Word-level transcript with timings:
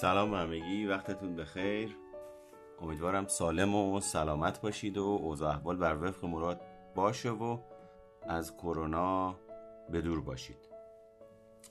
سلام 0.00 0.34
همگی 0.34 0.86
وقتتون 0.86 1.36
بخیر. 1.36 1.96
امیدوارم 2.80 3.26
سالم 3.26 3.74
و 3.74 4.00
سلامت 4.00 4.60
باشید 4.60 4.98
و 4.98 5.02
اوضاع 5.02 5.50
احوال 5.50 5.76
بر 5.76 5.98
وفق 6.02 6.24
مراد 6.24 6.60
باشه 6.94 7.30
و 7.30 7.58
از 8.22 8.56
کرونا 8.56 9.36
به 9.90 10.00
دور 10.00 10.20
باشید. 10.20 10.56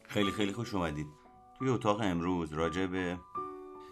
خیلی 0.04 0.32
خیلی 0.32 0.54
خوش 0.54 0.74
اومدید. 0.74 1.08
توی 1.58 1.70
اتاق 1.70 2.00
امروز 2.02 2.54
راجع 2.54 2.86
به 2.86 3.18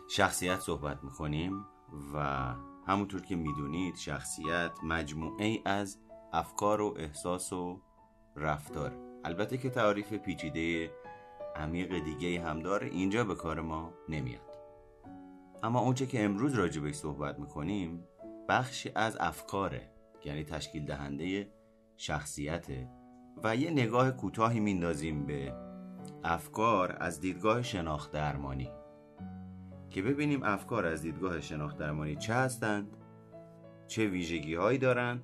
شخصیت 0.10 0.60
صحبت 0.60 1.04
می‌کنیم 1.04 1.66
و 2.14 2.20
همونطور 2.88 3.22
که 3.22 3.36
می‌دونید 3.36 3.96
شخصیت 3.96 4.72
مجموعه 4.84 5.62
از 5.66 5.98
افکار 6.34 6.82
و 6.82 6.96
احساس 6.98 7.54
و 7.54 7.82
رفتار. 8.36 8.92
البته 9.24 9.58
که 9.58 9.70
تعریف 9.70 10.14
پیچیده 10.14 10.92
عمیق 11.56 12.04
دیگه 12.04 12.42
هم 12.42 12.60
داره 12.60 12.88
اینجا 12.88 13.24
به 13.24 13.36
کار 13.36 13.62
ما 13.62 13.94
نمیاد. 14.10 14.58
اما 15.64 15.80
اونچه 15.80 16.06
که 16.06 16.24
امروز 16.24 16.54
راجع 16.54 16.82
بهش 16.82 16.96
صحبت 16.96 17.40
می‌کنیم 17.40 18.08
بخشی 18.50 18.92
از 18.96 19.18
افکاره 19.20 19.92
یعنی 20.26 20.44
تشکیل 20.44 20.86
دهنده 20.86 21.52
شخصیته 21.98 22.90
و 23.44 23.56
یه 23.56 23.72
نگاه 23.72 24.12
کوتاهی 24.12 24.60
میندازیم 24.60 25.26
به 25.26 25.54
افکار 26.24 26.98
از 27.00 27.22
دیدگاه 27.22 27.62
شناخت 27.62 28.12
درمانی. 28.12 28.70
که 29.90 30.02
ببینیم 30.02 30.44
افکار 30.44 30.86
از 30.86 31.02
دیدگاه 31.02 31.42
شناخت 31.42 31.78
درمانی 31.78 32.16
چه 32.16 32.34
هستند 32.34 32.98
چه 33.88 34.08
ویژگی 34.08 34.56
هایی 34.56 34.78
دارند 34.78 35.24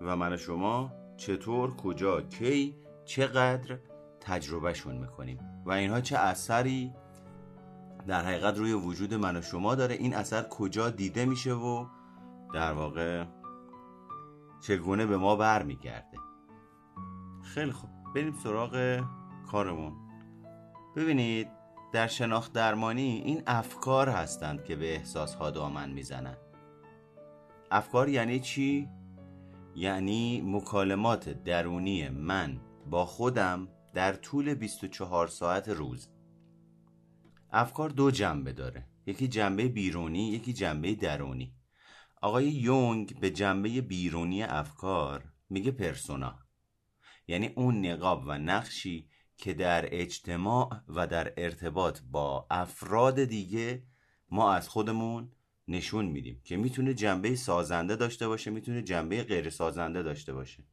و 0.00 0.16
من 0.16 0.36
شما 0.36 0.92
چطور 1.16 1.76
کجا 1.76 2.20
کی 2.20 2.76
چقدر 3.04 3.78
تجربهشون 4.24 4.96
می‌کنیم. 4.96 5.38
و 5.66 5.72
اینها 5.72 6.00
چه 6.00 6.18
اثری 6.18 6.92
در 8.06 8.24
حقیقت 8.24 8.58
روی 8.58 8.72
وجود 8.72 9.14
من 9.14 9.36
و 9.36 9.42
شما 9.42 9.74
داره 9.74 9.94
این 9.94 10.14
اثر 10.14 10.42
کجا 10.42 10.90
دیده 10.90 11.24
میشه 11.24 11.52
و 11.52 11.86
در 12.54 12.72
واقع 12.72 13.24
چگونه 14.60 15.06
به 15.06 15.16
ما 15.16 15.36
برمیگرده 15.36 16.18
خیلی 17.42 17.72
خوب. 17.72 17.90
بریم 18.14 18.34
سراغ 18.42 19.04
کارمون. 19.50 19.92
ببینید 20.96 21.48
در 21.92 22.06
شناخت 22.06 22.52
درمانی 22.52 23.22
این 23.24 23.42
افکار 23.46 24.08
هستند 24.08 24.64
که 24.64 24.76
به 24.76 24.94
احساس 24.94 25.34
ها 25.34 25.50
دامن 25.50 25.90
می‌زنند 25.90 26.38
افکار 27.70 28.08
یعنی 28.08 28.40
چی؟ 28.40 28.88
یعنی 29.74 30.40
مکالمات 30.40 31.28
درونی 31.28 32.08
من 32.08 32.60
با 32.90 33.06
خودم 33.06 33.68
در 33.94 34.12
طول 34.12 34.54
24 34.54 35.26
ساعت 35.26 35.68
روز. 35.68 36.08
افکار 37.50 37.90
دو 37.90 38.10
جنبه 38.10 38.52
داره. 38.52 38.88
یکی 39.06 39.28
جنبه 39.28 39.68
بیرونی 39.68 40.28
یکی 40.28 40.52
جنبه 40.52 40.94
درونی. 40.94 41.54
آقای 42.22 42.48
یونگ 42.48 43.20
به 43.20 43.30
جنبه 43.30 43.80
بیرونی 43.80 44.42
افکار 44.42 45.32
میگه 45.50 45.70
پرسونا. 45.70 46.38
یعنی 47.28 47.46
اون 47.46 47.86
نقاب 47.86 48.24
و 48.26 48.38
نقشی 48.38 49.08
که 49.36 49.54
در 49.54 49.88
اجتماع 50.00 50.80
و 50.88 51.06
در 51.06 51.32
ارتباط 51.36 52.00
با 52.10 52.46
افراد 52.50 53.24
دیگه 53.24 53.82
ما 54.30 54.52
از 54.52 54.68
خودمون 54.68 55.32
نشون 55.68 56.04
میدیم 56.04 56.40
که 56.44 56.56
می‌تونه 56.56 56.94
جنبه 56.94 57.36
سازنده 57.36 57.96
داشته 57.96 58.28
باشه 58.28 58.50
می‌تونه 58.50 58.82
جنبه 58.82 59.22
غیر 59.22 59.50
سازنده 59.50 60.02
داشته 60.02 60.32
باشه. 60.32 60.64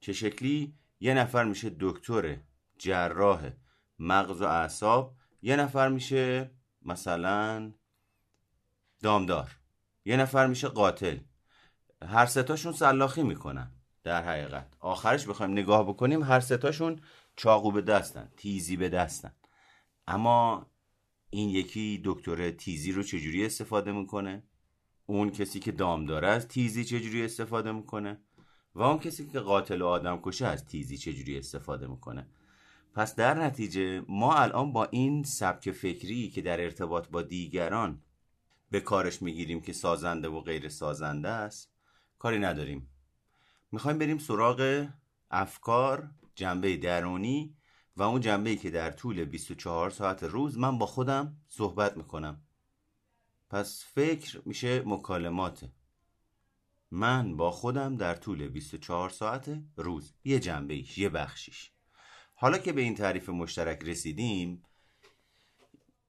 چه 0.00 0.12
شکلی؟ 0.12 0.74
یه 1.02 1.14
نفر 1.14 1.44
میشه 1.44 1.76
دکتر 1.80 2.36
جراح 2.78 3.50
مغز 3.98 4.42
و 4.42 4.44
اعصاب 4.44 5.16
یه 5.42 5.56
نفر 5.56 5.88
میشه 5.88 6.50
مثلا 6.82 7.72
دامدار 9.00 9.50
یه 10.04 10.16
نفر 10.16 10.46
میشه 10.46 10.68
قاتل. 10.68 11.18
هر 12.02 12.26
ستاشون 12.26 12.72
سلاخی 12.72 13.22
می‌کنن 13.22 13.70
در 14.04 14.22
حقیقت. 14.22 14.76
آخرش 14.80 15.26
بخوایم 15.26 15.52
نگاه 15.52 15.88
بکنیم 15.88 16.22
هر 16.22 16.40
ستاشون 16.40 17.00
چاقو 17.36 17.72
به 17.72 17.82
دستن 17.82 18.32
تیزی 18.36 18.76
به 18.76 18.88
دستن. 18.88 19.34
اما 20.06 20.66
این 21.30 21.48
یکی 21.48 22.02
دکتر 22.04 22.50
تیزی 22.50 22.92
رو 22.92 23.02
چجوری 23.02 23.46
استفاده 23.46 23.92
می‌کنه؟ 23.92 24.42
اون 25.06 25.30
کسی 25.30 25.60
که 25.60 25.72
دامدار 25.72 26.24
از 26.24 26.48
تیزی 26.48 26.84
چجوری 26.84 27.24
استفاده 27.24 27.72
می‌کنه؟ 27.72 28.20
و 28.74 28.82
اون 28.82 28.98
کسی 28.98 29.26
که 29.26 29.40
قاتل 29.40 29.82
و 29.82 29.86
آدم 29.86 30.20
کشه 30.22 30.46
از 30.46 30.66
تیزی 30.66 30.96
چجوری 30.96 31.38
استفاده 31.38 31.86
می‌کنه؟ 31.86 32.26
پس 32.94 33.14
در 33.14 33.34
نتیجه 33.34 34.04
ما 34.08 34.34
الان 34.34 34.72
با 34.72 34.84
این 34.84 35.24
سبک 35.24 35.70
فکری 35.70 36.30
که 36.30 36.42
در 36.42 36.60
ارتباط 36.60 37.08
با 37.08 37.22
دیگران 37.22 38.02
به 38.70 38.80
کارش 38.80 39.22
می‌گیریم 39.22 39.60
که 39.60 39.72
سازنده 39.72 40.28
و 40.28 40.40
غیر 40.40 40.68
سازنده 40.68 41.28
است 41.28 41.72
کاری 42.18 42.38
نداریم. 42.38 42.88
می‌خوایم 43.72 43.98
بریم 43.98 44.18
سراغ 44.18 44.86
افکار 45.30 46.10
جنبه 46.34 46.76
درونی 46.76 47.56
و 47.96 48.02
اون 48.02 48.20
جنبه 48.20 48.50
ای 48.50 48.56
که 48.56 48.70
در 48.70 48.90
طول 48.90 49.24
24 49.24 49.90
ساعت 49.90 50.22
روز 50.22 50.58
من 50.58 50.78
با 50.78 50.86
خودم 50.86 51.36
صحبت 51.48 51.96
می‌کنم. 51.96 52.40
پس 53.50 53.84
فکر 53.94 54.42
میشه 54.44 54.82
مکالمات. 54.86 55.64
من 56.94 57.36
با 57.36 57.50
خودم 57.50 57.96
در 57.96 58.14
طول 58.14 58.48
24 58.48 59.10
ساعت 59.10 59.62
روز 59.76 60.14
یه 60.24 60.40
جنبه 60.40 60.74
ایش 60.74 60.98
یه 60.98 61.08
بخشیش 61.08 61.70
حالا 62.34 62.58
که 62.58 62.72
به 62.72 62.80
این 62.80 62.94
تعریف 62.94 63.28
مشترک 63.28 63.82
رسیدیم 63.84 64.62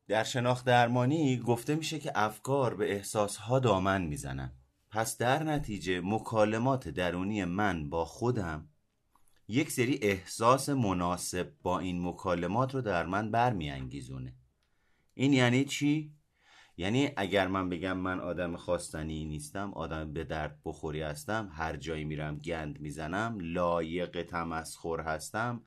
در 0.08 0.24
شناخت 0.24 0.66
درمانی 0.66 1.38
گفته 1.38 1.76
میشه 1.76 2.00
که 2.00 2.12
افکار 2.16 2.76
به 2.76 2.92
احساسها 2.92 3.60
دامن 3.60 4.02
می‌زنن. 4.02 4.54
پس 4.92 5.18
در 5.18 5.44
نتیجه 5.44 6.02
مکالمات 6.04 6.90
درونی 6.90 7.46
من 7.46 7.90
با 7.90 8.06
خودم 8.06 8.70
یک 9.48 9.72
سری 9.72 10.00
احساس 10.02 10.70
مناسب 10.70 11.54
با 11.62 11.80
این 11.80 12.08
مکالمات 12.08 12.76
رو 12.76 12.82
در 12.82 13.06
من 13.06 13.32
برمیانگیزونه. 13.32 14.36
این 15.14 15.34
یعنی 15.34 15.66
چی؟ 15.66 16.16
یعنی 16.78 17.12
اگر 17.18 17.48
من 17.48 17.70
بگم 17.70 17.98
من 17.98 18.20
آدم 18.20 18.58
خواستنی 18.58 19.26
نیستم 19.26 19.74
آدم 19.74 20.14
به 20.14 20.24
درد 20.24 20.60
بخوری 20.66 21.02
هستم 21.02 21.50
هر 21.54 21.76
جایی 21.76 22.04
میرم 22.04 22.38
گند 22.38 22.80
می‌زنم 22.80 23.38
لایق 23.42 24.24
تمسخر 24.24 25.02
هستم 25.02 25.64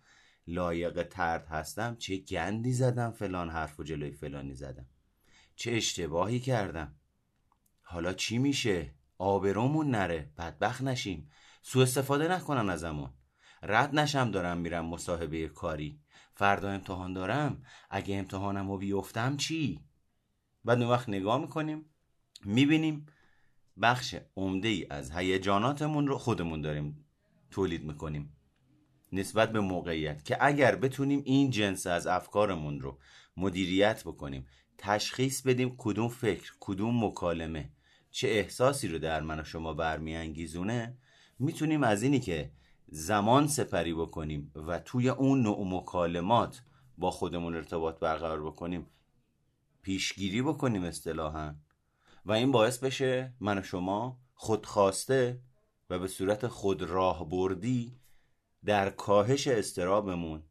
لایق 0.46 1.02
ترد 1.02 1.46
هستم 1.46 1.96
چه 1.96 2.16
گندی 2.16 2.72
زدم 2.72 3.10
فلان 3.10 3.50
حرف 3.50 3.80
و 3.80 3.84
جلوی 3.84 4.12
فلانی 4.12 4.54
زدم. 4.54 4.86
چه 5.56 5.72
اشتباهی 5.72 6.40
کردم. 6.40 6.94
حالا 7.82 8.12
چی 8.12 8.38
میشه؟ 8.38 8.94
آبرومون 9.18 9.90
نره 9.90 10.30
بدبخت 10.38 10.82
نشیم. 10.82 11.30
سوء 11.62 11.82
استفاده 11.82 12.28
نکنن 12.28 12.70
ازمون. 12.70 13.10
رد 13.62 13.94
نشم 13.94 14.30
دارم 14.30 14.58
میرم 14.58 14.86
مصاحبه 14.86 15.48
کاری. 15.48 16.00
فردا 16.34 16.70
امتحان 16.70 17.12
دارم. 17.12 17.62
اگه 17.90 18.16
امتحانم 18.16 18.70
رو 18.70 18.78
بیفتم 18.78 19.36
چی؟ 19.36 19.85
بعد 20.66 20.82
اون 20.82 20.90
وقت 20.90 21.08
نگاه 21.08 21.40
می‌کنیم 21.40 21.84
می‌بینیم 22.44 23.06
بخش 23.82 24.14
عمده 24.36 24.68
ای 24.68 24.86
از 24.90 25.10
هیجاناتمون 25.10 26.06
رو 26.06 26.18
خودمون 26.18 26.60
داریم 26.60 27.04
تولید 27.50 27.84
می‌کنیم 27.84 28.36
نسبت 29.12 29.52
به 29.52 29.60
موقعیت 29.60 30.24
که 30.24 30.36
اگر 30.40 30.76
بتونیم 30.76 31.22
این 31.24 31.50
جنس 31.50 31.86
از 31.86 32.06
افکارمون 32.06 32.80
رو 32.80 32.98
مدیریت 33.36 34.02
بکنیم 34.04 34.46
تشخیص 34.78 35.42
بدیم 35.42 35.74
کدوم 35.78 36.08
فکر 36.08 36.52
کدوم 36.60 37.04
مکالمه 37.04 37.70
چه 38.10 38.28
احساسی 38.28 38.88
رو 38.88 38.98
در 38.98 39.20
من 39.20 39.40
و 39.40 39.44
شما 39.44 39.74
برمیانگیزونه 39.74 40.98
می‌تونیم 41.38 41.82
از 41.82 42.02
اینی 42.02 42.20
که 42.20 42.50
زمان 42.88 43.46
سپری 43.46 43.94
بکنیم 43.94 44.52
و 44.54 44.78
توی 44.78 45.08
اون 45.08 45.42
نوع 45.42 45.66
مکالمات 45.66 46.62
با 46.98 47.10
خودمون 47.10 47.56
ارتباط 47.56 47.98
برقرار 47.98 48.46
بکنیم 48.46 48.86
پیشگیری 49.86 50.42
بکنیم 50.42 50.84
اصطلاحا. 50.84 51.54
و 52.24 52.32
این 52.32 52.52
باعث 52.52 52.78
بشه 52.78 53.34
من 53.40 53.58
و 53.58 53.62
شما 53.62 54.18
خودخواسته 54.34 55.40
و 55.90 55.98
به 55.98 56.08
صورت 56.08 56.46
خود 56.46 56.82
راه 56.82 57.28
بردی 57.28 58.00
در 58.64 58.90
کاهش 58.90 59.48
استرابمون 59.48 60.42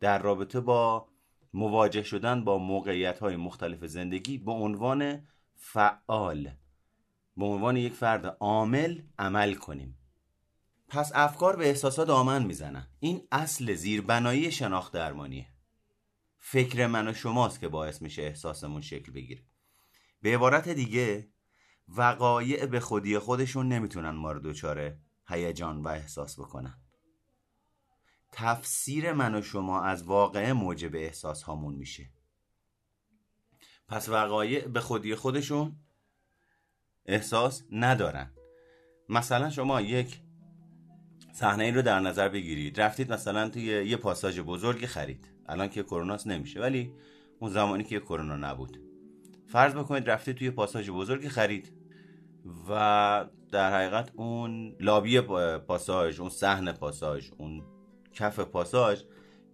در 0.00 0.18
رابطه 0.18 0.60
با 0.60 1.08
مواجه 1.54 2.02
شدن 2.02 2.44
با 2.44 2.58
موقعیت 2.58 3.18
های 3.18 3.36
مختلف 3.36 3.84
زندگی 3.84 4.38
به 4.38 4.52
عنوان 4.52 5.26
فعال 5.54 6.50
به 7.36 7.44
عنوان 7.44 7.76
یک 7.76 7.92
فرد 7.92 8.26
عامل 8.40 9.00
عمل 9.18 9.54
کنیم. 9.54 9.98
پس 10.88 11.12
افکار 11.14 11.56
به 11.56 11.68
احساسات 11.68 12.10
آمن 12.10 12.46
می‌زنن. 12.46 12.86
این 13.00 13.22
اصل 13.32 13.74
زیربنایی 13.74 14.52
شناخت 14.52 14.92
درمانیه. 14.92 15.46
فکر 16.38 16.86
من 16.86 17.08
و 17.08 17.12
شماست 17.12 17.60
که 17.60 17.68
باعث 17.68 18.02
میشه 18.02 18.22
احساسمون 18.22 18.80
شکل 18.80 19.12
بگیره. 19.12 19.44
به 20.22 20.34
عبارت 20.34 20.68
دیگه 20.68 21.28
وقایع 21.88 22.66
به 22.66 22.80
خودی 22.80 23.18
خودشون 23.18 23.68
نمی‌تونن 23.68 24.10
ما 24.10 24.32
رو 24.32 24.40
دچار 24.40 24.96
هیجان 25.28 25.82
و 25.82 25.88
احساس 25.88 26.40
بکنن. 26.40 26.80
تفسیر 28.32 29.12
من 29.12 29.34
و 29.34 29.42
شما 29.42 29.82
از 29.82 30.02
واقعه 30.02 30.52
موجب 30.52 30.96
احساس 30.96 31.42
هامون 31.42 31.74
میشه. 31.74 32.10
پس 33.88 34.08
وقایع 34.08 34.68
به 34.68 34.80
خودی 34.80 35.14
خودشون 35.14 35.76
احساس 37.06 37.62
ندارن. 37.72 38.32
مثلا 39.08 39.50
شما 39.50 39.80
یک 39.80 40.20
صحنه 41.38 41.64
این 41.64 41.74
رو 41.74 41.82
در 41.82 42.00
نظر 42.00 42.28
بگیرید. 42.28 42.80
رفتید 42.80 43.12
مثلا 43.12 43.48
توی 43.48 43.62
یه 43.62 43.96
پاساژ 43.96 44.40
بزرگی 44.40 44.86
خرید. 44.86 45.28
الان 45.48 45.68
که 45.68 45.82
کروناست 45.82 46.26
نمیشه 46.26 46.60
ولی 46.60 46.92
اون 47.40 47.50
زمانی 47.50 47.84
که 47.84 48.00
کرونا 48.00 48.36
نبود. 48.36 48.80
فرض 49.46 49.74
بکنید 49.74 50.10
رفتید 50.10 50.36
توی 50.36 50.50
پاساژ 50.50 50.90
بزرگی 50.90 51.28
خرید 51.28 51.72
و 52.68 53.24
در 53.52 53.72
حقیقت 53.72 54.10
اون 54.16 54.76
لابی 54.80 55.20
پاساژ 55.66 56.20
اون 56.20 56.30
صحن 56.30 56.72
پاساژ 56.72 57.30
اون 57.38 57.62
کف 58.12 58.40
پاساژ 58.40 59.02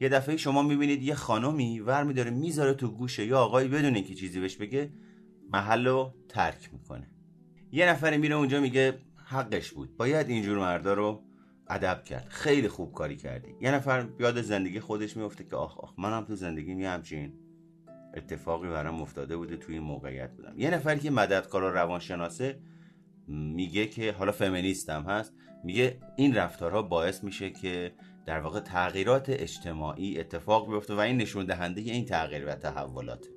یه 0.01 0.09
دفعه 0.09 0.37
شما 0.37 0.63
می‌بینید 0.63 1.03
یه 1.03 1.15
خانمی 1.15 1.81
ور 1.81 2.05
میداره 2.05 2.31
می‌ذاره 2.31 2.75
تو 2.75 2.89
گوشه 2.89 3.27
یا 3.27 3.39
آقایی 3.39 3.69
بدون 3.69 3.95
اینکه 3.95 4.15
چیزی 4.15 4.41
بهش 4.41 4.57
بگه 4.57 4.91
محل 5.53 5.87
رو 5.87 6.15
ترک 6.29 6.71
می‌کنه. 6.73 7.11
یه 7.73 7.89
نفر 7.89 8.17
میره 8.17 8.35
اونجا 8.35 8.61
میگه 8.61 8.99
حقش 9.25 9.73
بود. 9.73 9.97
باید 9.97 10.29
اینجور 10.29 10.59
مردا 10.59 10.95
رو 10.95 11.23
ادب 11.69 12.05
کرد. 12.05 12.27
خیلی 12.29 12.69
خوب 12.69 12.93
کاری 12.93 13.17
کردی. 13.17 13.55
یه 13.61 13.75
نفر 13.75 14.07
یاد 14.21 14.43
زندگی 14.43 14.81
خودش 14.81 15.17
میفته 15.17 15.45
که 15.45 15.57
آخ 15.57 15.81
آخ 15.81 15.93
منم 15.99 16.25
تو 16.25 16.35
زندگی 16.35 16.75
می 16.75 16.85
همچین 16.85 17.33
اتفاقی 18.15 18.69
برام 18.69 19.03
افتاده 19.03 19.37
بوده 19.37 19.57
توی 19.57 19.75
این 19.75 19.85
موقعیت 19.85 20.31
بودم. 20.31 20.55
یه 20.57 20.71
نفر 20.71 20.97
که 20.97 21.11
مددکار 21.11 21.63
و 21.63 21.71
روانشناسه 21.71 22.59
میگه 23.29 23.87
که 23.87 24.13
حالا 24.13 24.33
فمینیستم 24.33 25.03
هست 25.03 25.35
میگه 25.65 25.99
این 26.17 26.35
رفتارها 26.35 26.83
باعث 26.83 27.25
میشه 27.25 27.51
که 27.51 27.93
در 28.27 28.41
واقع 28.41 28.61
تغییرات 28.61 29.31
اجتماعی 29.31 30.21
اتفاق 30.21 30.71
بیفته 30.71 30.95
و 30.95 30.99
این 30.99 31.17
نشون 31.17 31.47
دهنده 31.47 31.81
این 31.81 32.05
تغییر 32.05 32.47
و 32.47 32.55
تحولات 32.55 33.29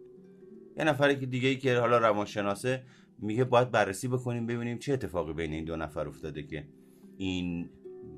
یه 0.78 0.84
نفر 0.84 1.14
که 1.14 1.26
دیگه 1.26 1.50
ای 1.50 1.58
که 1.58 1.80
حالا 1.80 1.98
روانشناسه 1.98 2.84
میگه 3.20 3.44
باید 3.44 3.72
بررسی 3.72 4.08
بکنیم 4.08 4.48
ببینیم 4.48 4.78
چه 4.78 4.94
اتفاقی 4.94 5.34
بین 5.34 5.54
این 5.54 5.66
دو 5.66 5.76
نفر 5.76 6.08
افتاده 6.08 6.44
که 6.44 6.68
این 7.18 7.70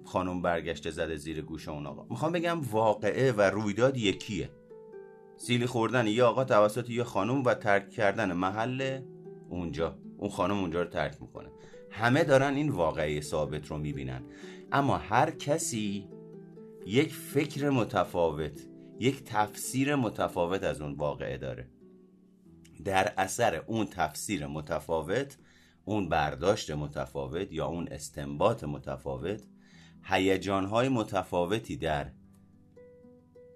خانم 0.06 0.42
برگشته 0.42 0.92
زده 0.92 1.16
زیر 1.16 1.42
گوش 1.42 1.70
اون 1.70 1.88
آقا. 1.88 2.06
می‌خوام 2.10 2.32
بگم 2.32 2.62
واقعه 2.62 3.32
و 3.32 3.42
رویداد 3.42 3.98
یکیه. 3.98 4.50
سیلی 5.38 5.66
خوردن 5.66 6.08
یه 6.08 6.24
آقا 6.24 6.44
توسط 6.44 6.90
یه 6.90 7.04
خانم 7.04 7.44
و 7.44 7.54
ترک 7.54 7.90
کردن 7.90 8.34
محل 8.34 9.02
اونجا. 9.50 9.98
اون 10.18 10.30
خانم 10.30 10.58
اونجا 10.60 10.82
رو 10.82 10.90
ترک 10.90 11.22
می‌کنه. 11.22 11.50
همه 11.92 12.24
دارن 12.24 12.54
این 12.54 12.70
واقعی 12.70 13.22
ثابت 13.22 13.68
رو 13.68 13.78
می‌بینن. 13.78 14.22
اما 14.72 14.98
هر 14.98 15.32
کسی 15.32 16.10
یک 16.86 17.14
فکر 17.14 17.70
متفاوت 17.70 18.62
یک 19.00 19.24
تفسیر 19.24 19.96
متفاوت 19.96 20.64
از 20.64 20.82
اون 20.82 20.94
واقعه 20.94 21.38
داره. 21.38 21.68
در 22.86 23.14
اثر 23.18 23.64
اون 23.68 23.86
تفسیر 23.86 24.48
متفاوت 24.48 25.38
اون 25.86 26.10
برداشت 26.10 26.72
متفاوت 26.72 27.54
یا 27.54 27.66
اون 27.66 27.88
استنباط 27.88 28.64
متفاوت 28.64 29.44
هیجانهای 30.04 30.90
متفاوتی 30.90 31.78
در 31.78 32.12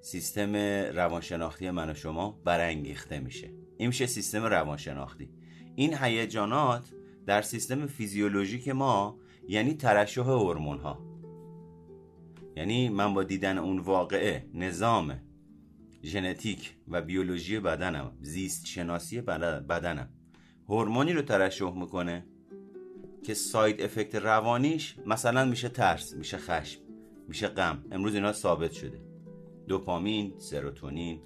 سیستم 0.01 0.55
روانشناختی 0.95 1.69
من 1.69 1.89
و 1.89 1.93
شما 1.93 2.41
برانگیخته 2.45 3.19
میشه. 3.19 3.51
این 3.77 3.87
میشه 3.87 4.05
سیستم 4.05 4.43
روانشناختی. 4.43 5.29
این 5.75 5.97
هیجانات 5.97 6.93
در 7.25 7.41
سیستم 7.41 7.87
فیزیولوژیک 7.87 8.69
ما 8.69 9.19
یعنی 9.47 9.73
ترشح 9.73 10.21
هورمون 10.21 10.77
ها 10.77 10.99
یعنی 12.55 12.89
من 12.89 13.13
با 13.13 13.23
دیدن 13.23 13.57
اون 13.57 13.79
واقعه 13.79 14.45
نظام 14.53 15.19
ژنتیک 16.03 16.75
و 16.87 17.01
بیولوژی 17.01 17.59
بدنم 17.59 18.17
زیست 18.21 18.65
شناسی 18.65 19.21
بدنم 19.21 20.09
هورمونی 20.69 21.13
رو 21.13 21.21
ترشح 21.21 21.73
می‌کنه 21.75 22.25
که 23.23 23.33
ساید 23.33 23.81
افکت 23.81 24.15
روانیش 24.15 24.95
مثلا 25.05 25.45
میشه 25.45 25.69
ترس 25.69 26.13
میشه 26.13 26.37
خشم 26.37 26.81
میشه 27.27 27.47
غم. 27.47 27.85
امروز 27.91 28.15
اینا 28.15 28.33
ثابت 28.33 28.71
شده. 28.71 29.01
دوپامین 29.67 30.33
سروتونین 30.37 31.21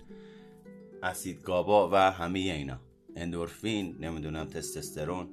اسید 1.04 1.42
گابا 1.42 1.90
و 1.92 1.96
همه 1.96 2.40
اینا. 2.40 2.80
اندورفین 3.16 3.98
نمی‌دونم 4.00 4.46
تستوسترون 4.46 5.28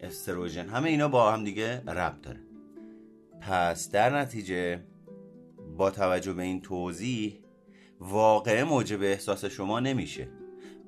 استروژن. 0.00 0.68
همه 0.68 0.88
اینا 0.88 1.08
با 1.08 1.32
هم 1.32 1.44
دیگه 1.44 1.80
ربط 1.80 2.20
داره. 2.20 2.40
پس 3.40 3.90
در 3.90 4.18
نتیجه 4.18 4.84
با 5.76 5.90
توجه 5.90 6.32
به 6.32 6.42
این 6.42 6.60
توضیح 6.60 7.38
واقعه 8.00 8.64
موجب 8.64 9.02
احساس 9.02 9.44
شما 9.44 9.80
نمیشه. 9.80 10.28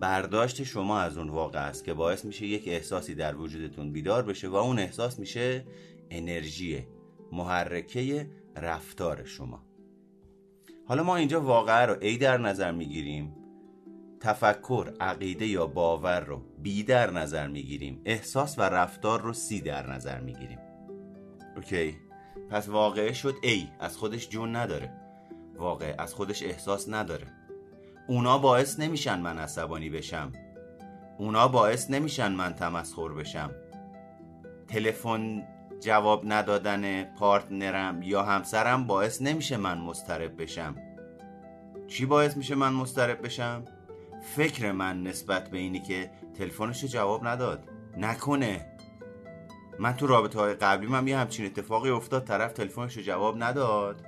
برداشت 0.01 0.63
شما 0.63 1.01
از 1.01 1.19
اون 1.19 1.29
واقع 1.29 1.69
است 1.69 1.85
که 1.85 1.95
باعث 1.95 2.25
میشه 2.25 2.47
یک 2.47 2.69
احساسی 2.69 3.15
در 3.15 3.37
وجودتون 3.37 3.93
بیدار 3.93 4.23
بشه 4.23 4.49
و 4.49 4.55
اون 4.55 4.79
احساس 4.79 5.19
میشه 5.19 5.65
انرژی 6.11 6.87
محرکه 7.33 8.31
رفتار 8.57 9.25
شما. 9.25 9.65
حالا 10.87 11.03
ما 11.03 11.17
اینجا 11.17 11.41
واقعه 11.41 11.87
رو 11.87 11.97
ای 12.01 12.17
در 12.17 12.39
نظر 12.39 12.73
می‌گیریم 12.73 13.37
تفکر 14.21 14.93
عقیده 15.01 15.47
یا 15.47 15.67
باور 15.67 16.21
رو 16.21 16.43
بی 16.59 16.83
در 16.83 17.11
نظر 17.11 17.47
می‌گیریم 17.47 18.01
احساس 18.05 18.59
و 18.59 18.63
رفتار 18.63 19.21
رو 19.21 19.33
سی 19.33 19.61
در 19.61 19.91
نظر 19.91 20.21
می‌گیریم. 20.21 20.59
اوکی؟ 21.57 21.97
پس 22.51 22.69
واقعه 22.69 23.13
شد 23.13 23.35
ای 23.43 23.69
از 23.81 23.97
خودش 23.97 24.29
جون 24.29 24.57
نداره. 24.57 24.93
واقع 25.57 25.95
از 25.99 26.15
خودش 26.15 26.43
احساس 26.43 26.89
نداره. 26.89 27.27
اونا 28.07 28.39
باعث 28.39 28.81
نمیشن 28.81 29.21
من 29.21 29.39
عصبانی 29.39 29.91
بشم. 29.91 30.33
اونا 31.19 31.49
باعث 31.49 31.91
نمیشن 31.91 32.33
من 32.33 32.55
تمسخر 32.55 33.09
بشم. 33.09 33.51
تلفن 34.69 35.43
جواب 35.81 36.23
ندادن 36.27 37.05
پارتنرم 37.05 38.03
یا 38.03 38.23
همسرم 38.23 38.87
باعث 38.87 39.23
نمیشه 39.23 39.57
من 39.57 39.79
مسترب 39.79 40.43
بشم. 40.43 40.75
چی 41.89 42.07
باعث 42.07 42.37
میشه 42.37 42.55
من 42.55 42.73
مسترب 42.73 43.25
بشم؟ 43.25 43.65
فکر 44.37 44.73
من 44.73 45.03
نسبت 45.03 45.51
به 45.51 45.59
اینی 45.59 45.81
که 45.81 46.11
تلفنش 46.39 46.85
جواب 46.85 47.27
نداد. 47.27 47.69
نکنه. 47.97 48.67
من 49.79 49.97
تو 49.97 50.07
رابطه 50.07 50.39
های 50.39 50.55
قبلی 50.55 50.87
من 50.87 51.09
یه 51.09 51.19
همچین 51.19 51.47
اتفاقی 51.47 51.91
افتاد 51.91 52.25
طرف 52.25 52.53
تلفنش 52.53 52.99
جواب 52.99 53.43
نداد. 53.43 54.07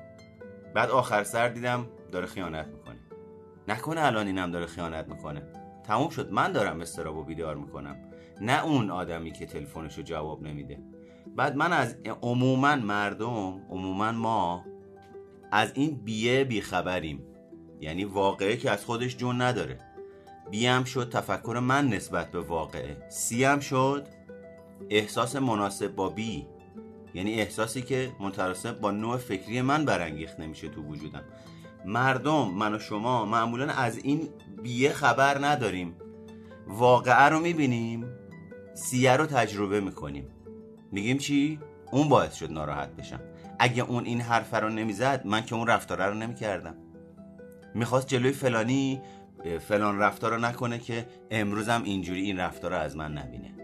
بعد 0.75 0.90
آخر 0.90 1.25
سر 1.25 1.49
دیدم 1.49 1.87
داره 2.12 2.26
خیانت 2.26 2.75
نکنه 3.68 4.00
الان 4.04 4.26
اینم 4.26 4.50
داره 4.50 4.66
خیانت 4.66 5.08
می‌کنه. 5.08 5.42
تموم 5.85 6.08
شد. 6.08 6.32
من 6.32 6.52
دارم 6.52 6.80
استرابو 6.80 7.25
بیدار 7.25 7.56
می‌کنم. 7.56 7.96
نه 8.40 8.64
اون 8.64 8.90
آدمی 8.90 9.32
که 9.32 9.46
تلفنشو 9.46 10.02
جواب 10.02 10.42
نمیده. 10.42 10.78
بعد 11.37 11.56
من 11.56 11.73
از 11.73 11.96
عموما 12.23 12.76
مردم 12.76 13.62
عموما 13.70 14.12
ما 14.12 14.64
از 15.52 15.73
این 15.75 16.00
بیه 16.04 16.44
بیخبریم. 16.44 17.23
یعنی 17.80 18.04
واقعه 18.04 18.56
که 18.56 18.70
از 18.70 18.85
خودش 18.85 19.16
جون 19.16 19.42
نداره. 19.42 19.78
بیم 20.50 20.85
شد 20.85 21.11
تفکر 21.11 21.58
من 21.62 21.88
نسبت 21.88 22.30
به 22.30 22.40
واقعه. 22.40 22.96
سی 23.08 23.44
هم 23.44 23.61
شد 23.61 24.06
احساس 24.90 25.37
مناسب 25.37 25.94
با 25.94 26.08
بی. 26.08 26.46
یعنی 27.14 27.35
احساسی 27.35 27.82
که 27.82 28.12
متراسب 28.20 28.80
با 28.80 28.90
نوع 28.90 29.16
فکری 29.16 29.62
من 29.62 29.85
برانگیخته 29.85 30.42
نمیشه 30.42 30.68
تو 30.68 30.82
وجودم. 30.82 31.25
مردم 31.87 32.50
من 32.55 32.75
و 32.75 32.78
شما 32.78 33.25
معمولا 33.25 33.73
از 33.73 33.99
این 33.99 34.28
بیه 34.62 34.93
خبر 34.93 35.47
نداریم. 35.47 35.97
واقعه 36.66 37.23
رو 37.23 37.40
می‌بینیم 37.40 38.05
سیه 38.75 39.16
رو 39.16 39.26
تجربه 39.26 39.81
می‌کنیم. 39.81 40.28
میگیم 40.93 41.19
چی؟ 41.19 41.59
اون 41.93 42.09
باعث 42.09 42.35
شد 42.35 42.52
ناراحت 42.52 42.97
بشم. 42.97 43.21
اگه 43.59 43.83
اون 43.83 44.05
این 44.05 44.21
حرف 44.21 44.55
رو 44.55 44.69
نمی‌زد 44.69 45.26
من 45.26 45.45
که 45.45 45.55
اون 45.55 45.66
رفتاره 45.66 46.07
رو 46.07 46.14
نمی‌کردم. 46.14 46.75
می‌خواست 47.75 48.07
جلوی 48.07 48.33
فلانی 48.33 49.00
فلان 49.69 49.99
رفتار 49.99 50.35
رو 50.35 50.40
نکنه 50.40 50.78
که 50.78 51.07
امروزم 51.31 51.83
اینجوری 51.85 52.23
این 52.23 52.38
رفتار 52.38 52.71
رو 52.71 52.76
از 52.76 52.97
من 52.97 53.12
نبینه. 53.12 53.55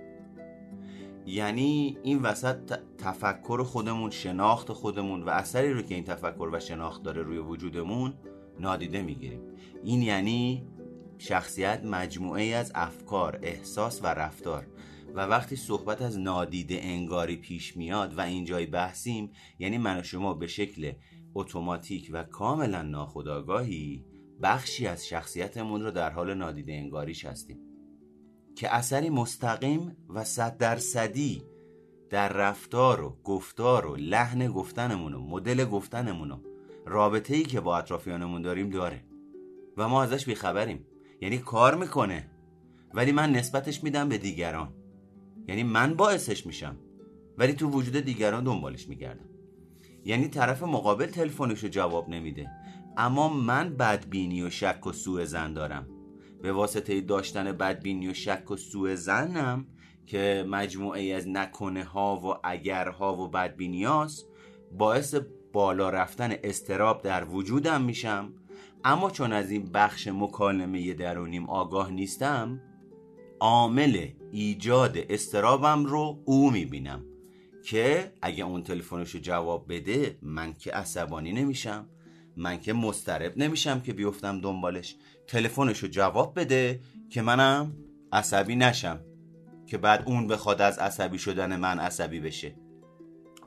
یعنی 1.26 1.98
این 2.02 2.22
وسط 2.22 2.78
تفکر 2.98 3.62
خودمون 3.62 4.10
شناخت 4.10 4.72
خودمون 4.72 5.22
و 5.22 5.28
اثری 5.28 5.72
رو 5.72 5.82
که 5.82 5.94
این 5.94 6.04
تفکر 6.04 6.50
و 6.52 6.60
شناخت 6.60 7.02
داره 7.02 7.22
روی 7.22 7.38
وجودمون 7.38 8.14
نادیده 8.60 9.02
می‌گیریم. 9.02 9.40
این 9.84 10.02
یعنی 10.02 10.66
شخصیت 11.18 11.84
مجموعه 11.84 12.42
از 12.42 12.72
افکار، 12.74 13.38
احساس 13.42 14.02
و 14.02 14.06
رفتار. 14.06 14.66
و 15.14 15.20
وقتی 15.20 15.56
صحبت 15.56 16.02
از 16.02 16.18
نادیده 16.18 16.78
انگاری 16.82 17.36
پیش 17.36 17.76
میاد 17.76 18.18
و 18.18 18.20
اینجای 18.20 18.66
بحثیم 18.66 19.30
یعنی 19.58 19.78
من 19.78 20.00
و 20.00 20.02
شما 20.02 20.34
به 20.34 20.46
شکل 20.46 20.92
اتوماتیک 21.34 22.10
و 22.12 22.22
کاملا 22.22 22.82
ناخودآگاهی 22.82 24.04
بخشی 24.42 24.86
از 24.86 25.06
شخصیتمون 25.06 25.82
رو 25.82 25.90
در 25.90 26.10
حال 26.10 26.34
نادیده 26.34 26.72
انگاریش 26.72 27.24
هستیم. 27.24 27.71
که 28.56 28.74
اثری 28.74 29.10
مستقیم 29.10 29.96
و 30.08 30.24
صد 30.24 30.56
درصدی 30.56 31.42
در 32.10 32.28
رفتار 32.28 33.00
و 33.00 33.16
گفتار 33.24 33.86
و 33.86 33.96
لحن 33.96 34.52
گفتنمون 34.52 35.14
و 35.14 35.20
مدل 35.20 35.64
گفتنمون 35.64 36.30
و 36.30 36.38
رابطه 36.86 37.36
ای 37.36 37.42
که 37.42 37.60
با 37.60 37.78
اطرافیانمون 37.78 38.42
داریم 38.42 38.70
داره. 38.70 39.04
و 39.76 39.88
ما 39.88 40.02
ازش 40.02 40.24
بیخبریم. 40.24 40.86
یعنی 41.20 41.38
کار 41.38 41.74
می‌کنه. 41.74 42.30
ولی 42.94 43.12
من 43.12 43.32
نسبتش 43.32 43.84
میدم 43.84 44.08
به 44.08 44.18
دیگران. 44.18 44.72
یعنی 45.48 45.62
من 45.62 45.94
باعثش 45.94 46.46
میشم. 46.46 46.76
ولی 47.38 47.52
تو 47.52 47.68
وجود 47.70 47.96
دیگران 47.96 48.44
دنبالش 48.44 48.88
میگردم. 48.88 49.28
یعنی 50.04 50.28
طرف 50.28 50.62
مقابل 50.62 51.06
تلفنشو 51.06 51.68
جواب 51.68 52.08
نمیده. 52.08 52.50
اما 52.96 53.28
من 53.28 53.76
بدبینی 53.76 54.42
و 54.42 54.50
شک 54.50 54.86
و 54.86 54.92
سوء 54.92 55.24
زن 55.24 55.52
دارم. 55.52 55.86
به 56.42 56.52
واسطه 56.52 57.00
داشتن 57.00 57.52
بدبینی 57.52 58.08
و 58.08 58.14
شک 58.14 58.50
و 58.50 58.56
سوء 58.56 58.94
زنم 58.94 59.66
که 60.06 60.44
مجموعه 60.48 61.14
از 61.14 61.28
نکنه 61.28 61.84
ها 61.84 62.16
و 62.16 62.46
اگرها 62.46 63.16
و 63.16 63.28
بدبینی 63.28 63.84
هاست 63.84 64.26
باعث 64.72 65.14
بالا 65.52 65.90
رفتن 65.90 66.34
استراب 66.44 67.02
در 67.02 67.24
وجودم 67.24 67.82
میشم. 67.82 68.32
اما 68.84 69.10
چون 69.10 69.32
از 69.32 69.50
این 69.50 69.72
بخش 69.72 70.08
مکالمه 70.08 70.94
درونیم 70.94 71.50
آگاه 71.50 71.90
نیستم 71.90 72.60
عامل 73.40 74.08
ایجاد 74.32 74.98
استرابم 75.10 75.84
رو 75.84 76.22
او 76.24 76.50
می‌بینم 76.50 77.04
که 77.64 78.12
اگه 78.22 78.44
اون 78.44 78.62
تلفنشو 78.62 79.18
جواب 79.18 79.66
بده 79.68 80.18
من 80.22 80.52
که 80.52 80.72
عصبانی 80.72 81.32
نمیشم 81.32 81.88
من 82.36 82.60
که 82.60 82.72
مسترب 82.72 83.38
نمیشم 83.38 83.80
که 83.80 83.92
بیفتم 83.92 84.40
دنبالش. 84.40 84.96
تلفنشو 85.26 85.86
جواب 85.86 86.40
بده 86.40 86.80
که 87.10 87.22
منم 87.22 87.76
عصبی 88.12 88.56
نشم 88.56 89.00
که 89.66 89.78
بعد 89.78 90.02
اون 90.06 90.26
بخواد 90.26 90.62
از 90.62 90.78
عصبی 90.78 91.18
شدن 91.18 91.56
من 91.56 91.78
عصبی 91.78 92.20
بشه. 92.20 92.56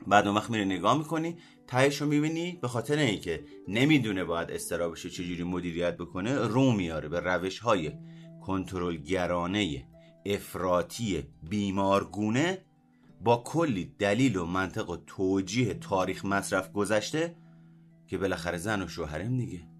بعد 0.06 0.26
اون 0.26 0.36
وقت 0.36 0.50
میره 0.50 0.64
نگاه 0.64 0.98
می‌کنی 0.98 1.36
تهش 1.66 2.02
می‌بینی 2.02 2.58
به 2.62 2.68
خاطر 2.68 2.98
اینکه 2.98 3.44
نمی‌دونه 3.68 4.24
باید 4.24 4.50
استرابش 4.50 5.06
چجوری 5.06 5.42
مدیریت 5.42 5.96
بکنه 5.96 6.38
رو 6.38 6.72
میاره 6.72 7.08
به 7.08 7.20
روش 7.20 7.58
های 7.58 7.92
کنترلگرانه 8.42 9.86
افراطی 10.26 11.24
بیمارگونه 11.42 12.58
با 13.24 13.36
کلی 13.36 13.94
دلیل 13.98 14.36
و 14.36 14.46
منطق 14.46 14.90
و 14.90 14.96
توجیه 14.96 15.74
تاریخ 15.74 16.24
مصرف 16.24 16.72
گذشته 16.72 17.36
که 18.06 18.18
بالاخره 18.18 18.58
زن 18.58 18.82
و 18.82 18.88
شوهرم 18.88 19.36
دیگه. 19.36 19.75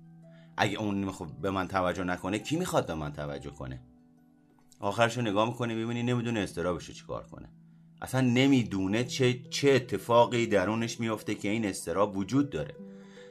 اگه 0.56 0.78
اون 0.78 1.12
به 1.42 1.50
من 1.50 1.68
توجه 1.68 2.04
نکنه 2.04 2.38
کی 2.38 2.56
می‌خواد 2.56 2.86
به 2.86 2.94
من 2.94 3.12
توجه 3.12 3.50
کنه؟ 3.50 3.80
آخرشو 4.80 5.20
نگاه 5.20 5.48
می‌کنه 5.48 5.74
می‌بینی 5.74 6.02
نمی‌دونه 6.02 6.40
استرابشو 6.40 6.92
چیکار 6.92 7.26
کنه. 7.26 7.48
اصلا 8.02 8.20
نمی‌دونه 8.20 9.04
چه, 9.04 9.40
چه 9.50 9.70
اتفاقی 9.70 10.46
درونش 10.46 11.00
میفته 11.00 11.34
که 11.34 11.48
این 11.48 11.66
استراب 11.66 12.16
وجود 12.16 12.50
داره. 12.50 12.74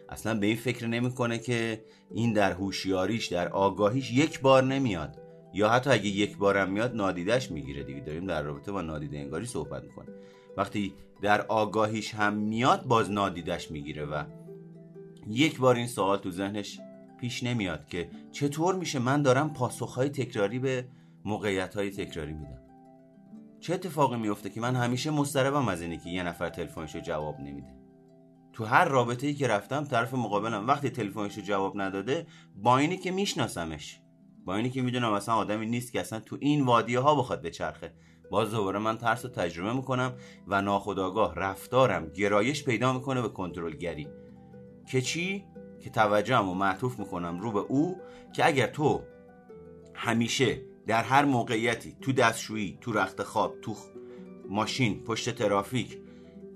اصلا 0.09 0.39
به 0.39 0.45
این 0.47 0.55
فکر 0.55 0.87
نمی‌کنه 0.87 1.39
که 1.39 1.85
این 2.11 2.33
در 2.33 2.51
هوشیاریش 2.51 3.27
در 3.27 3.47
آگاهیش 3.47 4.11
یک 4.11 4.41
بار 4.41 4.63
نمیاد. 4.63 5.21
یا 5.53 5.69
حتی 5.69 5.89
اگه 5.89 6.07
یک 6.07 6.37
بارم 6.37 6.71
میاد 6.71 6.95
نادیدش 6.95 7.51
می‌گیره 7.51 7.83
دیگه. 7.83 7.99
داریم 7.99 8.25
در 8.25 8.41
رابطه 8.41 8.71
با 8.71 8.81
نادیده 8.81 9.17
انگاری 9.17 9.45
صحبت 9.45 9.83
می‌کنه 9.83 10.07
وقتی 10.57 10.93
در 11.21 11.41
آگاهیش 11.41 12.13
هم 12.13 12.33
میاد 12.33 12.83
باز 12.83 13.11
نادیدش 13.11 13.71
می‌گیره 13.71 14.05
و 14.05 14.23
یک 15.27 15.59
بار 15.59 15.75
این 15.75 15.87
سوال 15.87 16.17
تو 16.17 16.31
ذهنش 16.31 16.79
پیش 17.17 17.43
نمیاد 17.43 17.87
که 17.87 18.09
چطور 18.31 18.75
میشه 18.75 18.99
من 18.99 19.21
دارم 19.21 19.53
پاسخهای 19.53 20.09
تکراری 20.09 20.59
به 20.59 20.87
موقعیت 21.25 21.75
های 21.75 21.91
تکراری 21.91 22.33
میدم. 22.33 22.61
چه 23.59 23.73
اتفاقی 23.73 24.17
میفته 24.17 24.49
که 24.49 24.61
من 24.61 24.75
همیشه 24.75 25.11
مستربم 25.11 25.67
از 25.67 25.81
اینه 25.81 25.97
که 25.97 26.09
یه 26.09 26.23
نفر 26.23 26.49
تلفنشو 26.49 26.99
جواب 26.99 27.39
نمیده؟ 27.39 27.75
تو 28.53 28.65
هر 28.65 28.85
رابطه 28.85 29.27
ای 29.27 29.33
که 29.33 29.47
رفتم 29.47 29.83
طرف 29.83 30.13
مقابلم 30.13 30.67
وقتی 30.67 30.89
تلفنشو 30.89 31.41
جواب 31.41 31.81
نداده 31.81 32.27
با 32.55 32.77
اینی 32.77 32.97
که 32.97 33.11
میشناسمش 33.11 34.01
با 34.45 34.55
اینی 34.55 34.69
که 34.69 34.81
می‌دونم 34.81 35.13
اصلا 35.13 35.35
آدمی 35.35 35.65
نیست 35.65 35.91
که 35.91 36.01
اصلا 36.01 36.19
تو 36.19 36.37
این 36.39 36.65
وادیه 36.65 36.99
ها 36.99 37.15
بخواد 37.15 37.41
بچرخه 37.41 37.93
باز 38.31 38.51
دوباره 38.51 38.79
من 38.79 38.97
ترس 38.97 39.25
رو 39.25 39.31
تجربه 39.31 39.73
می‌کنم 39.73 40.13
و 40.47 40.61
ناخداگاه 40.61 41.35
رفتارم 41.35 42.09
گرایش 42.09 42.63
پیدا 42.63 42.93
می‌کنه 42.93 43.21
به 43.21 43.29
کنترلگری. 43.29 44.07
که 44.87 45.01
چی؟ 45.01 45.45
که 45.85 45.91
توجهم 45.91 46.49
و 46.49 46.53
معطوف 46.53 46.99
می‌کنم 46.99 47.39
رو 47.39 47.51
به 47.51 47.59
او 47.59 47.97
که 48.33 48.45
اگر 48.45 48.67
تو 48.67 49.01
همیشه 49.93 50.61
در 50.87 51.03
هر 51.03 51.25
موقعیتی 51.25 51.97
تو 52.01 52.11
دستشویی 52.11 52.77
تو 52.81 52.93
رخت 52.93 53.23
خواب 53.23 53.61
تو 53.61 53.75
ماشین 54.49 55.03
پشت 55.03 55.35
ترافیک 55.35 55.97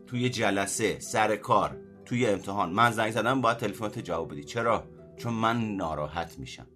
توی 0.07 0.29
جلسه 0.29 1.00
سر 1.00 1.36
کار 1.36 1.77
توی 2.05 2.25
امتحان 2.25 2.69
من 2.69 2.91
زنگ 2.91 3.12
زدم 3.12 3.41
باید 3.41 3.57
تلفنت 3.57 4.00
جواب 4.00 4.31
بدی. 4.31 4.43
چرا؟ 4.43 4.83
چون 5.17 5.33
من 5.33 5.75
ناراحت 5.75 6.39
میشم. 6.39 6.67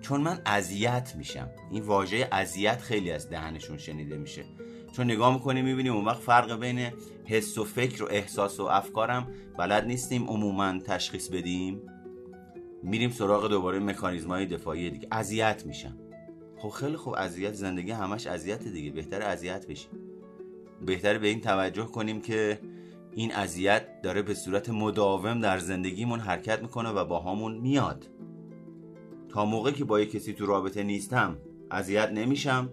چون 0.00 0.20
من 0.20 0.42
اذیت 0.46 1.14
میشم. 1.16 1.50
این 1.70 1.82
واژه 1.82 2.28
اذیت 2.32 2.80
خیلی 2.80 3.10
از 3.10 3.30
دهنشون 3.30 3.78
شنیده 3.78 4.16
میشه. 4.16 4.44
چون 4.92 5.04
نگاه 5.04 5.34
می‌کنیم 5.34 5.64
می‌بینیم 5.64 5.92
اون 5.92 6.04
وقت 6.04 6.20
فرق 6.20 6.60
بین 6.60 6.92
حس 7.24 7.58
و 7.58 7.64
فکر 7.64 8.02
و 8.02 8.06
احساس 8.10 8.60
و 8.60 8.62
افکارم 8.62 9.26
بلد 9.58 9.86
نیستیم 9.86 10.28
عموما 10.28 10.78
تشخیص 10.78 11.28
بدیم. 11.28 11.82
میریم 12.82 13.10
سراغ 13.10 13.48
دوباره 13.48 13.78
مکانیزم 13.78 14.28
های 14.28 14.46
دفاعی 14.46 14.90
دیگه. 14.90 15.08
اذیت 15.12 15.66
میشم. 15.66 15.98
خب 16.58 16.68
خیلی 16.68 16.96
خوب 16.96 17.14
اذیت 17.18 17.52
زندگی 17.52 17.90
همش 17.90 18.26
اذیت 18.26 18.62
دیگه. 18.68 18.90
بهتر 18.90 19.22
اذیت 19.22 19.66
بشیم. 19.66 19.90
بهتر 20.86 21.18
به 21.18 21.28
این 21.28 21.40
توجه 21.40 21.84
کنیم 21.84 22.20
که 22.20 22.60
این 23.12 23.34
اذیت 23.34 24.02
داره 24.02 24.22
به 24.22 24.34
صورت 24.34 24.68
مداوم 24.68 25.40
در 25.40 25.58
زندگیمون 25.58 26.20
حرکت 26.20 26.62
می‌کنه 26.62 26.88
و 26.88 27.04
با 27.04 27.20
همون 27.20 27.58
میاد. 27.58 28.08
تا 29.28 29.44
موقعی 29.44 29.72
که 29.72 29.84
با 29.84 30.00
یه 30.00 30.06
کسی 30.06 30.32
تو 30.32 30.46
رابطه 30.46 30.82
نیستم 30.82 31.38
اذیت 31.70 32.10
نمیشم. 32.10 32.70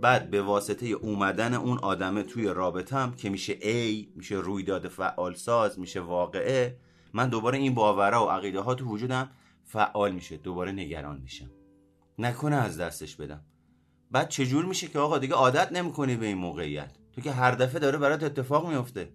بعد 0.00 0.30
به 0.30 0.42
واسطه 0.42 0.86
اومدن 0.86 1.54
اون 1.54 1.78
آدمه 1.78 2.22
توی 2.22 2.44
رابطم 2.44 3.14
که 3.16 3.30
میشه 3.30 3.58
ای 3.60 4.08
میشه 4.16 4.34
رویداد 4.34 4.88
فعال 4.88 5.34
ساز 5.34 5.78
میشه 5.78 6.00
واقعه 6.00 6.76
من 7.12 7.28
دوباره 7.28 7.58
این 7.58 7.74
باورها 7.74 8.26
و 8.26 8.30
عقیده 8.30 8.60
ها 8.60 8.74
تو 8.74 8.84
وجودم 8.84 9.30
فعال 9.64 10.12
میشه 10.12 10.36
دوباره 10.36 10.72
نگران 10.72 11.20
میشم. 11.20 11.50
نکنه 12.18 12.56
از 12.56 12.80
دستش 12.80 13.16
بدم. 13.16 13.40
بعد 14.10 14.28
چجور 14.28 14.64
میشه 14.64 14.88
که 14.88 14.98
آقا 14.98 15.18
دیگه 15.18 15.34
عادت 15.34 15.72
نمی‌کنی 15.72 16.16
به 16.16 16.26
این 16.26 16.38
موقعیت؟ 16.38 16.90
تو 17.12 17.20
که 17.20 17.32
هر 17.32 17.50
دفعه 17.50 17.80
داره 17.80 17.98
برات 17.98 18.22
اتفاق 18.22 18.68
میفته 18.68 19.08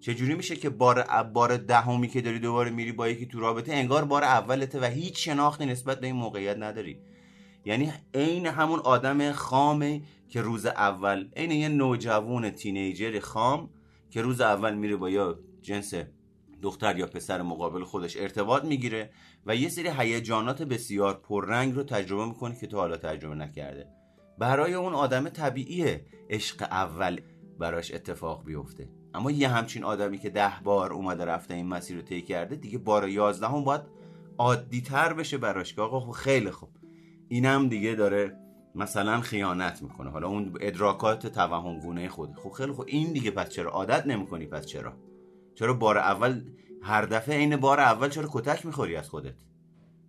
چجوری 0.00 0.34
میشه 0.34 0.56
که 0.56 0.70
بار 0.70 1.22
بار 1.22 1.56
دهمی 1.56 2.08
که 2.08 2.20
داری 2.20 2.38
دوباره 2.38 2.70
میری 2.70 2.92
با 2.92 3.08
یکی 3.08 3.26
تو 3.26 3.40
رابطه 3.40 3.72
انگار 3.72 4.04
بار 4.04 4.24
اولته 4.24 4.80
و 4.80 4.84
هیچ 4.84 5.24
شناختی 5.24 5.66
نسبت 5.66 6.00
به 6.00 6.06
این 6.06 6.16
موقعیت 6.16 6.56
نداری؟ 6.56 6.98
یعنی 7.64 7.92
عین 8.14 8.46
همون 8.46 8.80
آدم 8.80 9.32
خامه 9.32 10.02
که 10.28 10.42
روز 10.42 10.66
اول 10.66 11.28
عین 11.36 11.50
یه 11.50 11.68
نوجوان 11.68 12.50
تینیجر 12.50 13.20
خام 13.20 13.70
که 14.10 14.22
روز 14.22 14.40
اول 14.40 14.74
میره 14.74 14.96
با 14.96 15.10
یا 15.10 15.38
جنس 15.62 15.94
دختر 16.62 16.98
یا 16.98 17.06
پسر 17.06 17.42
مقابل 17.42 17.84
خودش 17.84 18.16
ارتباط 18.16 18.64
می‌گیره 18.64 19.10
و 19.46 19.56
یه 19.56 19.68
سری 19.68 19.88
هیجانات 19.98 20.62
بسیار 20.62 21.14
پررنگ 21.14 21.74
رو 21.74 21.82
تجربه 21.82 22.26
می‌کنه 22.26 22.56
که 22.56 22.66
تو 22.66 22.76
حالا 22.76 22.96
تجربه 22.96 23.34
نکرده. 23.34 23.86
برای 24.38 24.74
اون 24.74 24.94
آدم 24.94 25.28
طبیعیه 25.28 26.06
عشق 26.30 26.62
اول 26.62 27.20
براش 27.58 27.94
اتفاق 27.94 28.44
بیفته. 28.44 28.88
اما 29.14 29.30
یه 29.30 29.48
همچین 29.48 29.84
آدمی 29.84 30.18
که 30.18 30.30
ده 30.30 30.52
بار 30.64 30.92
اومده 30.92 31.24
رفته 31.24 31.54
این 31.54 31.66
مسیر 31.66 31.96
رو 31.96 32.02
طی 32.02 32.22
کرده 32.22 32.56
دیگه 32.56 32.78
بار 32.78 33.08
یازدهم 33.08 33.64
باید 33.64 33.80
عادی 34.38 34.80
تر 34.80 35.12
بشه 35.12 35.38
براش 35.38 35.74
که 35.74 35.82
آقا 35.82 36.12
خیلی 36.12 36.50
خوب. 36.50 36.70
اینم 37.28 37.68
دیگه 37.68 37.94
داره 37.94 38.36
مثلا 38.74 39.20
خیانت 39.20 39.82
می‌کنه. 39.82 40.10
حالا 40.10 40.28
اون 40.28 40.58
ادراکات 40.60 41.26
توهم 41.26 41.78
گونه 41.78 42.08
خود. 42.08 42.34
خب 42.42 42.50
خیلی 42.50 42.72
خوب 42.72 42.84
این 42.88 43.12
دیگه 43.12 43.30
پس 43.30 43.48
چرا؟ 43.48 43.70
عادت 43.70 44.06
نمی‌کنی 44.06 44.46
پس 44.46 44.66
چرا؟ 44.66 44.92
چرا 45.54 45.74
بار 45.74 45.98
اول 45.98 46.40
هر 46.82 47.02
دفعه 47.02 47.36
این 47.36 47.56
بار 47.56 47.80
اول 47.80 48.08
چرا 48.08 48.28
کتک 48.32 48.66
می‌خوری 48.66 48.96
از 48.96 49.08
خودت؟ 49.08 49.34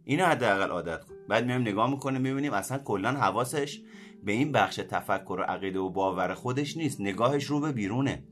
اینو 0.04 0.26
حداقل 0.26 0.70
عادت 0.70 1.04
کن. 1.04 1.14
بعد 1.30 1.46
میایم 1.46 1.62
نگاه 1.62 1.90
می‌کنه 1.90 2.20
می‌بینیم 2.20 2.54
اصلا 2.54 2.78
کلا 2.78 3.12
حواسش 3.12 3.82
به 4.24 4.32
این 4.32 4.52
بخش 4.52 4.76
تفکر 4.76 5.38
و 5.40 5.44
عقیده 5.44 5.80
و 5.80 5.90
باور 5.90 6.34
خودش 6.34 6.78
نیست. 6.78 7.02
نگاهش 7.02 7.44
رو 7.44 7.60
به 7.60 7.72
بیرونه. 7.72 8.24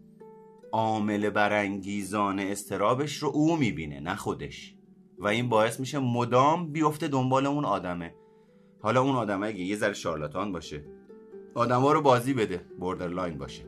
عامل 0.71 1.29
برانگیزان 1.29 2.39
استرابش 2.39 3.17
رو 3.17 3.29
او 3.29 3.57
می‌بینه 3.57 3.99
نه 3.99 4.15
خودش. 4.15 4.75
و 5.17 5.27
این 5.27 5.49
باعث 5.49 5.79
میشه 5.79 5.99
مدام 5.99 6.71
بیفته 6.71 7.07
دنبال 7.07 7.45
اون 7.45 7.65
آدمه. 7.65 8.15
حالا 8.83 9.01
اون 9.01 9.15
آدمه 9.15 9.47
اگه 9.47 9.59
یه 9.59 9.75
ذره 9.75 9.93
شارلاتان 9.93 10.51
باشه 10.51 10.81
آدما 11.55 11.91
رو 11.91 12.01
بازی 12.01 12.33
بده 12.33 12.61
borderline 12.79 13.37
باشه. 13.37 13.63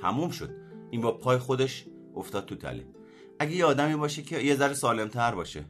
تموم 0.00 0.30
شد. 0.30 0.50
این 0.90 1.00
با 1.00 1.12
پای 1.12 1.38
خودش 1.38 1.84
افتاد 2.16 2.46
تو 2.46 2.54
تله. 2.54 2.86
اگه 3.38 3.52
یه 3.52 3.64
آدمی 3.64 3.96
باشه 3.96 4.22
که 4.22 4.38
یه 4.38 4.54
ذره 4.54 4.74
سالمتر 4.74 5.34
باشه. 5.34 5.64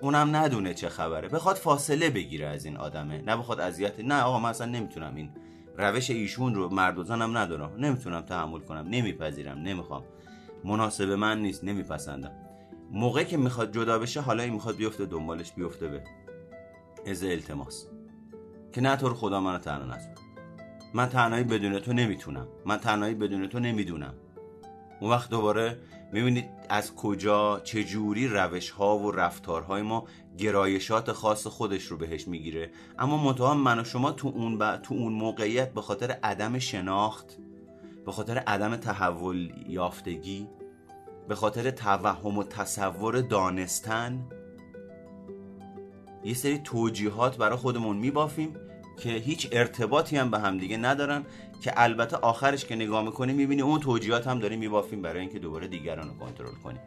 اونم 0.00 0.36
ندونه 0.36 0.74
چه 0.74 0.88
خبره. 0.88 1.28
بخواد 1.28 1.56
فاصله 1.56 2.10
بگیره 2.10 2.46
از 2.46 2.64
این 2.64 2.76
آدمه. 2.76 3.22
نه 3.22 3.36
بخواد 3.36 3.60
اذیت 3.60 4.00
نه 4.00 4.22
آقا 4.22 4.38
من 4.40 4.48
اصلا 4.48 4.66
نمی‌تونم. 4.66 5.14
این 5.14 5.30
روش 5.78 6.10
ایشون 6.10 6.54
رو 6.54 6.68
مرد 6.68 6.98
و 6.98 7.04
زنم 7.04 7.38
ندارم. 7.38 7.76
نمی‌تونم 7.78 8.20
تحمل 8.20 8.60
کنم. 8.60 8.86
نمیپذیرم. 8.88 9.58
نمی‌خوام. 9.58 10.04
مناسب 10.64 11.10
من 11.10 11.38
نیست. 11.42 11.64
نمیپسندم. 11.64 12.32
موقعی 12.90 13.24
که 13.24 13.36
می‌خواد 13.36 13.72
جدا 13.72 13.98
بشه 13.98 14.20
حالا 14.20 14.42
این 14.42 14.52
می‌خواد 14.52 14.76
بیفته 14.76 15.06
دنبالش 15.06 15.52
بیفته 15.52 15.88
به. 15.88 16.04
از 17.06 17.24
التماس. 17.24 17.86
که 18.72 18.80
نه 18.80 18.96
تو 18.96 19.14
خدا 19.14 19.40
منو 19.40 19.58
تنها 19.58 19.84
نذار. 19.84 20.14
من 20.94 21.08
تنهایی 21.08 21.44
بدون 21.44 21.78
تو 21.78 21.92
نمی‌تونم. 21.92 22.48
من 22.66 22.76
تنهایی 22.76 23.14
بدون 23.14 23.46
تو 23.48 23.58
نمی‌دونم. 23.58 24.14
اون 25.00 25.10
وقت 25.10 25.30
دوباره 25.30 25.78
می‌بینید 26.12 26.44
از 26.68 26.94
کجا 26.94 27.60
چجوری 27.60 28.28
روش 28.28 28.70
ها 28.70 28.98
و 28.98 29.10
رفتارهای 29.10 29.82
ما 29.82 30.04
گرایشات 30.38 31.12
خاص 31.12 31.46
خودش 31.46 31.84
رو 31.84 31.96
بهش 31.96 32.28
می‌گیره. 32.28 32.70
اما 32.98 33.16
منتها 33.24 33.54
من 33.54 33.78
و 33.78 33.84
شما 33.84 34.12
تو 34.12 34.28
اون, 34.28 34.58
ب... 34.58 34.76
تو 34.76 34.94
اون 34.94 35.12
موقعیت 35.12 35.72
به 35.72 35.80
خاطر 35.80 36.10
عدم 36.10 36.58
شناخت 36.58 37.38
به 38.06 38.12
خاطر 38.12 38.38
عدم 38.38 38.76
تحول 38.76 39.52
یافتگی 39.68 40.48
به 41.28 41.34
خاطر 41.34 41.70
توهم 41.70 42.38
و 42.38 42.44
تصور 42.44 43.20
دانستن 43.20 44.26
یه 46.24 46.34
سری 46.34 46.58
توجیهات 46.58 47.36
برای 47.36 47.56
خودمون 47.56 47.96
میبافیم 47.96 48.56
که 48.96 49.10
هیچ 49.10 49.48
ارتباطی 49.52 50.16
هم 50.16 50.30
به 50.30 50.38
همدیگه 50.38 50.76
ندارن 50.76 51.24
که 51.60 51.72
البته 51.76 52.16
آخرش 52.16 52.64
که 52.64 52.76
نگاه 52.76 53.04
می‌کنیم 53.04 53.36
می‌بینی 53.36 53.62
اون 53.62 53.80
توجیهات 53.80 54.26
هم 54.26 54.38
داریم 54.38 54.58
میبافیم 54.58 55.02
برای 55.02 55.20
اینکه 55.20 55.38
دوباره 55.38 55.68
دیگران 55.68 56.08
رو 56.08 56.14
کنترل 56.14 56.54
کنیم 56.64 56.80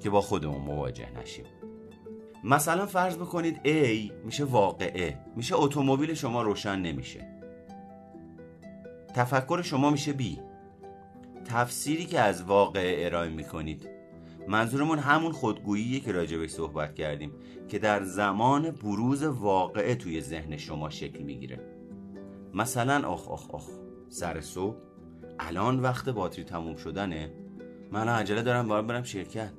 که 0.00 0.10
با 0.10 0.20
خودمون 0.20 0.60
مواجه 0.60 1.08
نشیم. 1.22 1.44
مثلا 2.44 2.86
فرض 2.86 3.16
بکنید 3.16 3.60
A 3.64 4.12
میشه 4.24 4.44
واقعه 4.44 5.18
میشه 5.36 5.54
اتومبیل 5.54 6.14
شما 6.14 6.42
روشن 6.42 6.78
نمیشه. 6.78 7.26
تفکر 9.14 9.62
شما 9.62 9.90
میشه 9.90 10.12
B. 10.12 10.22
تفسیری 11.44 12.06
که 12.06 12.20
از 12.20 12.42
واقعه 12.42 13.06
ارائه 13.06 13.30
می‌کنید 13.30 13.93
منظورمون 14.48 14.98
همون 14.98 15.32
خودگوییه 15.32 16.00
که 16.00 16.12
راجبش 16.12 16.50
صحبت 16.50 16.94
کردیم 16.94 17.32
که 17.68 17.78
در 17.78 18.02
زمان 18.02 18.70
بروز 18.70 19.22
واقعه 19.22 19.94
توی 19.94 20.20
ذهن 20.20 20.56
شما 20.56 20.90
شکل 20.90 21.22
می‌گیره. 21.22 21.60
مثلا 22.54 23.08
آخ 23.08 23.28
آخ 23.28 23.50
آخ 23.50 23.68
سر 24.08 24.40
صبح. 24.40 24.76
الان 25.38 25.80
وقت 25.80 26.08
باتری 26.08 26.44
تموم 26.44 26.76
شدنه. 26.76 27.32
من 27.92 28.08
عجله 28.08 28.42
دارم 28.42 28.68
باید 28.68 28.86
برم 28.86 29.02
شرکت. 29.02 29.52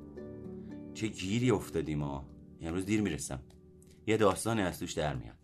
چه 0.94 1.06
گیری 1.06 1.50
افتادیم 1.50 1.98
ما 1.98 2.24
امروز 2.60 2.86
دیر 2.86 3.00
می‌رسم. 3.00 3.40
یه 4.06 4.16
داستانی 4.16 4.62
از 4.62 4.78
توش 4.78 4.92
در 4.92 5.14
میاد. 5.14 5.36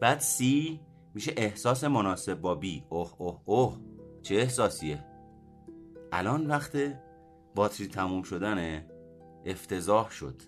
بعد 0.00 0.18
سی 0.18 0.80
میشه 1.14 1.32
احساس 1.36 1.84
مناسب 1.84 2.40
با 2.40 2.54
بی 2.54 2.84
اوه 2.88 3.14
اوه 3.18 3.40
اوه. 3.44 3.76
چه 4.22 4.34
احساسیه؟ 4.34 5.04
الان 6.12 6.46
وقت 6.46 6.76
باتری 7.54 7.86
تموم 7.86 8.22
شدنه 8.22 8.86
افتضاح 9.46 10.10
شد. 10.10 10.42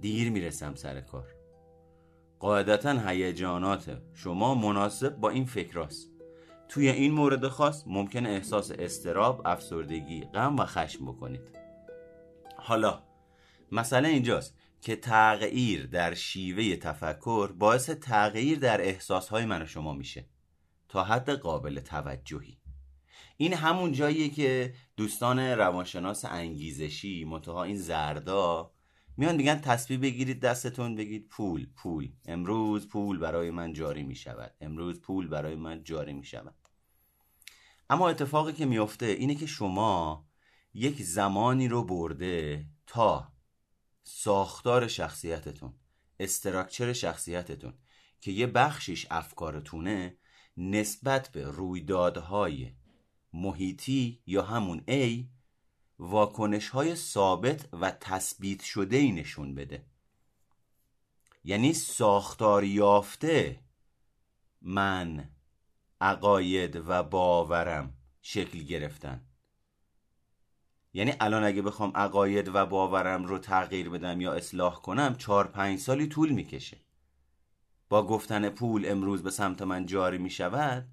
دیر 0.00 0.30
می‌رسم 0.30 0.74
سر 0.74 1.00
کار. 1.00 1.28
قاعدتا 2.38 3.08
هیجانات 3.08 4.02
شما 4.14 4.54
مناسب 4.54 5.16
با 5.16 5.30
این 5.30 5.44
فکراست 5.44 6.10
توی 6.68 6.88
این 6.88 7.12
مورد 7.12 7.48
خاص 7.48 7.84
ممکنه 7.86 8.28
احساس 8.28 8.70
استراب، 8.70 9.42
افسردگی، 9.44 10.20
غم 10.20 10.56
و 10.56 10.64
خشم 10.64 11.06
بکنید. 11.06 11.58
حالا 12.56 13.02
مسئله 13.72 14.08
اینجاست 14.08 14.54
که 14.80 14.96
تغییر 14.96 15.86
در 15.86 16.14
شیوه 16.14 16.76
تفکر 16.76 17.52
باعث 17.52 17.90
تغییر 17.90 18.58
در 18.58 18.80
احساسهای 18.80 19.44
من 19.44 19.62
و 19.62 19.66
شما 19.66 19.92
میشه. 19.92 20.26
تا 20.88 21.04
حد 21.04 21.30
قابل 21.30 21.80
توجهی. 21.80 22.58
این 23.36 23.54
همون 23.54 23.92
جاییه 23.92 24.28
که 24.28 24.74
دوستان 24.96 25.38
روانشناس 25.38 26.24
انگیزشی 26.24 27.24
منتها 27.24 27.62
این 27.62 27.76
زردا 27.76 28.72
میان 29.16 29.36
میگن 29.36 29.60
تصویر 29.60 30.00
بگیرید 30.00 30.40
دستتون 30.40 30.96
بگید 30.96 31.28
پول 31.28 31.66
پول. 31.76 32.12
امروز 32.24 32.88
پول 32.88 33.18
برای 33.18 33.50
من 33.50 33.72
جاری 33.72 34.02
می 34.02 34.14
شود 34.14 34.54
امروز 34.60 35.00
پول 35.00 35.28
برای 35.28 35.54
من 35.54 35.84
جاری 35.84 36.12
می 36.12 36.24
شود 36.24 36.54
اما 37.90 38.08
اتفاقی 38.08 38.52
که 38.52 38.66
میفته 38.66 39.06
اینه 39.06 39.34
که 39.34 39.46
شما 39.46 40.26
یک 40.74 41.02
زمانی 41.02 41.68
رو 41.68 41.84
برده 41.84 42.66
تا 42.86 43.32
ساختار 44.02 44.88
شخصیتتون 44.88 45.74
استراکچر 46.20 46.92
شخصیتتون 46.92 47.74
که 48.20 48.32
یه 48.32 48.46
بخشش 48.46 49.06
افکارتونه 49.10 50.16
نسبت 50.56 51.28
به 51.28 51.44
رویدادهای 51.44 52.72
محیطی 53.32 54.22
یا 54.26 54.42
همون 54.42 54.84
A 54.88 55.24
واکنش 55.98 56.68
های 56.68 56.96
ثابت 56.96 57.68
و 57.72 57.90
تثبیت 57.90 58.62
شده 58.62 58.96
ای 58.96 59.12
نشون 59.12 59.54
بده. 59.54 59.84
یعنی 61.44 61.72
ساختار 61.72 62.64
یافته 62.64 63.60
من 64.62 65.30
عقاید 66.00 66.82
و 66.86 67.02
باورم 67.02 67.94
شکل 68.22 68.58
گرفتن. 68.58 69.26
یعنی 70.94 71.12
الان 71.20 71.44
اگه 71.44 71.62
بخوام 71.62 71.92
عقاید 71.94 72.50
و 72.54 72.66
باورم 72.66 73.24
رو 73.24 73.38
تغییر 73.38 73.88
بدم 73.88 74.20
یا 74.20 74.32
اصلاح 74.32 74.74
کنم 74.74 75.16
چهار 75.18 75.46
پنج 75.46 75.78
سالی 75.78 76.06
طول 76.06 76.32
می‌کشه. 76.32 76.76
با 77.88 78.06
گفتن 78.06 78.48
پول 78.48 78.86
امروز 78.88 79.22
به 79.22 79.30
سمت 79.30 79.62
من 79.62 79.86
جاری 79.86 80.18
می 80.18 80.30
شود 80.30 80.88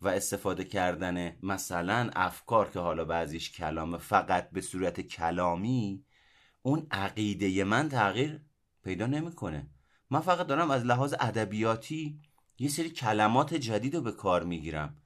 و 0.00 0.08
استفاده 0.08 0.64
کردن 0.64 1.36
مثلا 1.42 2.10
افکار 2.16 2.70
که 2.70 2.78
حالا 2.78 3.04
بعضیش 3.04 3.52
کلامه 3.52 3.98
فقط 3.98 4.50
به 4.50 4.60
صورت 4.60 5.00
کلامی 5.00 6.04
اون 6.62 6.86
عقیده 6.90 7.64
من 7.64 7.88
تغییر 7.88 8.40
پیدا 8.84 9.06
نمی‌کنه. 9.06 9.70
من 10.10 10.20
فقط 10.20 10.46
دارم 10.46 10.70
از 10.70 10.84
لحاظ 10.84 11.14
ادبیاتی 11.20 12.20
یه 12.58 12.68
سری 12.68 12.90
کلمات 12.90 13.54
جدید 13.54 13.94
رو 13.94 14.00
به 14.00 14.12
کار 14.12 14.44
می‌گیرم. 14.44 14.96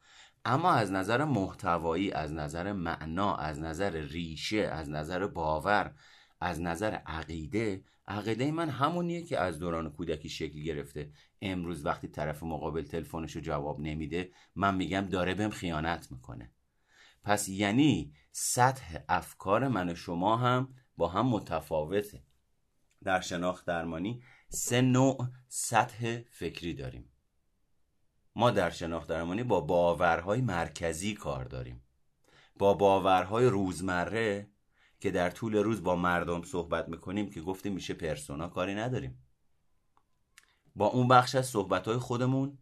اما 0.44 0.72
از 0.72 0.92
نظر 0.92 1.24
محتوایی 1.24 2.12
از 2.12 2.32
نظر 2.32 2.72
معنا 2.72 3.36
از 3.36 3.60
نظر 3.60 3.90
ریشه 3.90 4.58
از 4.58 4.90
نظر 4.90 5.26
باور 5.26 5.94
از 6.40 6.60
نظر 6.60 6.94
عقیده 6.94 7.84
عقیده 8.08 8.50
من 8.50 8.68
همونیه 8.68 9.22
که 9.22 9.38
از 9.38 9.58
دوران 9.58 9.90
کودکی 9.90 10.28
شکل 10.28 10.60
گرفته. 10.62 11.10
امروز 11.42 11.86
وقتی 11.86 12.08
طرف 12.08 12.42
مقابل 12.42 12.82
تلفنش 12.82 13.36
رو 13.36 13.40
جواب 13.40 13.80
نمیده 13.80 14.30
من 14.54 14.74
میگم 14.74 15.00
داره 15.00 15.34
بهم 15.34 15.50
خیانت 15.50 16.12
می‌کنه. 16.12 16.52
پس 17.24 17.48
یعنی 17.48 18.12
سطح 18.32 18.98
افکار 19.08 19.68
من 19.68 19.90
و 19.90 19.94
شما 19.94 20.36
هم 20.36 20.74
با 20.96 21.08
هم 21.08 21.26
متفاوته. 21.26 22.22
در 23.04 23.20
شناخت 23.20 23.66
درمانی 23.66 24.22
سه 24.48 24.80
نوع 24.80 25.28
سطح 25.48 26.20
فکری 26.30 26.74
داریم. 26.74 27.10
ما 28.36 28.50
در 28.50 28.70
شناخت 28.70 29.08
درمانی 29.08 29.42
با 29.42 29.60
باورهای 29.60 30.40
مرکزی 30.40 31.14
کار 31.14 31.44
داریم. 31.44 31.82
با 32.58 32.74
باورهای 32.74 33.46
روزمره 33.46 34.50
که 35.04 35.10
در 35.10 35.30
طول 35.30 35.56
روز 35.56 35.82
با 35.82 35.96
مردم 35.96 36.42
صحبت 36.42 36.88
می‌کنیم 36.88 37.30
که 37.30 37.40
گفتیم 37.40 37.72
میشه 37.72 37.94
پرسونا 37.94 38.48
کاری 38.48 38.74
نداریم. 38.74 39.24
با 40.76 40.86
اون 40.86 41.08
بخش 41.08 41.34
از 41.34 41.46
صحبت 41.46 41.96
خودمون 41.96 42.58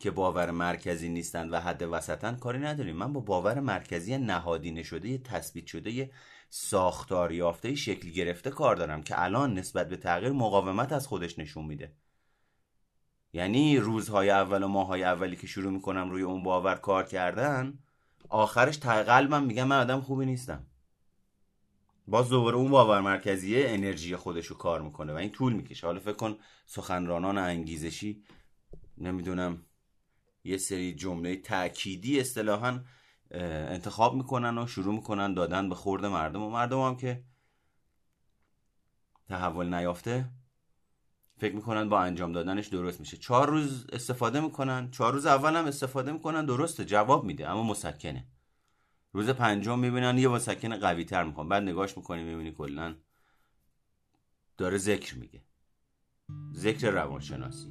که 0.00 0.10
باور 0.10 0.50
مرکزی 0.50 1.08
نیستند 1.08 1.52
و 1.52 1.60
حد 1.60 1.82
وسطن 1.82 2.36
کاری 2.36 2.58
نداریم. 2.58 2.96
من 2.96 3.12
با 3.12 3.20
باور 3.20 3.60
مرکزی 3.60 4.18
نهادینه 4.18 4.82
شده 4.82 5.18
تثبیت 5.18 5.66
شده 5.66 6.10
ساختار 6.48 7.32
یافته 7.32 7.74
شکل 7.74 8.10
گرفته 8.10 8.50
کار 8.50 8.76
دارم 8.76 9.02
که 9.02 9.22
الان 9.22 9.58
نسبت 9.58 9.88
به 9.88 9.96
تغییر 9.96 10.32
مقاومت 10.32 10.92
از 10.92 11.06
خودش 11.06 11.38
نشون 11.38 11.64
میده. 11.64 11.92
یعنی 13.32 13.78
روزهای 13.78 14.30
اول 14.30 14.62
و 14.62 14.68
ماهای 14.68 15.04
اولی 15.04 15.36
که 15.36 15.46
شروع 15.46 15.72
می‌کنم 15.72 16.10
روی 16.10 16.22
اون 16.22 16.42
باور 16.42 16.74
کار 16.74 17.04
کردن 17.04 17.78
آخرش 18.28 18.78
قلبم 18.78 19.42
میگم 19.42 19.68
من 19.68 19.80
آدم 19.80 20.00
خوبی 20.00 20.26
نیستم. 20.26 20.66
باز 22.08 22.28
دوباره 22.28 22.56
اون 22.56 22.70
باور 22.70 23.00
مرکزیه 23.00 23.64
انرژی 23.68 24.16
خودش 24.16 24.46
رو 24.46 24.56
کار 24.56 24.82
می‌کنه 24.82 25.12
و 25.12 25.16
این 25.16 25.30
طول 25.30 25.52
می‌کشه. 25.52 25.86
حالا 25.86 26.00
فکر 26.00 26.12
کن 26.12 26.36
سخنرانان 26.66 27.38
انگیزشی 27.38 28.22
نمی‌دونم 28.98 29.62
یه 30.44 30.58
سری 30.58 30.94
جمله 30.94 31.36
تأکیدی 31.36 32.20
اصطلاحا 32.20 32.80
انتخاب 33.30 34.14
می‌کنن 34.14 34.58
و 34.58 34.66
شروع 34.66 34.94
می‌کنن 34.94 35.34
دادن 35.34 35.68
به 35.68 35.74
خورد 35.74 36.06
مردم 36.06 36.42
و 36.42 36.50
مردم 36.50 36.80
هم 36.80 36.96
که 36.96 37.24
تحول 39.28 39.74
نیافته 39.74 40.30
فکر 41.38 41.54
می‌کنن 41.54 41.88
با 41.88 42.00
انجام 42.00 42.32
دادنش 42.32 42.66
درست 42.66 43.00
میشه. 43.00 43.16
چهار 43.16 43.50
روز 43.50 43.86
استفاده 43.92 44.40
می‌کنن 44.40 44.90
چهار 44.90 45.12
روز 45.12 45.26
اول 45.26 45.56
هم 45.56 45.64
استفاده 45.64 46.12
می‌کنن 46.12 46.46
درسته 46.46 46.84
جواب 46.84 47.24
میده 47.24 47.48
اما 47.48 47.62
مسکنه. 47.62 48.26
روز 49.18 49.30
پنجم 49.30 49.78
می‌بینن 49.78 50.18
یه 50.18 50.28
مسکن 50.28 50.76
قوی 50.76 51.04
تر 51.04 51.24
می‌خوام. 51.24 51.48
بعد 51.48 51.62
نگاش 51.62 51.96
می‌کنی 51.96 52.22
می‌بینی 52.22 52.52
کلا 52.52 52.94
داره 54.56 54.78
ذکر 54.78 55.18
میگه. 55.18 55.40
ذکر 56.54 56.90
روانشناسی. 56.90 57.68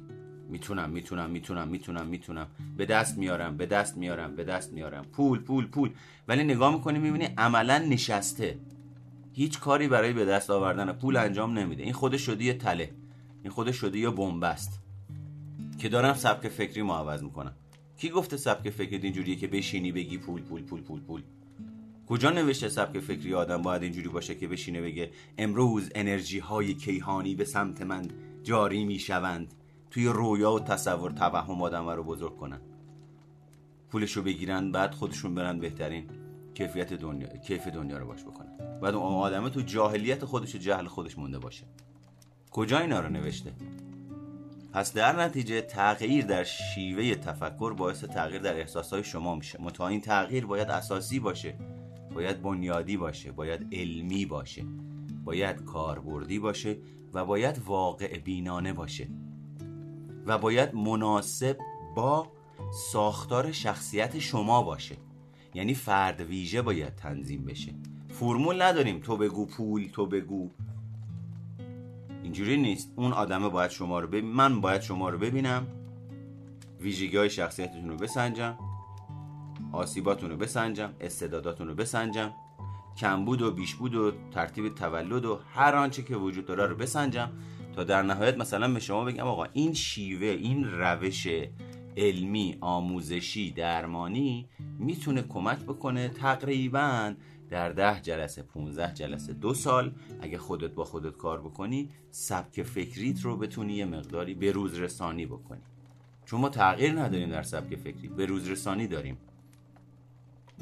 می‌تونم 0.48 0.90
می‌تونم 0.90 1.30
می‌تونم 1.30 1.68
می‌تونم 1.68 2.06
می‌تونم. 2.06 2.46
به 2.76 2.86
دست 2.86 3.18
میارم 3.18 3.56
به 3.56 3.66
دست 3.66 3.96
میارم 3.96 4.36
به 4.36 4.44
دست 4.44 4.72
میارم. 4.72 5.04
پول 5.04 5.38
پول 5.38 5.66
پول. 5.66 5.90
ولی 6.28 6.44
نگاه 6.44 6.74
می‌کنی 6.74 6.98
می‌بینی 6.98 7.24
عملا 7.24 7.78
نشسته. 7.78 8.58
هیچ 9.32 9.60
کاری 9.60 9.88
برای 9.88 10.12
به 10.12 10.24
دست 10.24 10.50
آوردن 10.50 10.92
پول 10.92 11.16
انجام 11.16 11.58
نمیده. 11.58 11.82
این 11.82 11.92
خودش 11.92 12.22
شده 12.22 12.44
یه 12.44 12.54
تله. 12.54 12.90
این 13.42 13.52
خودش 13.52 13.76
شده 13.76 13.98
یه 13.98 14.10
بنبست. 14.10 14.80
که 15.78 15.88
دارم 15.88 16.14
سبک 16.14 16.48
فکری 16.48 16.82
ما 16.82 16.98
عوض 16.98 17.22
می‌کنم. 17.22 17.54
کی 17.96 18.10
گفته 18.10 18.36
سبک 18.36 18.70
فکری 18.70 19.02
اینجوریه 19.02 19.36
که 19.36 19.46
بشینی 19.46 19.92
بگی 19.92 20.18
پول 20.18 20.42
پول 20.42 20.62
پول 20.62 20.80
پول 20.80 21.00
پول؟ 21.00 21.22
کجا 22.08 22.30
نوشته 22.30 22.68
سبک 22.68 23.00
فکری 23.00 23.34
آدم 23.34 23.62
باید 23.62 23.82
اینجوری 23.82 24.08
باشه 24.08 24.34
که 24.34 24.48
بشینه 24.48 24.80
بگه 24.82 25.10
امروز 25.38 25.90
انرژی 25.94 26.38
های 26.38 26.74
کیهانی 26.74 27.34
به 27.34 27.44
سمت 27.44 27.82
من 27.82 28.08
جاری 28.42 28.84
می‌شوند 28.84 29.54
توی 29.90 30.06
رویا 30.06 30.52
و 30.52 30.60
تصور 30.60 31.10
توهم 31.10 31.62
آدم 31.62 31.88
رو 31.88 32.04
بزرگ 32.04 32.36
کنن. 32.36 32.60
پولشو 33.90 34.22
بگیرن 34.22 34.72
بعد 34.72 34.94
خودشون 34.94 35.34
برن 35.34 35.58
بهترین 35.58 36.10
کیفیت 36.54 36.92
دنیا 36.92 37.28
کیف 37.28 37.68
دنیا 37.68 37.98
رو 37.98 38.06
باش 38.06 38.24
بکنن. 38.24 38.80
بعد 38.80 38.94
اون 38.94 39.14
آدمه 39.14 39.50
تو 39.50 39.60
جاهلیت 39.60 40.24
خودش 40.24 40.54
و 40.54 40.58
جهل 40.58 40.86
خودش 40.86 41.18
مونده 41.18 41.38
باشه. 41.38 41.64
کجا 42.50 42.78
اینا 42.78 43.00
رو 43.00 43.08
نوشته؟ 43.08 43.52
پس 44.72 44.92
در 44.92 45.20
نتیجه 45.20 45.60
تغییر 45.60 46.26
در 46.26 46.44
شیوه 46.44 47.14
تفکر 47.14 47.72
باعث 47.72 48.04
تغییر 48.04 48.42
در 48.42 48.56
احساسهای 48.56 49.04
شما 49.04 49.34
میشه. 49.34 49.62
متا 49.62 49.88
این 49.88 50.00
تغییر 50.00 50.46
باید 50.46 50.68
اساسی 50.70 51.20
باشه. 51.20 51.54
باید 52.18 52.42
بنیادی 52.42 52.96
باشه 52.96 53.32
باید 53.32 53.68
علمی 53.72 54.26
باشه 54.26 54.64
باید 55.24 55.64
کاربردی 55.64 56.38
باشه 56.38 56.78
و 57.14 57.24
باید 57.24 57.58
واقع 57.66 58.18
بینانه 58.18 58.72
باشه 58.72 59.08
و 60.26 60.38
باید 60.38 60.74
مناسب 60.74 61.58
با 61.96 62.32
ساختار 62.92 63.52
شخصیت 63.52 64.18
شما 64.18 64.62
باشه. 64.62 64.96
یعنی 65.54 65.74
فرد 65.74 66.20
ویژه 66.20 66.62
باید 66.62 66.94
تنظیم 66.94 67.44
بشه. 67.44 67.74
فرمول 68.08 68.62
نداریم 68.62 69.00
تو 69.00 69.16
بگو 69.16 69.46
پول 69.46 69.88
تو 69.92 70.06
بگو. 70.06 70.50
اینجوری 72.22 72.56
نیست. 72.56 72.92
اون 72.96 73.12
آدمه 73.12 73.48
باید 73.48 73.70
شما 73.70 74.00
رو 74.00 74.08
ببین 74.08 74.30
من 74.30 74.60
باید 74.60 74.80
شما 74.80 75.08
رو 75.08 75.18
ببینم 75.18 75.66
ویژگی 76.80 77.16
های 77.16 77.30
شخصیتتون 77.30 77.88
رو 77.88 77.96
بسنجم. 77.96 78.67
آسیباتون 79.72 80.30
رو 80.30 80.36
بسنجم 80.36 80.90
استعداداتون 81.00 81.68
رو 81.68 81.74
بسنجم. 81.74 82.32
کمبود 82.96 83.42
و 83.42 83.50
بیشبود 83.50 83.94
و 83.94 84.12
ترتیب 84.30 84.74
تولد 84.74 85.24
و 85.24 85.38
هر 85.54 85.74
آنچه 85.74 86.02
که 86.02 86.16
وجود 86.16 86.46
داره 86.46 86.66
رو 86.66 86.76
بسنجم. 86.76 87.30
تا 87.76 87.84
در 87.84 88.02
نهایت 88.02 88.36
مثلا 88.36 88.72
به 88.72 88.80
شما 88.80 89.04
بگم 89.04 89.26
آقا 89.26 89.44
این 89.52 89.74
شیوه 89.74 90.26
این 90.26 90.64
روش 90.64 91.26
علمی 91.96 92.56
آموزشی 92.60 93.50
درمانی 93.50 94.48
می‌تونه 94.78 95.22
کمک 95.22 95.58
بکنه 95.58 96.08
تقریبا 96.08 97.14
در 97.50 97.72
ده 97.72 98.00
جلسه 98.00 98.42
15 98.42 98.94
جلسه 98.94 99.32
دو 99.32 99.54
سال 99.54 99.94
اگه 100.20 100.38
خودت 100.38 100.70
با 100.70 100.84
خودت 100.84 101.16
کار 101.16 101.40
بکنی 101.40 101.90
سبک 102.10 102.62
فکریت 102.62 103.20
رو 103.20 103.36
بتونی 103.36 103.74
یه 103.74 103.84
مقداری 103.84 104.34
به 104.34 104.52
روز 104.52 104.78
رسانی 104.78 105.26
بکنی. 105.26 105.60
چون 106.24 106.40
ما 106.40 106.48
تغییر 106.48 106.92
نداریم 106.92 107.30
در 107.30 107.42
سبک 107.42 107.76
فکری 107.76 108.08
به 108.08 108.26
روز 108.26 108.48
رسانی 108.48 108.86
داریم. 108.86 109.18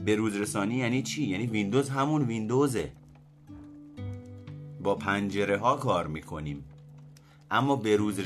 به 0.05 0.17
روز 0.17 0.37
یعنی 0.77 1.03
چی؟ 1.03 1.25
یعنی 1.25 1.47
ویندوز 1.47 1.91
همون 1.91 2.23
ویندوزه. 2.23 2.93
با 4.83 4.95
پنجره 4.95 5.59
ها 5.59 5.77
کار 5.77 6.07
می‌کنیم. 6.07 6.65
اما 7.51 7.77
به 7.77 7.97
روز 7.97 8.21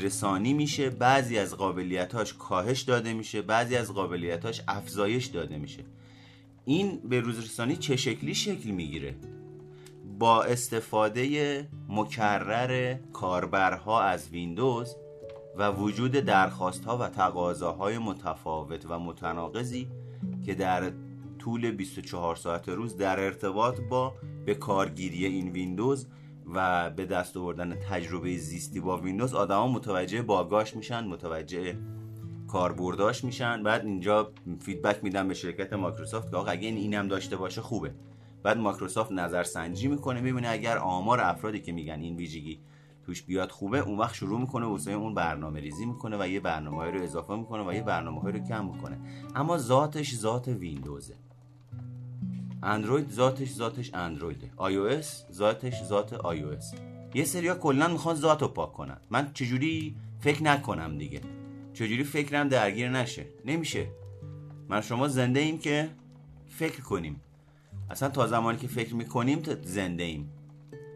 میشه 0.53 0.89
بعضی 0.89 1.37
از 1.37 1.55
قابلیتاش 1.55 2.33
کاهش 2.33 2.81
داده 2.81 3.13
میشه 3.13 3.41
بعضی 3.41 3.75
از 3.75 3.93
قابلیتاش 3.93 4.61
افزایش 4.67 5.25
داده 5.25 5.57
میشه. 5.57 5.83
این 6.65 6.99
به 7.09 7.19
روز 7.19 7.61
چه 7.75 7.95
شکلی 7.95 8.35
شکل 8.35 8.69
می‌گیره؟ 8.69 9.15
با 10.19 10.43
استفاده 10.43 11.67
مکرر 11.89 12.95
کاربرها 13.13 14.01
از 14.01 14.29
ویندوز 14.29 14.95
و 15.57 15.71
وجود 15.71 16.11
درخواست 16.11 16.85
ها 16.85 16.97
و 16.97 17.07
تقاضاهای 17.07 17.97
متفاوت 17.97 18.85
و 18.89 18.99
متناقضی 18.99 19.87
که 20.45 20.55
در 20.55 20.91
طول 21.41 21.71
24 21.71 22.35
ساعت 22.35 22.69
روز 22.69 22.97
در 22.97 23.19
ارتباط 23.19 23.79
با 23.79 24.13
به 24.45 24.53
کارگیری 24.55 25.25
این 25.25 25.49
ویندوز 25.49 26.07
و 26.53 26.89
به 26.89 27.05
دست 27.05 27.37
آوردن 27.37 27.75
تجربه 27.75 28.37
زیستی 28.37 28.79
با 28.79 28.97
ویندوز 28.97 29.33
آدما 29.33 29.67
متوجه 29.67 30.21
باگاش 30.21 30.75
میشن 30.75 31.07
متوجه 31.07 31.77
کاربرداش 32.47 33.23
میشن. 33.23 33.63
بعد 33.63 33.85
اینجا 33.85 34.31
feedback 34.59 35.03
میدن 35.03 35.27
به 35.27 35.33
شرکت 35.33 35.73
مایکروسافت 35.73 36.31
که 36.31 36.37
آقا 36.37 36.51
اگه 36.51 36.67
این 36.67 36.77
اینم 36.77 37.07
داشته 37.07 37.37
باشه 37.37 37.61
خوبه. 37.61 37.93
بعد 38.43 38.57
مایکروسافت 38.57 39.11
نظر 39.11 39.43
سنجی 39.43 39.87
می‌کنه 39.87 40.21
می‌بینه 40.21 40.49
اگر 40.49 40.77
آمار 40.77 41.19
افرادی 41.21 41.59
که 41.59 41.71
میگن 41.71 41.99
این 41.99 42.15
ویژگی 42.15 42.59
توش 43.05 43.23
بیاد 43.23 43.51
خوبه 43.51 43.79
اون 43.79 43.97
وقت 43.97 44.13
شروع 44.15 44.39
می‌کنه 44.39 44.65
واسه 44.65 44.91
اون 44.91 45.13
برنامه 45.13 45.59
ریزی 45.59 45.85
می‌کنه 45.85 46.17
و 46.19 46.27
یه 46.27 46.39
برنامه 46.39 46.91
رو 46.91 47.01
اضافه 47.01 47.35
می‌کنه 47.35 47.69
و 47.69 47.73
یه 47.73 47.83
برنامه 47.83 48.31
رو 48.31 48.39
کم 48.39 48.65
می‌کنه. 48.65 48.99
اما 49.35 49.57
ذاتش 49.57 50.15
ذات 50.15 50.47
ویندوزه. 50.47 51.15
اندروید 52.63 53.11
ذاتش 53.11 53.53
ذاتش 53.53 53.93
اندرویده. 53.93 54.51
آی 54.57 54.75
او 54.75 54.85
اس 54.85 55.25
ذاتش 55.31 55.83
ذات 55.83 56.13
آی 56.13 56.41
او 56.41 56.51
اس 56.51 56.73
یه 57.13 57.25
سریا 57.25 57.55
کلا 57.55 57.87
می‌خوان 57.87 58.15
ذاتو 58.15 58.47
پاک 58.47 58.73
کنن. 58.73 58.97
من 59.09 59.31
چجوری 59.33 59.95
فکر 60.19 60.43
نکنم 60.43 60.97
دیگه. 60.97 61.21
چجوری 61.73 62.03
فکرم 62.03 62.47
درگیر 62.47 62.89
نشه. 62.89 63.25
نمیشه. 63.45 63.87
من 64.69 64.81
شما 64.81 65.07
زنده 65.07 65.39
ایم 65.39 65.59
که 65.59 65.89
فکر 66.49 66.81
کنیم. 66.81 67.21
اصلا 67.89 68.09
تا 68.09 68.27
زمانی 68.27 68.57
که 68.57 68.67
فکر 68.67 68.95
می‌کنیم 68.95 69.41
زنده 69.63 70.03
ایم. 70.03 70.31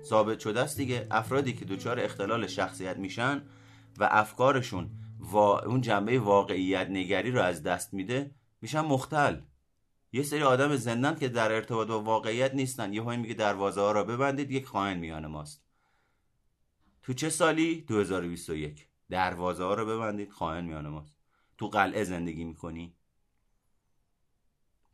ثابت 0.03 0.39
شده 0.39 0.61
است 0.61 0.77
دیگه 0.77 1.07
افرادی 1.11 1.53
که 1.53 1.65
دچار 1.65 1.99
اختلال 1.99 2.47
شخصیت 2.47 2.97
میشن 2.97 3.41
و 3.97 4.07
افکارشون 4.11 4.89
و 5.19 5.37
اون 5.37 5.81
جنبه 5.81 6.19
واقعیت 6.19 6.87
نگری 6.89 7.31
رو 7.31 7.41
از 7.41 7.63
دست 7.63 7.93
میده 7.93 8.31
میشن 8.61 8.81
مختل. 8.81 9.35
یه 10.15 10.23
سری 10.23 10.43
آدم 10.43 10.75
زندن 10.75 11.15
که 11.15 11.29
در 11.29 11.51
ارتباط 11.51 11.87
با 11.87 12.01
واقعیت 12.01 12.53
نیستن. 12.53 12.93
یه 12.93 13.01
میگه 13.01 13.33
دروازه 13.33 13.81
ها 13.81 13.91
را 13.91 14.03
ببندید 14.03 14.51
یک 14.51 14.65
خواهن 14.65 14.97
میان 14.97 15.27
ماست. 15.27 15.63
تو 17.03 17.13
چه 17.13 17.29
سالی؟ 17.29 17.81
2021 17.81 18.87
دروازه 19.09 19.63
ها 19.63 19.73
رو 19.73 19.85
ببندید 19.85 20.31
خواهن 20.31 20.65
میان 20.65 20.87
ماست. 20.87 21.15
تو 21.57 21.67
قلعه 21.67 22.03
زندگی 22.03 22.43
می‌کنی؟ 22.43 22.95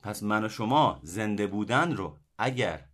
پس 0.01 0.23
من 0.23 0.45
و 0.45 0.49
شما 0.49 0.99
زنده 1.03 1.47
بودن 1.47 1.95
رو 1.95 2.17
اگر 2.37 2.85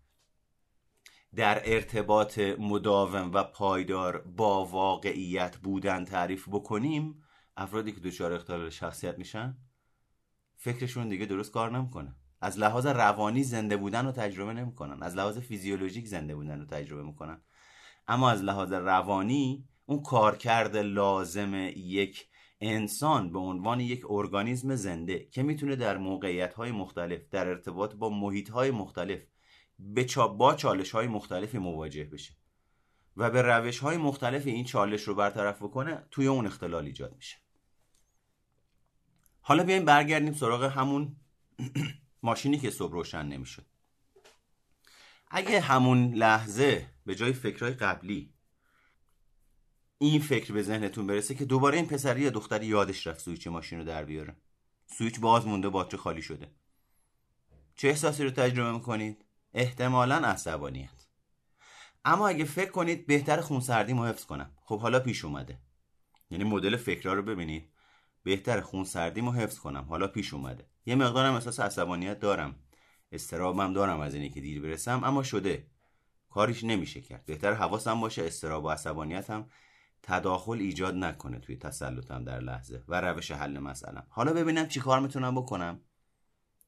در 1.35 1.61
ارتباط 1.65 2.39
مداوم 2.39 3.31
و 3.33 3.43
پایدار 3.43 4.17
با 4.17 4.65
واقعیت 4.65 5.57
بودن 5.57 6.05
تعریف 6.05 6.47
بکنیم 6.47 7.23
افرادی 7.57 7.91
که 7.91 7.99
دچار 7.99 8.33
اختلال 8.33 8.69
شخصیت 8.69 9.17
میشن 9.17 9.57
فکرشون 10.57 11.09
دیگه 11.09 11.25
درست 11.25 11.51
کار 11.51 11.71
نمی‌کنه. 11.71 12.15
از 12.41 12.59
لحاظ 12.59 12.85
روانی 12.85 13.43
زنده 13.43 13.77
بودن 13.77 14.05
رو 14.05 14.11
تجربه 14.11 14.53
نمی‌کنن. 14.53 15.03
از 15.03 15.15
لحاظ 15.15 15.37
فیزیولوژیک 15.37 16.07
زنده 16.07 16.35
بودن 16.35 16.59
رو 16.59 16.65
تجربه 16.65 17.03
می‌کنن. 17.03 17.41
اما 18.07 18.29
از 18.31 18.43
لحاظ 18.43 18.73
روانی 18.73 19.67
اون 19.85 20.01
کارکرد 20.01 20.77
لازم 20.77 21.53
یک 21.75 22.27
انسان 22.61 23.31
به 23.31 23.39
عنوان 23.39 23.79
یک 23.79 24.03
ارگانیسم 24.09 24.75
زنده 24.75 25.27
که 25.31 25.43
می‌تونه 25.43 25.75
در 25.75 25.97
موقعیت 25.97 26.53
های 26.53 26.71
مختلف 26.71 27.29
در 27.31 27.47
ارتباط 27.47 27.95
با 27.95 28.09
محیط 28.09 28.49
های 28.49 28.71
مختلف 28.71 29.19
به 29.79 30.05
با 30.37 30.55
چالش 30.55 30.91
های 30.91 31.07
مختلفی 31.07 31.57
مواجه 31.57 32.03
بشه 32.03 32.33
و 33.17 33.29
به 33.29 33.41
روش 33.41 33.79
های 33.79 33.97
مختلف 33.97 34.47
این 34.47 34.65
چالش 34.65 35.03
رو 35.03 35.15
برطرف 35.15 35.61
بکنه 35.61 36.07
توی 36.11 36.27
اون 36.27 36.45
اختلال 36.45 36.85
ایجاد 36.85 37.15
میشه. 37.15 37.37
حالا 39.47 39.63
بیایم 39.63 39.85
برگردیم 39.85 40.33
سراغ 40.33 40.63
همون 40.63 41.15
ماشینی 42.23 42.57
که 42.59 42.69
صبح 42.69 42.93
روشن 42.93 43.25
نمی‌شد. 43.25 43.65
اگه 45.31 45.61
همون 45.61 46.13
لحظه 46.13 46.89
به 47.05 47.15
جای 47.15 47.33
فکرهای 47.33 47.71
قبلی 47.71 48.33
این 49.97 50.21
فکر 50.21 50.53
به 50.53 50.63
ذهنتون 50.63 51.07
برسه 51.07 51.35
که 51.35 51.45
دوباره 51.45 51.77
این 51.77 51.87
پسری 51.87 52.21
یا 52.21 52.29
دختری 52.29 52.65
یادش 52.65 53.07
رفت 53.07 53.19
سویچ 53.19 53.47
ماشین 53.47 53.79
رو 53.79 53.85
در 53.85 54.05
بیاره. 54.05 54.35
سویچ 54.97 55.19
باز 55.19 55.47
مونده 55.47 55.69
باچه 55.69 55.97
خالی 55.97 56.21
شده. 56.21 56.51
چه 57.75 57.87
احساسی 57.87 58.23
رو 58.23 58.29
تجربه 58.29 58.71
می‌کنید؟ 58.71 59.25
احتمالا 59.53 60.15
عصبانیت 60.15 61.05
اما 62.05 62.27
اگه 62.27 62.45
فکر 62.45 62.71
کنید 62.71 63.07
بهتر 63.07 63.41
خونسردی 63.41 63.93
رو 63.93 64.05
حفظ 64.05 64.25
کنم. 64.25 64.51
خب 64.65 64.79
حالا 64.79 64.99
پیش 64.99 65.25
اومده. 65.25 65.59
یعنی 66.29 66.43
مدل 66.43 66.77
فکرها 66.77 67.13
رو 67.13 67.21
ببینید. 67.21 67.76
بهتر 68.27 68.61
خون 68.61 68.83
سردیمو 68.83 69.31
حفظ 69.31 69.59
کنم. 69.59 69.85
حالا 69.89 70.07
پیش 70.07 70.33
اومده. 70.33 70.65
یه 70.85 70.95
مقدارم 70.95 71.33
احساس 71.33 71.59
عصبانیت 71.59 72.19
دارم. 72.19 72.55
استرابم 73.11 73.73
دارم 73.73 73.99
از 73.99 74.13
اینه 74.13 74.29
که 74.29 74.41
دیر 74.41 74.61
برسم 74.61 75.03
اما 75.03 75.23
شده. 75.23 75.67
کاریش 76.29 76.63
نمیشه 76.63 77.01
کرد. 77.01 77.25
بهتر 77.25 77.53
حواسم 77.53 78.01
باشه 78.01 78.25
استراب 78.25 78.65
و 78.65 78.69
عصبانیتم 78.69 79.49
تداخل 80.03 80.59
ایجاد 80.59 80.95
نکنه 80.95 81.39
توی 81.39 81.55
تسلطم 81.55 82.23
در 82.23 82.39
لحظه 82.39 82.83
و 82.87 83.01
روش 83.01 83.31
حل 83.31 83.59
مسئله 83.59 84.03
حالا 84.09 84.33
ببینم 84.33 84.67
چی 84.67 84.79
کار 84.79 84.99
می‌تونم 84.99 85.35
بکنم 85.35 85.79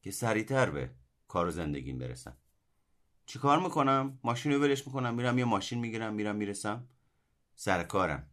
که 0.02 0.10
سریعتر 0.10 0.70
به 0.70 0.90
کار 1.28 1.46
و 1.46 1.50
زندگیم 1.50 1.98
برسم. 1.98 2.36
چی 3.26 3.38
کار 3.38 3.60
می‌کنم؟ 3.60 4.18
ماشین 4.24 4.52
رو 4.52 4.60
ولش 4.60 4.86
می‌کنم 4.86 5.14
میرم 5.14 5.38
یه 5.38 5.44
ماشین 5.44 5.78
می‌گیرم 5.78 6.14
میرم 6.14 6.36
می‌رسم. 6.36 6.88
سر 7.54 7.82
کارم. 7.82 8.29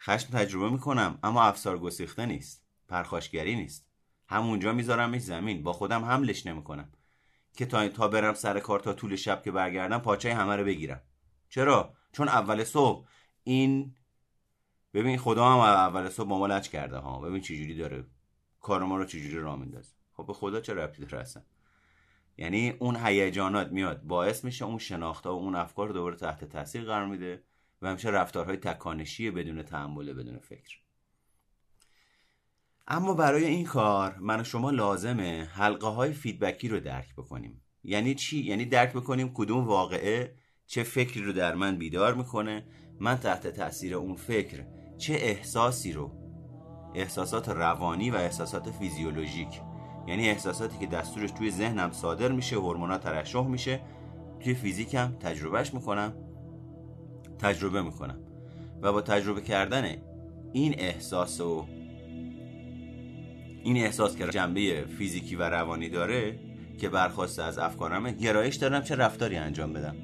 خشم 0.00 0.28
تجربه 0.38 0.70
می‌کنم 0.70 1.18
اما 1.22 1.42
افسار 1.42 1.78
گسیخته 1.78 2.26
نیست. 2.26 2.66
پرخاشگری 2.88 3.56
نیست. 3.56 3.86
همونجا 4.28 4.72
میذارمش 4.72 5.20
زمین. 5.20 5.62
با 5.62 5.72
خودم 5.72 6.04
حملش 6.04 6.46
نمی‌کنم. 6.46 6.92
که 7.56 7.66
تا 7.66 7.88
تا 7.88 8.08
برم 8.08 8.34
سر 8.34 8.60
کار 8.60 8.80
تا 8.80 8.92
طول 8.92 9.16
شب 9.16 9.42
که 9.42 9.50
برگردم 9.50 9.98
پاچه 9.98 10.34
همه 10.34 10.56
رو 10.56 10.64
بگیرم. 10.64 11.02
چرا؟ 11.48 11.94
چون 12.12 12.28
اول 12.28 12.64
صبح 12.64 13.08
این 13.44 13.94
ببین 14.94 15.18
خدا 15.18 15.48
هم 15.48 15.58
اول 15.58 16.08
صبح 16.08 16.28
با 16.28 16.38
ما 16.38 16.46
لچ 16.46 16.68
کرده 16.68 16.96
ها. 16.96 17.20
ببین 17.20 17.40
چجوری 17.40 17.76
داره 17.76 18.04
کار 18.60 18.84
ما 18.84 18.96
رو 18.96 19.04
چجوری 19.04 19.38
راه 19.38 19.58
میندازه. 19.58 19.92
خب 20.12 20.26
به 20.26 20.32
خدا 20.32 20.60
چه 20.60 20.74
ربطی 20.74 21.02
داره 21.02 21.18
اصلا؟ 21.18 21.42
یعنی 22.38 22.70
اون 22.70 22.96
هیجانات 22.96 23.72
میاد. 23.72 24.02
باعث 24.02 24.44
میشه 24.44 24.64
اون 24.64 24.78
شناخته 24.78 25.28
و 25.28 25.32
اون 25.32 25.54
افکار 25.54 25.88
دوباره 25.88 26.16
تحت 26.16 26.44
تاثیر 26.44 26.84
قرار 26.84 27.06
میده. 27.06 27.42
و 27.82 27.88
همیشه 27.88 28.10
رفتارهای 28.10 28.56
تکانشی 28.56 29.30
بدون 29.30 29.62
تحمل 29.62 30.12
بدون 30.12 30.38
فکر. 30.38 30.80
اما 32.88 33.14
برای 33.14 33.44
این 33.44 33.64
کار 33.64 34.16
من 34.18 34.40
و 34.40 34.44
شما 34.44 34.70
لازمه 34.70 35.44
حلقه 35.44 35.86
های 35.86 36.12
فیدبکی 36.12 36.68
رو 36.68 36.80
درک 36.80 37.14
بکنیم. 37.14 37.62
یعنی 37.84 38.14
چی؟ 38.14 38.44
یعنی 38.44 38.64
درک 38.64 38.92
بکنیم 38.92 39.30
کدوم 39.34 39.64
واقعه 39.64 40.34
چه 40.66 40.82
فکری 40.82 41.22
رو 41.22 41.32
در 41.32 41.54
من 41.54 41.78
بیدار 41.78 42.14
می‌کنه 42.14 42.66
من 43.00 43.16
تحت 43.16 43.46
تاثیر 43.46 43.94
اون 43.94 44.14
فکر 44.14 44.66
چه 44.98 45.14
احساسی 45.14 45.92
رو؟ 45.92 46.12
احساسات 46.94 47.48
روانی 47.48 48.10
و 48.10 48.14
احساسات 48.14 48.70
فیزیولوژیک. 48.70 49.60
یعنی 50.06 50.28
احساساتی 50.28 50.78
که 50.78 50.86
دستورش 50.86 51.30
توی 51.30 51.50
ذهنم 51.50 51.92
صادر 51.92 52.32
میشه 52.32 52.56
هورمونا 52.56 52.98
ترشح 52.98 53.46
میشه 53.46 53.80
توی 54.40 54.54
فیزیکم 54.54 55.16
تجربهش 55.20 55.74
می‌کنم. 55.74 56.14
تجربه 57.38 57.82
می‌کنم. 57.82 58.18
و 58.82 58.92
با 58.92 59.02
تجربه 59.02 59.40
کردن 59.40 59.96
این 60.52 60.74
احساس 60.78 61.40
و 61.40 61.66
این 63.62 63.76
احساس 63.76 64.16
که 64.16 64.26
جنبه 64.26 64.84
فیزیکی 64.98 65.36
و 65.36 65.42
روانی 65.42 65.88
داره 65.88 66.38
که 66.78 66.88
برخواسته 66.88 67.42
از 67.42 67.58
افکارمه 67.58 68.12
گرایش 68.12 68.56
دارم 68.56 68.82
چه 68.82 68.94
رفتاری 68.94 69.36
انجام 69.36 69.72
بدم. 69.72 69.96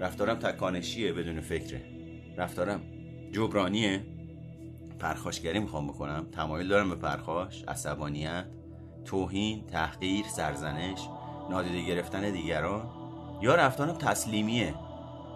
رفتارم 0.00 0.34
تکانشیه 0.34 1.12
بدون 1.12 1.40
فکره. 1.40 1.80
رفتارم 2.36 2.80
جبرانیه. 3.32 4.00
پرخاشگری 4.98 5.58
می‌خوام 5.58 5.86
بکنم. 5.86 6.26
تمایل 6.32 6.68
دارم 6.68 6.88
به 6.88 6.94
پرخاش 6.94 7.64
عصبانیت 7.68 8.44
توهین 9.04 9.66
تحقیر 9.66 10.24
سرزنش 10.26 11.08
نادیده 11.50 11.82
گرفتن 11.82 12.30
دیگران 12.30 12.90
یا 13.42 13.54
رفتارم 13.54 13.92
تسلیمیه. 13.92 14.74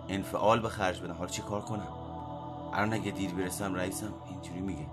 انفعال 0.09 0.61
به 0.61 0.69
خرج 0.69 1.01
بدم. 1.01 1.15
حالا 1.15 1.31
چی 1.31 1.43
کار 1.43 1.61
کنم؟ 1.61 1.88
الان 2.73 2.93
اگه 2.93 3.11
دیر 3.11 3.31
برسم 3.31 3.75
رئیسم 3.75 4.15
اینجوری 4.31 4.61
میگه. 4.61 4.87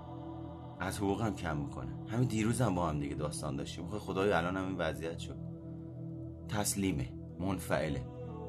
از 0.80 0.98
حقوقم 0.98 1.34
کم 1.34 1.56
می‌کنه. 1.56 1.92
همین 2.08 2.28
دیروزم 2.28 2.74
با 2.74 2.88
هم 2.88 3.00
دیگه 3.00 3.14
داستان 3.14 3.56
داشتیم. 3.56 3.88
خب 3.88 3.98
خدای 3.98 4.32
الان 4.32 4.56
هم 4.56 4.66
این 4.66 4.76
وضعیت 4.78 5.18
شد. 5.18 5.36
تسلیمه. 6.48 7.12
منفعله. 7.40 8.02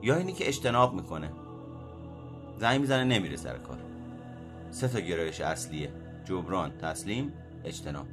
یا 0.04 0.15
اینی 0.15 0.34
که 0.34 0.47
اجتناب 0.47 0.93
می‌کنه. 0.93 1.32
زنگ 2.58 2.82
می‌زنه 2.82 3.04
نمیره 3.04 3.36
سر 3.36 3.58
کار. 3.58 3.78
سه 4.71 4.88
تا 4.88 5.00
گرایش 5.00 5.41
اصلیه. 5.41 5.93
جبران 6.26 6.71
تسلیم 6.71 7.34
اجتناب. 7.63 8.08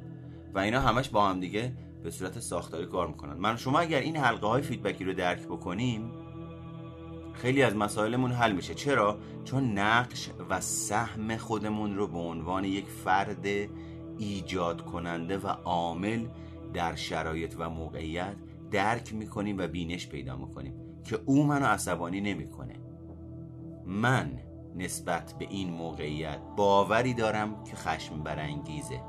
و 0.53 0.59
اینا 0.59 0.79
همش 0.81 1.09
با 1.09 1.29
هم 1.29 1.39
دیگه 1.39 1.73
به 2.03 2.11
صورت 2.11 2.39
ساختاری 2.39 2.85
کار 2.85 3.07
می‌کنن. 3.07 3.33
من 3.33 3.55
شما 3.55 3.79
اگر 3.79 3.99
این 3.99 4.17
حلقه 4.17 4.47
های 4.47 4.61
فیدبکی 4.61 5.03
رو 5.03 5.13
درک 5.13 5.41
بکنیم 5.41 6.11
خیلی 7.33 7.63
از 7.63 7.75
مسائلمون 7.75 8.31
حل 8.31 8.51
میشه. 8.51 8.73
چرا؟ 8.73 9.17
چون 9.43 9.77
نقش 9.77 10.29
و 10.49 10.61
سهم 10.61 11.37
خودمون 11.37 11.95
رو 11.95 12.07
به 12.07 12.19
عنوان 12.19 12.65
یک 12.65 12.85
فرد 12.85 13.45
ایجاد 14.17 14.85
کننده 14.85 15.37
و 15.37 15.47
عامل 15.47 16.25
در 16.73 16.95
شرایط 16.95 17.55
و 17.59 17.69
موقعیت 17.69 18.35
درک 18.71 19.13
می‌کنیم 19.13 19.57
و 19.57 19.67
بینش 19.67 20.07
پیدا 20.07 20.35
می‌کنیم 20.35 20.73
که 21.03 21.19
او 21.25 21.43
منو 21.45 21.65
عصبانی 21.65 22.21
نمی‌کنه. 22.21 22.75
من 23.85 24.31
نسبت 24.75 25.33
به 25.39 25.47
این 25.49 25.69
موقعیت 25.69 26.39
باوری 26.55 27.13
دارم 27.13 27.63
که 27.63 27.75
خشم 27.75 28.23
برانگیزه. 28.23 29.01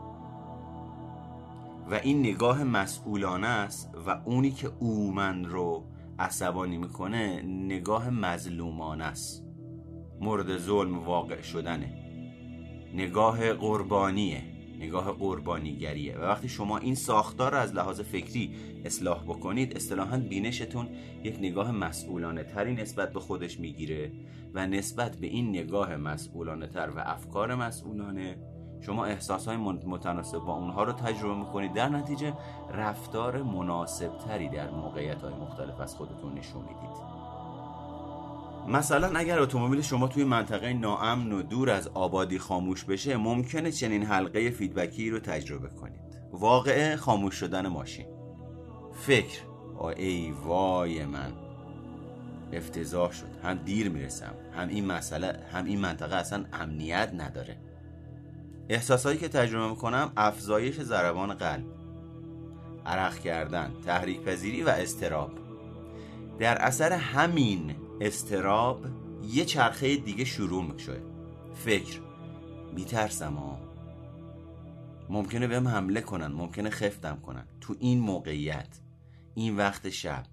و 1.91 1.95
این 1.95 2.21
نگاه 2.21 2.65
مسئولانه 2.65 3.47
است 3.47 3.91
و 4.07 4.21
اونی 4.25 4.51
که 4.51 4.71
او 4.79 5.13
من 5.13 5.45
رو 5.45 5.85
عصبانی 6.21 6.79
می‌کنه 6.79 7.43
نگاه 7.43 8.11
مظلومانه 8.11 9.05
است. 9.05 9.45
مورد 10.21 10.59
ظلم 10.59 10.99
واقع 10.99 11.43
شدنه. 11.43 11.95
نگاه 12.95 13.53
قربانیه 13.53 14.43
نگاه 14.81 15.13
قربانیگریه. 15.13 16.19
و 16.19 16.21
وقتی 16.21 16.49
شما 16.49 16.79
این 16.79 16.95
ساختار 16.95 17.53
رو 17.53 17.59
از 17.59 17.75
لحاظ 17.75 18.01
فکری 18.01 18.51
اصلاح 18.85 19.23
بکنید 19.23 19.77
اصطلاحا 19.77 20.19
بینشتون 20.19 20.89
یک 21.25 21.37
نگاه 21.39 21.73
مسئولانه 21.73 22.45
تری 22.45 22.75
نسبت 22.75 23.13
به 23.13 23.21
خودش 23.21 23.61
می‌گیره 23.61 24.13
و 24.55 24.67
نسبت 24.67 25.17
به 25.17 25.27
این 25.27 25.49
نگاه 25.49 25.97
مسئولانه 25.97 26.67
تر 26.67 26.91
و 26.97 26.99
افکار 26.99 27.55
مسئولانه 27.55 28.37
شما 28.81 29.05
احساس 29.05 29.49
های 29.49 29.57
متناسب 29.57 30.39
با 30.39 30.55
اونها 30.55 30.85
رو 30.85 30.93
تجربه 30.93 31.35
می‌کنید. 31.35 31.73
در 31.73 31.89
نتیجه 31.89 32.33
رفتار 32.73 33.43
مناسب 33.43 34.19
تری 34.19 34.49
در 34.49 34.71
موقعیت 34.71 35.23
های 35.23 35.35
مختلف 35.35 35.81
از 35.81 35.97
خودتون 35.97 36.35
نشون 36.35 36.63
می‌دید. 36.63 37.21
مثلا 38.69 39.19
اگر 39.19 39.41
اتومبیل 39.41 39.83
شما 39.83 40.09
توی 40.09 40.25
منطقه 40.25 40.73
ناامن 40.73 41.33
و 41.33 41.43
دور 41.43 41.71
از 41.71 41.89
آبادی 41.89 42.39
خاموش 42.39 42.85
بشه 42.85 43.17
ممکنه 43.17 43.73
چنین 43.73 44.03
حلقه 44.03 44.51
فیدبکی 44.51 45.11
رو 45.11 45.19
تجربه 45.19 45.69
کنید. 45.69 46.21
واقعه 46.33 46.97
خاموش 46.97 47.35
شدن 47.35 47.67
ماشین. 47.67 48.07
فکر. 48.93 49.41
ای 49.97 50.31
وای 50.45 51.05
من. 51.07 51.33
افتضاح 52.53 53.13
شد. 53.13 53.37
هم 53.43 53.55
دیر 53.55 53.89
می‌رسم. 53.89 54.35
هم 54.53 54.69
این 54.69 54.87
مسئله 54.87 55.47
هم 55.53 55.65
این 55.65 55.81
منطقه 55.81 56.17
اصلا 56.17 56.45
امنیت 56.53 57.11
نداره. 57.15 57.70
احساسایی 58.71 59.19
که 59.19 59.29
تجربه 59.29 59.71
می‌کنم 59.71 60.13
افزایش 60.17 60.81
ضربان 60.81 61.35
قلب 61.35 61.67
عرق 62.87 63.19
کردن 63.19 63.75
تحریک 63.87 64.21
پذیری 64.21 64.63
و 64.63 64.69
استراب 64.69 65.31
در 66.39 66.59
اثر 66.59 66.93
همین 66.93 67.77
استراب 68.01 68.87
یه 69.23 69.45
چرخه 69.45 69.97
دیگه 69.97 70.25
شروع 70.25 70.65
میشه. 70.65 71.03
فکر. 71.55 72.01
میترسم 72.75 73.35
ها 73.35 73.59
ممکنه 75.09 75.47
بهم 75.47 75.69
حمله 75.69 76.01
کنن 76.01 76.27
ممکنه 76.27 76.71
خفتم 76.71 77.21
کنن. 77.27 77.47
تو 77.61 77.77
این 77.79 78.01
موقعیت 78.01 78.81
این 79.35 79.57
وقت 79.57 79.91
شب 79.91 80.27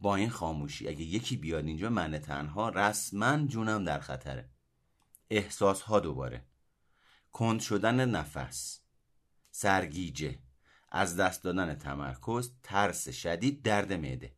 با 0.00 0.16
این 0.16 0.30
خاموشی 0.30 0.88
اگه 0.88 1.02
یکی 1.02 1.36
بیاد 1.36 1.66
اینجا 1.66 1.90
من 1.90 2.18
تنها 2.18 2.68
رسما 2.68 3.46
جونم 3.46 3.84
در 3.84 4.00
خطره. 4.00 4.48
احساس 5.30 5.82
ها 5.82 6.00
دوباره. 6.00 6.49
کند 7.32 7.60
شدن 7.60 8.08
نفس. 8.08 8.80
سرگیجه. 9.50 10.38
از 10.88 11.16
دست 11.16 11.42
دادن 11.42 11.74
تمرکز 11.74 12.50
ترس 12.62 13.08
شدید 13.08 13.62
درد 13.62 13.92
معده. 13.92 14.34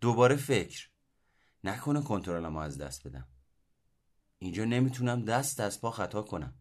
دوباره 0.00 0.36
فکر. 0.36 0.88
نکنه 1.64 2.02
کنترلمو 2.02 2.58
از 2.58 2.78
دست 2.78 3.08
بدم. 3.08 3.28
اینجا 4.38 4.64
نمی‌تونم 4.64 5.24
دست 5.24 5.60
از 5.60 5.80
پا 5.80 5.90
خطا 5.90 6.22
کنم. 6.22 6.54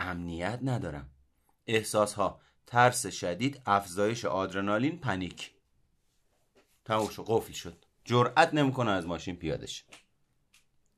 امنیت 0.00 0.58
ندارم. 0.62 1.10
احساس 1.66 2.14
ها 2.14 2.40
ترس 2.66 3.06
شدید 3.06 3.62
افزایش 3.66 4.24
آدرنالین 4.24 4.98
پنیک. 4.98 5.50
تموم 6.84 7.06
قفل 7.06 7.52
شد. 7.52 7.84
جرأت 8.04 8.54
نمی‌کنه 8.54 8.90
از 8.90 9.06
ماشین 9.06 9.36
پیادش 9.36 9.84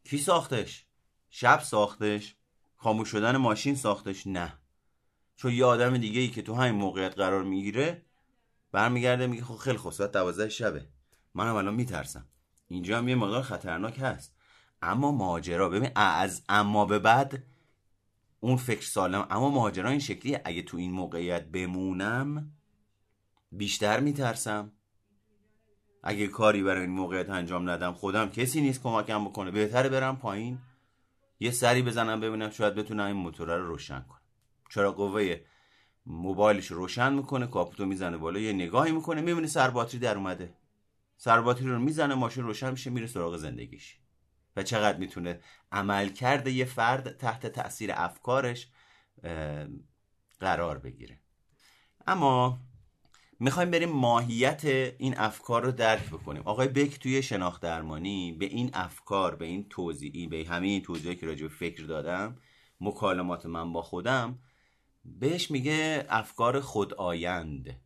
کی 0.04 0.18
ساختش؟ 0.18 0.86
شب 1.30 1.60
ساختش. 1.60 2.36
خاموش 2.82 3.08
شدن 3.08 3.36
ماشین 3.36 3.74
ساختش 3.74 4.26
نه. 4.26 4.52
چون 5.36 5.52
یه 5.52 5.64
آدم 5.64 5.98
دیگه 5.98 6.20
ای 6.20 6.28
که 6.28 6.42
تو 6.42 6.54
همین 6.54 6.80
موقعیت 6.80 7.14
قرار 7.14 7.44
می‌گیره 7.44 8.02
برمیگرده 8.72 9.26
میگه 9.26 9.44
خب 9.44 9.56
خیلی 9.56 9.76
خوب 9.76 9.92
ساعت 9.92 10.12
دوازده 10.12 10.48
شبه. 10.48 10.88
منم 11.34 11.54
الان 11.54 11.74
میترسم. 11.74 12.26
اینجا 12.68 12.98
هم 12.98 13.08
یه 13.08 13.14
مقدار 13.14 13.42
خطرناک 13.42 13.98
هست. 13.98 14.36
اما 14.82 15.12
ماجرا 15.12 15.68
ببین 15.68 15.90
از 15.96 16.42
اما 16.48 16.84
به 16.84 16.98
بعد 16.98 17.42
اون 18.40 18.56
فکر 18.56 18.86
سالم 18.86 19.26
اما 19.30 19.50
ماجرا 19.50 19.90
این 19.90 19.98
شکلی 19.98 20.38
اگه 20.44 20.62
تو 20.62 20.76
این 20.76 20.92
موقعیت 20.92 21.46
بمونم 21.46 22.52
بیشتر 23.52 24.00
میترسم. 24.00 24.72
اگه 26.02 26.26
کاری 26.26 26.62
برای 26.62 26.80
این 26.80 26.90
موقعیت 26.90 27.30
انجام 27.30 27.70
ندم 27.70 27.92
خودم 27.92 28.28
کسی 28.28 28.60
نیست 28.60 28.82
کمکم 28.82 29.24
بکنه. 29.24 29.50
بهتره 29.50 29.88
برم 29.88 30.16
پایین. 30.16 30.58
یه 31.40 31.50
سری 31.50 31.82
بزنم 31.82 32.20
ببینم 32.20 32.50
شاید 32.50 32.74
بتونم 32.74 33.06
این 33.06 33.16
موتور 33.16 33.56
رو 33.56 33.66
روشن 33.66 34.00
کنم. 34.00 34.20
چرا 34.70 34.92
قوه 34.92 35.40
موبایلش 36.06 36.66
روشن 36.66 37.12
می‌کنه 37.12 37.46
کاپوتو 37.46 37.86
می‌زنه 37.86 38.16
بالا 38.16 38.40
یه 38.40 38.52
نگاهی 38.52 38.92
می‌کنه 38.92 39.20
می‌بینه 39.20 39.46
سر 39.46 39.70
باتری 39.70 40.00
در 40.00 40.16
اومده. 40.16 40.54
سرباتری 41.16 41.68
رو 41.68 41.78
می‌زنه 41.78 42.14
ماشین 42.14 42.44
روشن 42.44 42.70
میشه 42.70 42.90
میره 42.90 43.06
سراغ 43.06 43.36
زندگیش. 43.36 43.98
و 44.56 44.62
چقدر 44.62 44.98
می‌تونه 44.98 45.40
عمل 45.72 46.08
کرده 46.08 46.50
یه 46.50 46.64
فرد 46.64 47.16
تحت 47.16 47.46
تاثیر 47.46 47.90
افکارش 47.94 48.68
قرار 50.40 50.78
بگیره. 50.78 51.20
اما 52.06 52.60
می‌خوایم 53.40 53.70
بریم 53.70 53.88
ماهیت 53.88 54.64
این 54.98 55.18
افکار 55.18 55.64
رو 55.64 55.72
درک 55.72 56.06
بکنیم. 56.06 56.42
آقای 56.44 56.68
بک 56.68 56.98
توی 56.98 57.22
شناخت 57.22 57.62
درمانی 57.62 58.32
به 58.32 58.44
این 58.46 58.70
افکار 58.74 59.36
به 59.36 59.44
این 59.44 59.66
توضیحی 59.68 60.26
به 60.26 60.46
همه 60.48 60.66
این 60.66 60.82
توضیحی 60.82 61.16
که 61.16 61.26
راجع 61.26 61.42
به 61.42 61.54
فکر 61.54 61.84
دادم 61.84 62.36
مکالمات 62.80 63.46
من 63.46 63.72
با 63.72 63.82
خودم 63.82 64.38
بهش 65.04 65.50
میگه 65.50 66.06
افکار 66.08 66.60
خودآیند. 66.60 67.80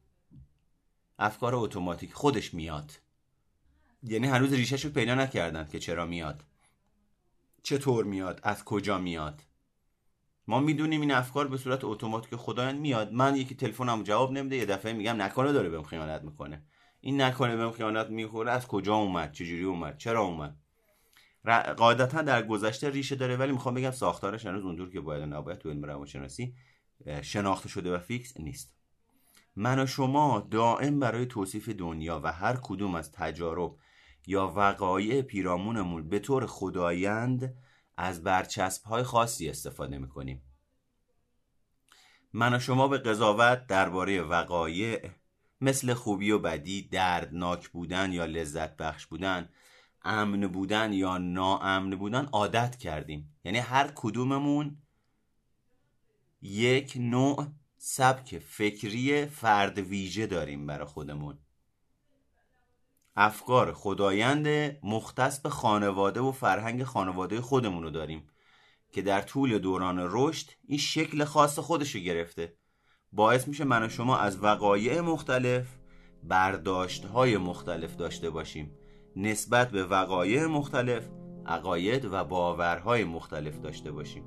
افکار 1.19 1.55
اتوماتیک 1.55 2.13
خودش 2.13 2.55
میاد. 2.55 2.93
یعنی 4.03 4.27
هنوز 4.27 4.53
ریشهش 4.53 4.85
رو 4.85 4.91
پیدا 4.91 5.15
نکردن 5.15 5.69
که 5.73 5.79
چرا 5.79 6.07
میاد. 6.07 6.45
چطور 7.63 8.05
میاد؟ 8.05 8.41
از 8.43 8.65
کجا 8.65 8.99
میاد؟ 8.99 9.43
ما 10.47 10.61
می‌دونیم 10.61 11.01
این 11.01 11.11
افکار 11.11 11.49
به 11.49 11.57
صورت 11.57 11.85
اتوماتیک 11.85 12.37
خدایان 12.37 12.77
میاد. 12.77 13.13
من 13.13 13.37
یکی 13.37 13.55
تلفنم 13.55 14.03
جواب 14.03 14.33
نمیده 14.33 14.57
یه 14.57 14.67
دفعه 14.67 14.93
میگم 14.93 15.23
نکنه 15.23 15.53
داره 15.53 15.69
بهم 15.69 15.83
خیانت 15.83 16.23
می‌کنه. 16.23 16.63
این 17.01 17.21
نکنه 17.21 17.57
بهم 17.57 17.71
خیانت 17.71 18.07
می‌خوره 18.07 18.51
از 18.51 18.67
کجا 18.67 18.95
اومد؟ 18.95 19.33
چجوری 19.33 19.65
اومد؟ 19.65 19.99
چرا 19.99 20.23
اومد؟ 20.23 20.57
قاعدتا 21.77 22.23
در 22.23 22.47
گذشته 22.47 22.91
ریشه 22.91 23.17
داره 23.17 23.37
ولی 23.37 23.53
می‌خوام 23.53 23.75
بگم 23.75 23.91
ساختارش 23.91 24.47
هنوز 24.47 24.65
اونجور 24.65 24.91
که 24.91 25.01
باید 25.01 25.23
نباید 25.23 25.59
تو 25.59 25.71
علم 25.71 25.85
روانشناسی 25.85 26.55
شناخته 27.23 27.69
شده 27.69 27.95
و 27.95 27.99
فیکس 27.99 28.41
نیست. 28.41 28.75
من 29.57 29.79
و 29.79 29.87
شما 29.87 30.49
دائم 30.51 31.01
برای 31.01 31.27
توصیف 31.27 31.69
دنیا 31.69 32.21
و 32.25 32.33
هر 32.33 32.59
کدوم 32.63 32.95
از 32.95 33.13
تجارب 33.13 33.77
یا 34.27 34.53
وقایع 34.57 35.23
پیرامونمون 35.23 36.09
به 36.09 36.19
طور 36.19 36.47
خدایند 36.47 37.55
از 37.97 38.23
برچسب 38.23 38.85
های 38.85 39.03
خاصی 39.03 39.49
استفاده 39.49 39.99
می‌کنیم. 39.99 40.43
من 42.33 42.55
و 42.55 42.59
شما 42.59 42.89
به 42.89 42.99
قضاوت 42.99 43.67
درباره 43.67 44.23
وقایع 44.23 45.11
مثل 45.61 45.95
خوبی 45.95 46.31
و 46.31 46.39
بدی 46.39 46.89
دردناک 46.89 47.69
بودن 47.69 48.13
یا 48.13 48.25
لذت 48.25 48.77
بخش 48.77 49.07
بودن 49.07 49.49
امن 50.03 50.47
بودن 50.47 50.93
یا 50.93 51.19
ناامن 51.19 51.91
بودن 51.91 52.25
عادت 52.25 52.77
کردیم. 52.77 53.37
یعنی 53.45 53.59
هر 53.59 53.93
کدوممون 53.95 54.83
یک 56.43 56.93
نوع 56.97 57.47
سبک 57.77 58.39
فکری 58.39 59.27
فرد 59.27 59.79
ویژه 59.79 60.27
داریم 60.27 60.67
برای 60.67 60.87
خودمون. 60.87 61.39
افکار 63.17 63.73
خدایند 63.73 64.77
مختص 64.83 65.41
به 65.41 65.49
خانواده 65.49 66.21
و 66.21 66.33
فرهنگ 66.33 66.85
خانواده 66.85 67.41
خودمون 67.41 67.83
رو 67.83 67.91
داریم 67.91 68.29
که 68.93 69.03
در 69.03 69.21
طول 69.21 69.59
دوران 69.59 69.99
رشد 70.01 70.51
این 70.69 70.79
شکل 70.79 71.25
خاص 71.25 71.59
خودشو 71.59 71.99
گرفته. 71.99 72.57
باعث 73.13 73.49
میشه 73.49 73.65
من 73.65 73.83
و 73.83 73.89
شما 73.89 74.19
از 74.19 74.43
وقایع 74.43 75.01
مختلف 75.01 75.67
برداشت 76.23 77.05
های 77.05 77.37
مختلف 77.37 77.97
داشته 77.97 78.31
باشیم. 78.31 78.71
نسبت 79.17 79.71
به 79.71 79.85
وقایع 79.85 80.47
مختلف 80.47 81.09
عقاید 81.47 82.05
و 82.05 82.25
باورهای 82.25 83.05
مختلف 83.05 83.61
داشته 83.61 83.93
باشیم. 83.93 84.25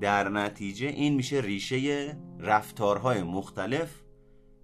در 0.00 0.28
نتیجه 0.28 0.86
این 0.86 1.14
میشه 1.14 1.40
ریشه 1.40 2.16
رفتارهای 2.40 3.22
مختلف 3.22 4.02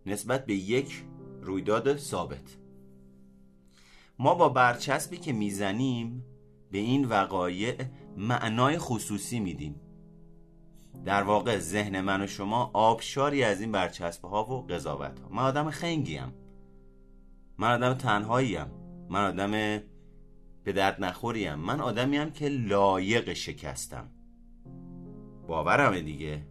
نسبت 0.07 0.47
به 0.47 0.55
یک 0.55 1.05
رویداد 1.43 1.97
ثابت. 1.97 2.57
ما 4.19 4.35
با 4.35 4.49
برچسبی 4.49 5.17
که 5.17 5.33
می‌زنیم 5.33 6.25
به 6.71 6.79
این 6.79 7.05
وقایع 7.05 7.75
معنای 8.17 8.79
خصوصی 8.79 9.41
میدیم. 9.41 9.81
در 11.05 11.23
واقع 11.23 11.59
ذهن 11.59 12.01
من 12.01 12.23
و 12.23 12.27
شما 12.27 12.71
آبشاری 12.75 13.45
از 13.45 13.61
این 13.61 13.73
برچسب 13.73 14.25
ها 14.25 14.45
و 14.45 14.67
قضاوت 14.67 15.21
ها 15.21 15.29
من 15.29 15.43
آدم 15.43 15.71
خنگیم. 15.71 16.35
من 17.59 17.83
آدم 17.83 17.95
تنهاییم. 17.95 18.67
من 19.09 19.25
آدم 19.25 19.51
به 20.65 20.73
درد 20.73 21.05
نخوریم. 21.05 21.55
من 21.55 21.81
آدمیم 21.81 22.31
که 22.31 22.49
لایق 22.49 23.33
شکستم. 23.33 24.11
باورمه 25.47 26.01
دیگه. 26.01 26.47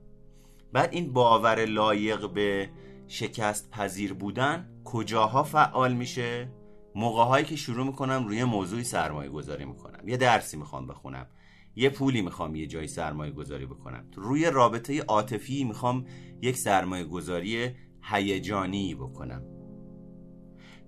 بعد 0.74 0.94
این 0.94 1.14
باور 1.14 1.66
لایق 1.66 2.30
به 2.30 2.70
شکست 3.08 3.72
پذیر 3.72 4.14
بودن 4.14 4.70
کجاها 4.84 5.44
فعال 5.44 5.94
میشه؟ 5.94 6.50
موقع 6.98 7.42
که 7.42 7.56
شروع 7.56 7.86
می‌کنم 7.86 8.26
روی 8.28 8.44
موضوعی 8.44 8.84
سرمایه 8.84 9.30
گذاری 9.30 9.66
می‌کنم. 9.66 10.08
یه 10.08 10.18
درسی 10.18 10.58
می‌خوام 10.58 10.88
بخونم. 10.88 11.28
یه 11.76 11.90
پولی 11.90 12.22
می‌خوام 12.22 12.56
یه 12.56 12.68
جایی 12.68 12.88
سرمایه 12.88 13.32
گذاری 13.32 13.66
بکنم. 13.66 14.06
روی 14.16 14.52
رابطه 14.52 15.02
عاطفی 15.02 15.64
می‌خوام 15.64 16.06
یک 16.42 16.58
سرمایه 16.58 17.04
گذاری 17.04 17.76
هیجانی 18.02 18.96
بکنم. 18.96 19.44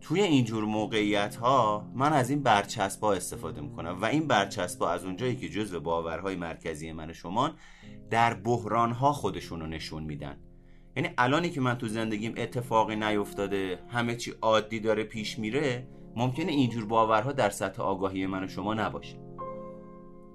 توی 0.01 0.21
اینجور 0.21 0.65
موقعیت 0.65 1.35
ها 1.35 1.91
من 1.95 2.13
از 2.13 2.29
این 2.29 2.43
برچسب 2.43 3.03
ها 3.03 3.13
استفاده 3.13 3.61
می‌کنم 3.61 3.97
و 4.01 4.05
این 4.05 4.27
برچسب 4.27 4.81
ها 4.81 4.91
از 4.91 5.05
اونجایی 5.05 5.35
که 5.35 5.49
جزو 5.49 5.79
باورهای 5.79 6.35
مرکزی 6.35 6.91
من 6.91 7.13
شما 7.13 7.51
در 8.09 8.33
بحران 8.33 8.91
ها 8.91 9.13
خودشون 9.13 9.59
رو 9.59 9.67
نشون 9.67 10.03
میدن. 10.03 10.39
یعنی 10.95 11.09
الانی 11.17 11.49
که 11.49 11.61
من 11.61 11.77
تو 11.77 11.87
زندگیم 11.87 12.33
اتفاقی 12.37 12.95
نیفتاده 12.95 13.79
همه 13.89 14.15
چی 14.15 14.33
عادی 14.41 14.79
داره 14.79 15.03
پیش 15.03 15.39
میره 15.39 15.87
ممکنه 16.19 16.51
اینجور 16.51 16.85
باورها 16.85 17.31
در 17.31 17.49
سطح 17.49 17.81
آگاهی 17.81 18.25
من 18.25 18.43
و 18.43 18.47
شما 18.47 18.73
نباشه. 18.73 19.17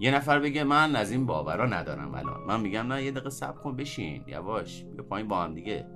یه 0.01 0.15
نفر 0.15 0.39
بگه 0.39 0.65
من 0.65 0.97
از 0.97 1.11
این 1.11 1.27
باورها 1.27 1.67
ندارم 1.67 2.15
الان. 2.15 2.41
من 2.47 2.61
میگم 2.61 2.93
نه 2.93 3.05
یه 3.05 3.11
دقیقه 3.11 3.31
صبر 3.31 3.59
کن 3.59 3.77
بشین. 3.77 4.25
یواش 4.27 4.85
بیا 4.85 5.05
پایین 5.05 5.29
با 5.29 5.43
هم 5.43 5.55
دیگه. 5.55 5.87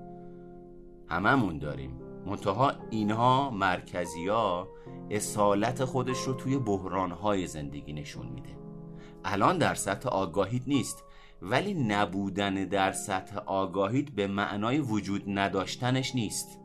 هممون 1.08 1.58
داریم. 1.58 2.00
منتها 2.26 2.72
اینها 2.90 3.50
مرکزی 3.50 4.28
ها 4.28 4.68
اصالت 5.10 5.84
خودش 5.84 6.18
رو 6.18 6.34
توی 6.34 6.58
بحرانهای 6.58 7.46
زندگی 7.46 7.92
نشون 7.92 8.26
میده. 8.26 8.58
الان 9.24 9.58
در 9.58 9.74
سطح 9.74 10.08
آگاهیت 10.08 10.62
نیست 10.66 11.04
ولی 11.42 11.74
نبودن 11.74 12.54
در 12.54 12.92
سطح 12.92 13.38
آگاهیت 13.38 14.10
به 14.10 14.26
معنای 14.26 14.78
وجود 14.78 15.22
نداشتنش 15.26 16.14
نیست. 16.14 16.60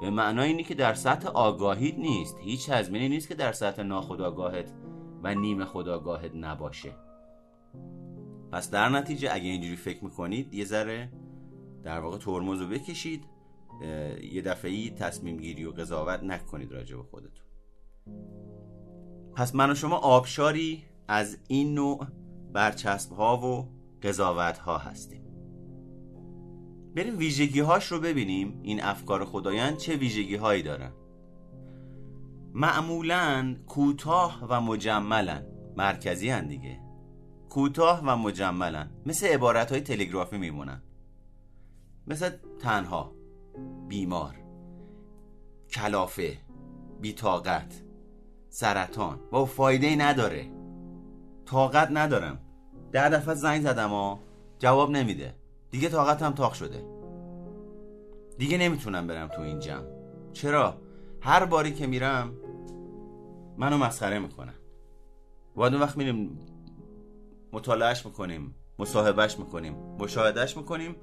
به 0.00 0.10
معنای 0.10 0.48
اینی 0.48 0.64
که 0.64 0.74
در 0.74 0.94
سطح 0.94 1.28
آگاهیت 1.28 1.98
نیست. 1.98 2.36
هیچ 2.40 2.70
تضمینی 2.70 3.08
نیست 3.08 3.28
که 3.28 3.34
در 3.34 3.52
سطح 3.52 3.82
ناخداگاهت 3.82 4.72
و 5.22 5.34
نیم 5.34 5.64
خداگاهت 5.64 6.34
نباشه. 6.34 6.92
پس 8.52 8.70
در 8.70 8.88
نتیجه 8.88 9.28
اگه 9.32 9.44
اینجوری 9.44 9.76
فکر 9.76 10.04
می‌کنید 10.04 10.54
یه 10.54 10.64
ذره 10.64 11.12
در 11.82 12.00
واقع 12.00 12.18
ترمز 12.18 12.60
رو 12.60 12.68
بکشید. 12.68 13.24
یه 14.32 14.42
دفعی 14.42 14.90
تصمیم 14.90 15.36
گیری 15.36 15.64
و 15.64 15.70
قضاوت 15.70 16.22
نکنید 16.22 16.72
راجع 16.72 16.96
به 16.96 17.02
خودتون. 17.02 17.46
پس 19.34 19.54
من 19.54 19.70
و 19.70 19.74
شما 19.74 19.96
آبشاری 19.96 20.84
از 21.08 21.38
این 21.48 21.74
نوع 21.74 22.06
برچسب 22.52 23.12
ها 23.12 23.38
و 23.38 23.68
قضاوت 24.02 24.58
ها 24.58 24.78
هستیم. 24.78 25.27
بریم 26.98 27.18
ویژگی 27.18 27.60
هاش 27.60 27.86
رو 27.86 28.00
ببینیم 28.00 28.60
این 28.62 28.82
افکار 28.82 29.24
خدایان 29.24 29.76
چه 29.76 29.96
ویژگی 29.96 30.36
هایی 30.36 30.62
دارن. 30.62 30.92
معمولا 32.54 33.56
کوتاه 33.66 34.46
و 34.48 34.60
مجملن 34.60 35.46
مرکزی 35.76 36.30
هن 36.30 36.46
دیگه. 36.46 36.80
کوتاه 37.48 38.00
و 38.04 38.16
مجملن 38.16 38.90
مثل 39.06 39.26
عبارت 39.26 39.72
های 39.72 39.80
تلگرافی 39.80 40.38
میمونن. 40.38 40.82
مثل 42.06 42.30
تنها 42.58 43.12
بیمار 43.88 44.34
کلافه 45.70 46.36
بیتاقت 47.00 47.82
سرطان. 48.48 49.20
با 49.30 49.44
فایده 49.44 49.86
ای 49.86 49.96
نداره. 49.96 50.50
طاقت 51.46 51.88
ندارم. 51.90 52.40
ده 52.92 53.08
دفعه 53.08 53.34
زنگ 53.34 53.62
زدم 53.62 53.92
و 53.92 54.18
جواب 54.58 54.90
نمیده. 54.90 55.34
دیگه 55.70 55.88
طاقتم 55.88 56.32
تاق 56.32 56.52
شده. 56.52 56.97
دیگه 58.38 58.58
نمی‌تونم 58.58 59.06
برم 59.06 59.28
تو 59.28 59.42
این 59.42 59.58
جمع. 59.58 59.86
چرا؟ 60.32 60.82
هر 61.20 61.44
باری 61.44 61.74
که 61.74 61.86
میرم 61.86 62.34
منو 63.56 63.78
مسخره 63.78 64.18
می‌کنن. 64.18 64.54
بعد 65.56 65.72
اون 65.72 65.82
وقت 65.82 65.96
میریم 65.96 66.38
مطالعهش 67.52 68.06
می‌کنیم 68.06 68.54
مصاحبهش 68.78 69.38
می‌کنیم 69.38 69.74
مشاهدهش 69.74 70.56
می‌کنیم 70.56 70.96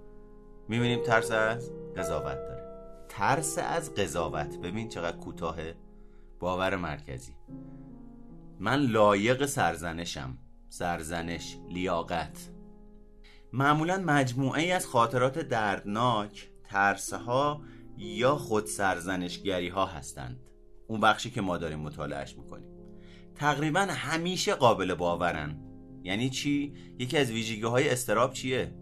می‌بینیم 0.68 1.04
ترس 1.04 1.32
از 1.32 1.72
قضاوت 1.98 2.38
داره. 2.38 2.66
ترس 3.10 3.58
از 3.58 3.94
قضاوت. 3.94 4.58
ببین 4.58 4.90
چقدر 4.90 5.18
کوتاه 5.18 5.56
باور 6.40 6.76
مرکزی. 6.76 7.36
من 8.60 8.80
لایق 8.80 9.46
سرزنشم. 9.46 10.38
سرزنش 10.70 11.58
لیاقت. 11.70 12.52
معمولا 13.54 13.98
مجموعه 13.98 14.62
ای 14.62 14.72
از 14.72 14.88
خاطرات 14.88 15.40
دردناک 15.40 16.52
ترسها 16.76 17.62
یا 17.98 18.36
خود 18.36 18.66
سرزنشگری 18.66 19.68
ها 19.68 19.86
هستند. 19.86 20.40
اون 20.88 21.00
بخشی 21.00 21.30
که 21.30 21.42
ما 21.42 21.58
داریم 21.58 21.80
مطالعهش 21.80 22.38
می‌کنیم. 22.38 22.70
تقریبا 23.36 23.80
همیشه 23.80 24.54
قابل 24.54 24.94
باورن. 24.94 25.60
یعنی 26.04 26.30
چی؟ 26.30 26.74
یکی 27.00 27.18
از 27.18 27.32
ویژگی 27.32 27.62
های 27.62 27.90
استراب 27.90 28.34
چیه؟ 28.34 28.76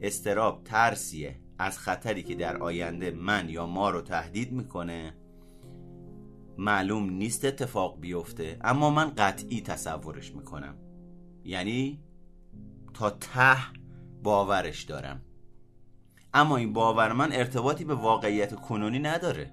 استراب 0.00 0.64
ترسیه 0.64 1.40
از 1.58 1.78
خطری 1.78 2.22
که 2.22 2.34
در 2.34 2.56
آینده 2.56 3.10
من 3.10 3.48
یا 3.48 3.66
ما 3.66 3.90
رو 3.90 4.00
تهدید 4.00 4.52
می‌کنه. 4.52 5.14
معلوم 6.58 7.10
نیست 7.10 7.44
اتفاق 7.44 8.00
بیفته 8.00 8.58
اما 8.60 8.90
من 8.90 9.10
قطعی 9.10 9.60
تصورش 9.60 10.34
می‌کنم. 10.34 10.76
یعنی 11.44 12.00
تا 12.94 13.10
ته 13.10 13.56
باورش 14.22 14.82
دارم. 14.82 15.22
اما 16.34 16.56
این 16.56 16.72
باور 16.72 17.12
من 17.12 17.32
ارتباطی 17.32 17.84
به 17.84 17.94
واقعیت 17.94 18.54
کنونی 18.54 18.98
نداره. 18.98 19.50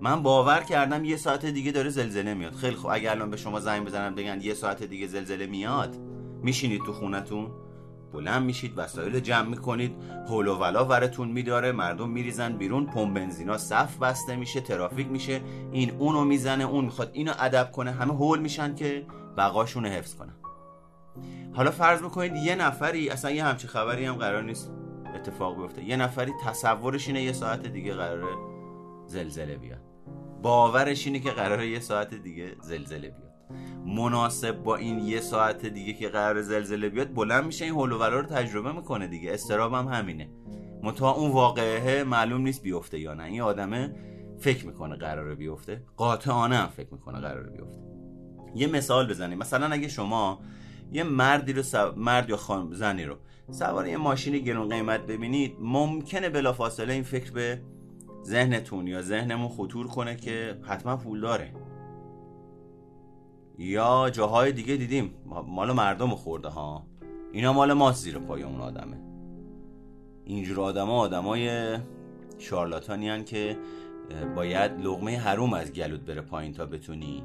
من 0.00 0.22
باور 0.22 0.60
کردم 0.60 1.04
یه 1.04 1.16
ساعت 1.16 1.46
دیگه 1.46 1.72
داره 1.72 1.90
زلزله 1.90 2.34
میاد. 2.34 2.54
خیلی 2.54 2.76
خوب. 2.76 2.90
اگر 2.94 3.10
الان 3.10 3.30
به 3.30 3.36
شما 3.36 3.60
زنگ 3.60 3.86
بزنن 3.86 4.14
بگن 4.14 4.40
یه 4.40 4.54
ساعت 4.54 4.82
دیگه 4.82 5.06
زلزله 5.06 5.46
میاد 5.46 5.96
میشینید 6.42 6.82
تو 6.86 6.92
خونتون 6.92 7.50
بلند 8.12 8.42
میشید 8.42 8.72
وسایل 8.76 9.20
جمع 9.20 9.48
می‌کنید 9.48 9.94
هول 10.28 10.48
و 10.48 10.58
ولا 10.58 10.84
ورتون 10.84 11.28
میداره 11.28 11.72
مردم 11.72 12.08
میریزن 12.08 12.52
بیرون 12.52 12.86
پمپ 12.86 13.14
بنزینا 13.14 13.58
صف 13.58 13.98
بسته 13.98 14.36
میشه 14.36 14.60
ترافیک 14.60 15.08
میشه 15.08 15.40
این 15.72 15.90
اونو 15.90 16.24
می‌زنه 16.24 16.64
اون 16.64 16.84
می‌خواد 16.84 17.10
اینو 17.12 17.32
ادب 17.38 17.72
کنه 17.72 17.90
همه 17.90 18.14
هول 18.14 18.38
میشن 18.38 18.74
که 18.74 19.06
بقاشون 19.36 19.86
حفظ 19.86 20.14
کنن. 20.14 20.34
حالا 21.52 21.70
فرض 21.70 22.02
می‌کنید 22.02 22.36
یه 22.36 22.54
نفری 22.54 23.10
اصلا 23.10 23.30
یه 23.30 23.44
همچی 23.44 23.66
خبری 23.66 24.04
هم 24.04 24.14
قرار 24.14 24.42
نیست. 24.42 24.70
اتفاق 25.14 25.60
بیفته. 25.60 25.84
یه 25.84 25.96
نفری 25.96 26.32
تصورش 26.44 27.08
اینه 27.08 27.22
یه 27.22 27.32
ساعت 27.32 27.66
دیگه 27.66 27.94
قراره 27.94 28.36
زلزله 29.06 29.56
بیاد. 29.56 29.80
باورش 30.42 31.06
اینه 31.06 31.20
که 31.20 31.30
قراره 31.30 31.68
یه 31.68 31.80
ساعت 31.80 32.14
دیگه 32.14 32.56
زلزله 32.60 33.08
بیاد. 33.08 33.28
مناسب 33.86 34.62
با 34.62 34.76
این 34.76 34.98
یه 34.98 35.20
ساعت 35.20 35.66
دیگه 35.66 35.92
که 35.92 36.08
قرار 36.08 36.42
زلزله 36.42 36.88
بیاد 36.88 37.14
بلند 37.14 37.44
میشه 37.44 37.64
این 37.64 37.74
هول 37.74 37.90
رو 37.90 38.22
تجربه 38.22 38.72
می‌کنه 38.72 39.06
دیگه. 39.06 39.32
استراب 39.32 39.72
هم 39.72 39.88
همینه 39.88 40.30
متا 40.82 41.10
اون 41.10 41.30
واقعه 41.30 42.04
معلوم 42.04 42.40
نیست 42.40 42.62
بیفته 42.62 42.98
یا 42.98 43.14
نه. 43.14 43.24
این 43.24 43.40
آدمه 43.40 43.94
فکر 44.38 44.66
می‌کنه 44.66 44.96
قراره 44.96 45.34
بیفته. 45.34 45.82
قاطعانه 45.96 46.56
هم 46.56 46.68
فکر 46.68 46.88
می‌کنه 46.92 47.20
قراره 47.20 47.50
بیفته. 47.50 47.80
یه 48.54 48.66
مثال 48.66 49.08
بزنیم. 49.08 49.38
مثلا 49.38 49.66
اگه 49.66 49.88
شما 49.88 50.40
یه 50.92 51.02
مردی 51.02 51.52
رو 51.52 51.62
مرد 51.96 52.30
یا 52.30 52.36
خانم 52.36 52.72
زنی 52.72 53.04
رو 53.04 53.16
سوار 53.50 53.88
یه 53.88 53.96
ماشین 53.96 54.38
گرون 54.38 54.68
قیمت 54.68 55.06
ببینید 55.06 55.56
ممکنه 55.60 56.28
بلافاصله 56.28 56.92
این 56.92 57.02
فکر 57.02 57.32
به 57.32 57.60
ذهنتون 58.24 58.86
یا 58.86 59.02
ذهنمون 59.02 59.48
خطور 59.48 59.86
کنه 59.86 60.16
که 60.16 60.58
حتما 60.62 60.96
پول 60.96 61.20
داره. 61.20 61.52
یا 63.58 64.10
جاهای 64.10 64.52
دیگه 64.52 64.76
دیدیم 64.76 65.14
مال 65.46 65.72
مردم 65.72 66.10
خورده 66.10 66.48
ها. 66.48 66.86
اینا 67.32 67.52
مال 67.52 67.72
ما 67.72 67.92
زیر 67.92 68.18
پای 68.18 68.42
اون 68.42 68.60
آدمه. 68.60 68.96
اینجور 70.24 70.60
آدما 70.60 70.98
آدمای 70.98 71.76
شارلاتانی 72.38 73.24
که 73.24 73.56
باید 74.36 74.72
لغمه 74.80 75.18
حروم 75.18 75.52
از 75.52 75.72
گلود 75.72 76.04
بره 76.04 76.20
پایین 76.20 76.52
تا 76.52 76.66
بتونی 76.66 77.22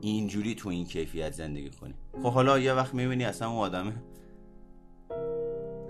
اینجوری 0.00 0.54
تو 0.54 0.68
این 0.68 0.84
کیفیت 0.84 1.32
زندگی 1.32 1.70
کنی. 1.70 1.94
خب 2.22 2.32
حالا 2.32 2.58
یه 2.58 2.72
وقت 2.72 2.94
می‌بینی 2.94 3.24
اصلا 3.24 3.50
اون 3.50 3.58
آدمه 3.58 3.92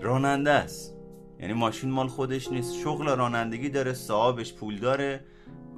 راننده 0.01 0.51
است. 0.51 0.97
یعنی 1.39 1.53
ماشین 1.53 1.91
مال 1.91 2.07
خودش 2.07 2.51
نیست. 2.51 2.75
شغل 2.75 3.09
رانندگی 3.09 3.69
داره 3.69 3.93
صاحبش 3.93 4.53
پول 4.53 4.79
داره 4.79 5.25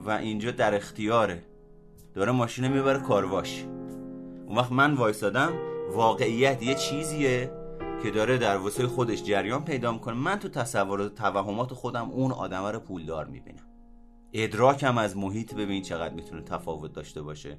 و 0.05 0.09
اینجا 0.09 0.51
در 0.51 0.75
اختیاره. 0.75 1.43
داره 2.13 2.31
ماشین 2.31 2.67
می‌بره 2.67 2.99
کارواش. 2.99 3.65
اون 4.47 4.57
وقت 4.57 4.71
من 4.71 4.93
وایسادم 4.93 5.53
واقعیت 5.91 6.63
یه 6.63 6.75
چیزیه 6.75 7.51
که 8.03 8.11
داره 8.11 8.37
در 8.37 8.59
وسای 8.59 8.85
خودش 8.85 9.23
جریان 9.23 9.65
پیدا 9.65 9.91
می‌کنه. 9.91 10.15
من 10.15 10.39
تو 10.39 10.49
تصور 10.49 10.99
و 10.99 11.09
توهمات 11.09 11.73
خودم 11.73 12.11
اون 12.11 12.31
آدم 12.31 12.65
رو 12.65 12.79
پولدار 12.79 13.25
می‌بینم. 13.25 13.63
ادراکم 14.33 14.97
از 14.97 15.17
محیط 15.17 15.55
ببین 15.55 15.81
چقدر 15.81 16.13
می‌تونه 16.13 16.41
تفاوت 16.41 16.93
داشته 16.93 17.21
باشه. 17.21 17.57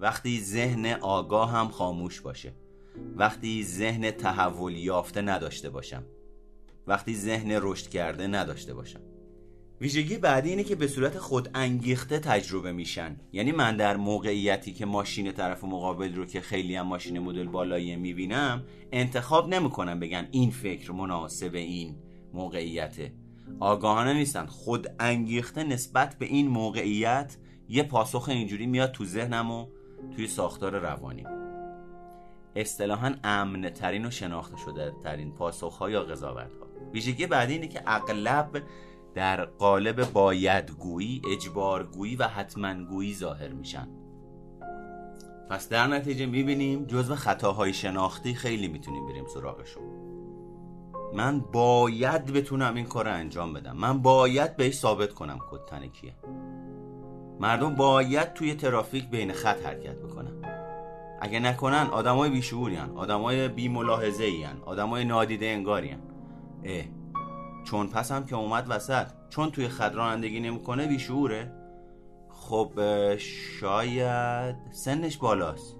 وقتی 0.00 0.40
ذهن 0.40 0.86
آگاه 0.86 1.50
هم 1.50 1.68
خاموش 1.68 2.20
باشه. 2.20 2.52
وقتی 3.16 3.62
ذهن 3.64 4.10
تحول 4.10 4.76
یافته 4.76 5.22
نداشته 5.22 5.70
باشم. 5.70 6.04
وقتی 6.86 7.14
ذهن 7.14 7.58
رشد 7.62 7.88
کرده 7.88 8.26
نداشته 8.26 8.74
باشم. 8.74 9.00
ویژگی 9.80 10.16
بعدی 10.16 10.50
اینه 10.50 10.64
که 10.64 10.74
به 10.74 10.86
صورت 10.86 11.18
خود 11.18 11.50
انگیخته 11.54 12.18
تجربه 12.18 12.72
میشن. 12.72 13.16
یعنی 13.32 13.52
من 13.52 13.76
در 13.76 13.96
موقعیتی 13.96 14.72
که 14.72 14.86
ماشین 14.86 15.32
طرف 15.32 15.64
مقابل 15.64 16.14
رو 16.14 16.26
که 16.26 16.40
خیلی 16.40 16.76
هم 16.76 16.86
ماشین 16.86 17.18
مدل 17.18 17.48
بالایی 17.48 17.96
می‌بینم 17.96 18.64
انتخاب 18.92 19.48
نمی‌کنم 19.48 20.00
بگن 20.00 20.28
این 20.30 20.50
فکر 20.50 20.92
مناسب 20.92 21.54
این 21.54 21.94
موقعیته. 22.32 23.12
آگاهانه 23.60 24.14
نیستن. 24.14 24.46
خود 24.46 24.86
انگیخته 25.00 25.64
نسبت 25.64 26.18
به 26.18 26.26
این 26.26 26.48
موقعیت 26.48 27.36
یه 27.68 27.82
پاسخ 27.82 28.28
اینجوری 28.28 28.66
میاد 28.66 28.92
تو 28.92 29.04
ذهنم 29.04 29.50
و 29.50 29.66
توی 30.16 30.26
ساختار 30.26 30.78
روانی. 30.78 31.24
اصطلاحا 32.56 33.14
امن 33.24 33.70
ترین 33.70 34.06
و 34.06 34.10
شناخته 34.10 34.56
شده 34.56 34.92
ترین 35.04 35.34
پاسخ 35.34 35.76
ها 35.78 35.90
یا 35.90 36.02
قضاوت 36.02 36.56
ها 36.60 36.66
ویژگی 36.92 37.26
بعدی 37.26 37.52
اینه 37.52 37.68
که 37.68 37.82
اغلب 37.86 38.62
در 39.14 39.44
قالب 39.44 40.12
بایدگویی 40.12 41.22
اجبارگویی 41.32 42.16
و 42.16 42.24
حتمنگویی 42.24 43.14
ظاهر 43.14 43.48
میشن. 43.48 43.88
پس 45.50 45.68
در 45.68 45.86
نتیجه 45.86 46.26
می‌بینیم 46.26 46.84
جزو 46.84 47.14
خطاهای 47.14 47.72
شناختی 47.72 48.34
خیلی 48.34 48.68
می‌تونیم 48.68 49.06
بریم 49.06 49.26
سراغشون 49.26 49.82
من 51.14 51.40
باید 51.40 52.24
بتونم 52.24 52.74
این 52.74 52.86
کار 52.86 53.04
رو 53.04 53.14
انجام 53.14 53.52
بدم. 53.52 53.76
من 53.76 54.02
باید 54.02 54.56
بهش 54.56 54.74
ثابت 54.74 55.12
کنم 55.12 55.38
کد 55.50 55.64
تنکیه 55.64 56.14
مردم 57.40 57.74
باید 57.74 58.32
توی 58.32 58.54
ترافیک 58.54 59.10
بین 59.10 59.32
خط 59.32 59.66
حرکت 59.66 59.96
بکنن. 59.96 60.43
اگه 61.20 61.40
نکنن 61.40 61.86
آدمای 61.92 62.42
هن 62.52 62.90
آدمای 62.96 63.48
بی 63.48 63.68
ملاحظه 63.68 64.24
ای 64.24 64.42
هن 64.42 64.56
آدمای 64.64 65.04
نادیده 65.04 65.46
انگاری 65.46 65.88
هن. 65.88 66.00
اه. 66.64 66.84
چون 67.64 67.88
پس 67.88 68.12
هم 68.12 68.26
که 68.26 68.36
اومد 68.36 68.66
وسط 68.68 69.06
چون 69.30 69.50
توی 69.50 69.68
خط 69.68 69.94
رانندگی 69.94 70.40
نمی‌کنه 70.40 70.86
بیشعوره. 70.86 71.52
خب 72.30 72.70
شاید 73.60 74.56
سنش 74.70 75.16
بالاست. 75.16 75.76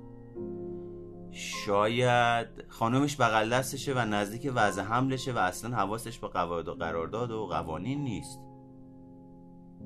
شاید 1.30 2.46
خانومش 2.68 3.16
بغل 3.16 3.50
دستشه 3.50 3.94
و 3.94 3.98
نزدیک 3.98 4.52
وضع 4.54 4.82
حملشه 4.82 5.32
و 5.32 5.38
اصلا 5.38 5.76
حواسش 5.76 6.18
به 6.18 6.28
قواعد 6.28 6.68
و 6.68 6.74
قرارداد 6.74 7.30
و 7.30 7.46
قوانین 7.46 8.04
نیست. 8.04 8.40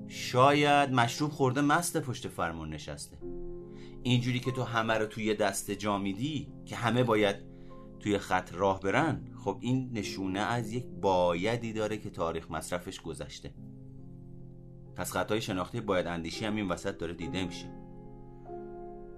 شاید 0.06 0.92
مشروب 0.92 1.30
خورده 1.30 1.60
مست 1.60 2.00
پشت 2.00 2.28
فرمون 2.28 2.68
نشسته. 2.68 3.18
اینجوری 4.02 4.40
که 4.40 4.52
تو 4.52 4.62
همه 4.62 4.94
رو 4.94 5.06
توی 5.06 5.34
دست 5.34 5.70
جا 5.70 5.98
میدی 5.98 6.52
که 6.66 6.76
همه 6.76 7.04
باید 7.04 7.36
توی 8.00 8.18
خط 8.18 8.54
راه 8.54 8.80
برن 8.80 9.20
خب 9.44 9.58
این 9.60 9.90
نشونه 9.92 10.40
از 10.40 10.72
یک 10.72 10.86
بایدی 11.00 11.72
داره 11.72 11.98
که 11.98 12.10
تاریخ 12.10 12.50
مصرفش 12.50 13.00
گذشته. 13.00 13.54
پس 14.96 15.12
خطای 15.12 15.40
شناختی 15.40 15.80
باید 15.80 16.06
اندیشی 16.06 16.44
هم 16.44 16.56
این 16.56 16.68
وسط 16.68 16.98
داره 16.98 17.14
دیده 17.14 17.44
میشه. 17.44 17.70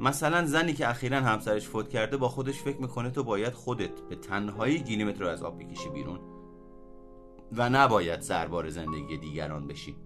مثلا 0.00 0.44
زنی 0.44 0.72
که 0.72 0.88
اخیرا 0.88 1.20
همسرش 1.20 1.68
فوت 1.68 1.88
کرده 1.88 2.16
با 2.16 2.28
خودش 2.28 2.58
فکر 2.58 2.80
می‌کنه 2.80 3.10
تو 3.10 3.24
باید 3.24 3.52
خودت 3.52 4.00
به 4.08 4.16
تنهایی 4.16 4.80
کیلومتر 4.80 5.20
رو 5.20 5.28
از 5.28 5.42
آب 5.42 5.62
بکشی 5.62 5.88
بیرون 5.88 6.20
و 7.52 7.68
نباید 7.68 8.20
سربار 8.20 8.68
زندگی 8.68 9.18
دیگران 9.18 9.66
بشی. 9.66 9.96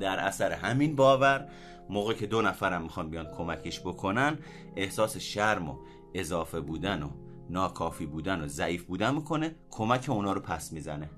در 0.00 0.18
اثر 0.18 0.52
همین 0.52 0.96
باور 0.96 1.48
موقع 1.90 2.14
که 2.14 2.26
دو 2.26 2.42
نفرم 2.42 2.82
می‌خوان 2.82 3.10
بیان 3.10 3.26
کمکش 3.36 3.80
بکنن 3.80 4.38
احساس 4.76 5.16
شرم 5.16 5.68
و 5.68 5.76
اضافه 6.14 6.60
بودن 6.60 7.02
و 7.02 7.10
ناکافی 7.50 8.06
بودن 8.06 8.40
و 8.40 8.46
ضعیف 8.46 8.84
بودن 8.84 9.14
می‌کنه 9.14 9.54
کمک 9.70 10.06
اونا 10.08 10.32
رو 10.32 10.40
پس 10.40 10.72
می‌زنه. 10.72 11.10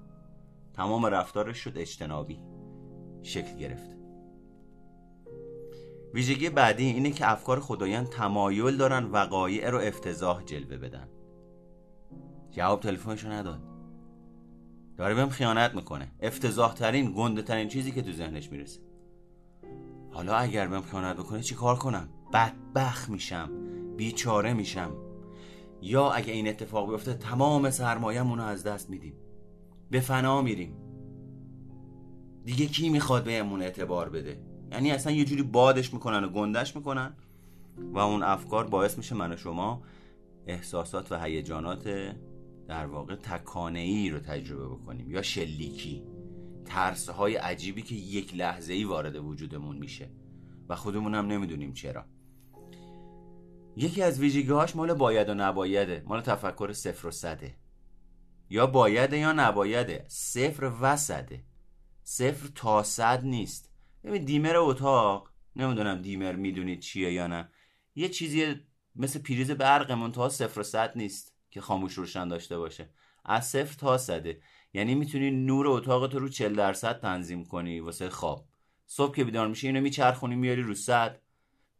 تمام 0.75 1.07
رفتارش 1.07 1.59
شد 1.59 1.73
اجتنابی. 1.77 2.39
شکل 3.23 3.57
گرفت. 3.57 3.97
ویژگی 6.15 6.51
بعدی 6.51 6.85
اینه 6.85 7.11
که 7.11 7.31
افکار 7.31 7.61
خدایان 7.61 8.05
تمایل 8.05 8.77
دارن 8.77 9.05
وقایع 9.05 9.71
رو 9.71 9.79
افتضاح 9.79 10.43
جلوه 10.43 10.77
بدن. 10.77 11.09
جواب 12.51 12.81
تلفنشو 12.81 13.29
نداد. 13.29 13.63
داره 14.97 15.15
بهم 15.15 15.29
خیانت 15.29 15.75
می‌کنه. 15.75 16.13
افتضاح 16.21 16.75
ترین 16.75 17.13
گنده 17.17 17.43
ترین 17.43 17.69
چیزی 17.69 17.93
که 17.93 18.03
تو 18.03 18.13
ذهنش 18.13 18.53
می‌رسه. 18.53 18.81
حالا 20.19 20.37
اگر 20.37 20.69
بهم 20.69 20.83
خیانت 20.83 21.17
بکنه 21.17 21.43
چی 21.43 21.55
کار 21.55 21.77
کنم؟ 21.77 22.09
بدبخ 22.33 23.11
میشم 23.11 23.51
بیچاره 23.97 24.53
میشم. 24.53 24.91
یا 25.83 26.11
اگه 26.11 26.33
این 26.33 26.49
اتفاق 26.49 26.91
بیفته 26.91 27.15
تمام 27.15 27.71
سرمایه‌مون 27.71 28.39
رو 28.39 28.45
از 28.45 28.63
دست 28.63 28.91
میدیم. 28.91 29.15
به 29.91 30.01
فنا 30.01 30.43
میریم. 30.43 30.77
دیگه 32.45 32.67
کی 32.67 32.89
می‌خواد 32.89 33.25
بهمون 33.25 33.63
اعتبار 33.63 34.09
بده؟ 34.09 34.41
یعنی 34.73 34.91
اصلا 34.91 35.13
یه 35.13 35.25
جوری 35.25 35.43
بادش 35.43 35.95
می‌کنن 35.95 36.25
و 36.25 36.29
گندش 36.29 36.77
می‌کنن 36.77 37.17
و 37.77 37.99
اون 37.99 38.23
افکار 38.23 38.67
باعث 38.67 38.99
میشه 38.99 39.15
من 39.15 39.33
و 39.33 39.37
شما 39.37 39.83
احساسات 40.47 41.13
و 41.13 41.23
هیجانات 41.23 41.89
در 42.69 42.87
واقع 42.87 43.15
تکانه 43.15 43.79
ای 43.79 44.11
رو 44.11 44.19
تجربه 44.19 44.67
بکنیم 44.67 45.11
یا 45.11 45.23
شلیکی. 45.23 46.03
ترس 46.69 47.09
عجیبی 47.37 47.83
که 47.83 47.95
یک 47.95 48.35
لحظه 48.35 48.73
ای 48.73 48.85
وارد 48.85 49.17
وجودمون 49.17 49.77
میشه. 49.77 50.11
و 50.69 50.77
خودمون 50.77 51.15
هم 51.15 51.27
نمی‌دونیم 51.27 51.73
چرا. 51.73 52.05
یکی 53.77 54.03
از 54.03 54.21
ویژگی 54.21 54.53
هاش 54.53 54.77
مال 54.77 54.95
باید 54.95 55.29
و 55.29 55.35
نبایده 55.35 56.03
مال 56.07 56.21
تفکر 56.21 56.73
صفر 56.73 57.07
و 57.07 57.11
صده. 57.11 57.55
یا 58.51 58.67
بایده 58.67 59.19
یا 59.19 59.33
نبایده 59.33 60.05
صفر 60.09 60.73
و 60.81 60.97
صده. 60.97 61.45
صفر 62.03 62.49
تا 62.55 62.83
صد 62.83 63.25
نیست. 63.25 63.73
ببین 64.05 64.25
دیمر 64.25 64.57
اتاق 64.57 65.31
نمی‌دونم 65.57 66.03
دیمر 66.03 66.33
می‌دونید 66.33 66.81
چیه 66.81 67.13
یا 67.13 67.27
نه 67.27 67.49
یه 67.95 68.09
چیزی 68.09 68.57
مثل 68.97 69.19
پریز 69.19 69.51
برق 69.51 69.93
منتها 69.93 70.29
صفر 70.29 70.61
و 70.61 70.63
صد 70.63 70.93
نیست 70.97 71.35
که 71.51 71.61
خاموش 71.61 71.95
روشن 71.95 72.29
داشته 72.29 72.59
باشه. 72.59 72.91
از 73.25 73.49
صفر 73.49 73.75
تا 73.79 73.99
صده. 73.99 74.41
یعنی 74.73 74.95
می‌تونی 74.95 75.31
نور 75.31 75.69
اتاق 75.69 76.07
تو 76.07 76.19
رو 76.19 76.29
40 76.29 76.55
درصد 76.55 77.01
تنظیم 77.01 77.45
کنی 77.45 77.81
واسه 77.81 78.11
خواب. 78.11 78.45
صبح 78.87 79.15
که 79.15 79.25
بیدار 79.25 79.49
میشه 79.49 79.67
اینو 79.67 79.81
میچرخونی 79.81 80.37
میاری 80.37 80.63
رو 80.63 80.75
صد 80.75 81.21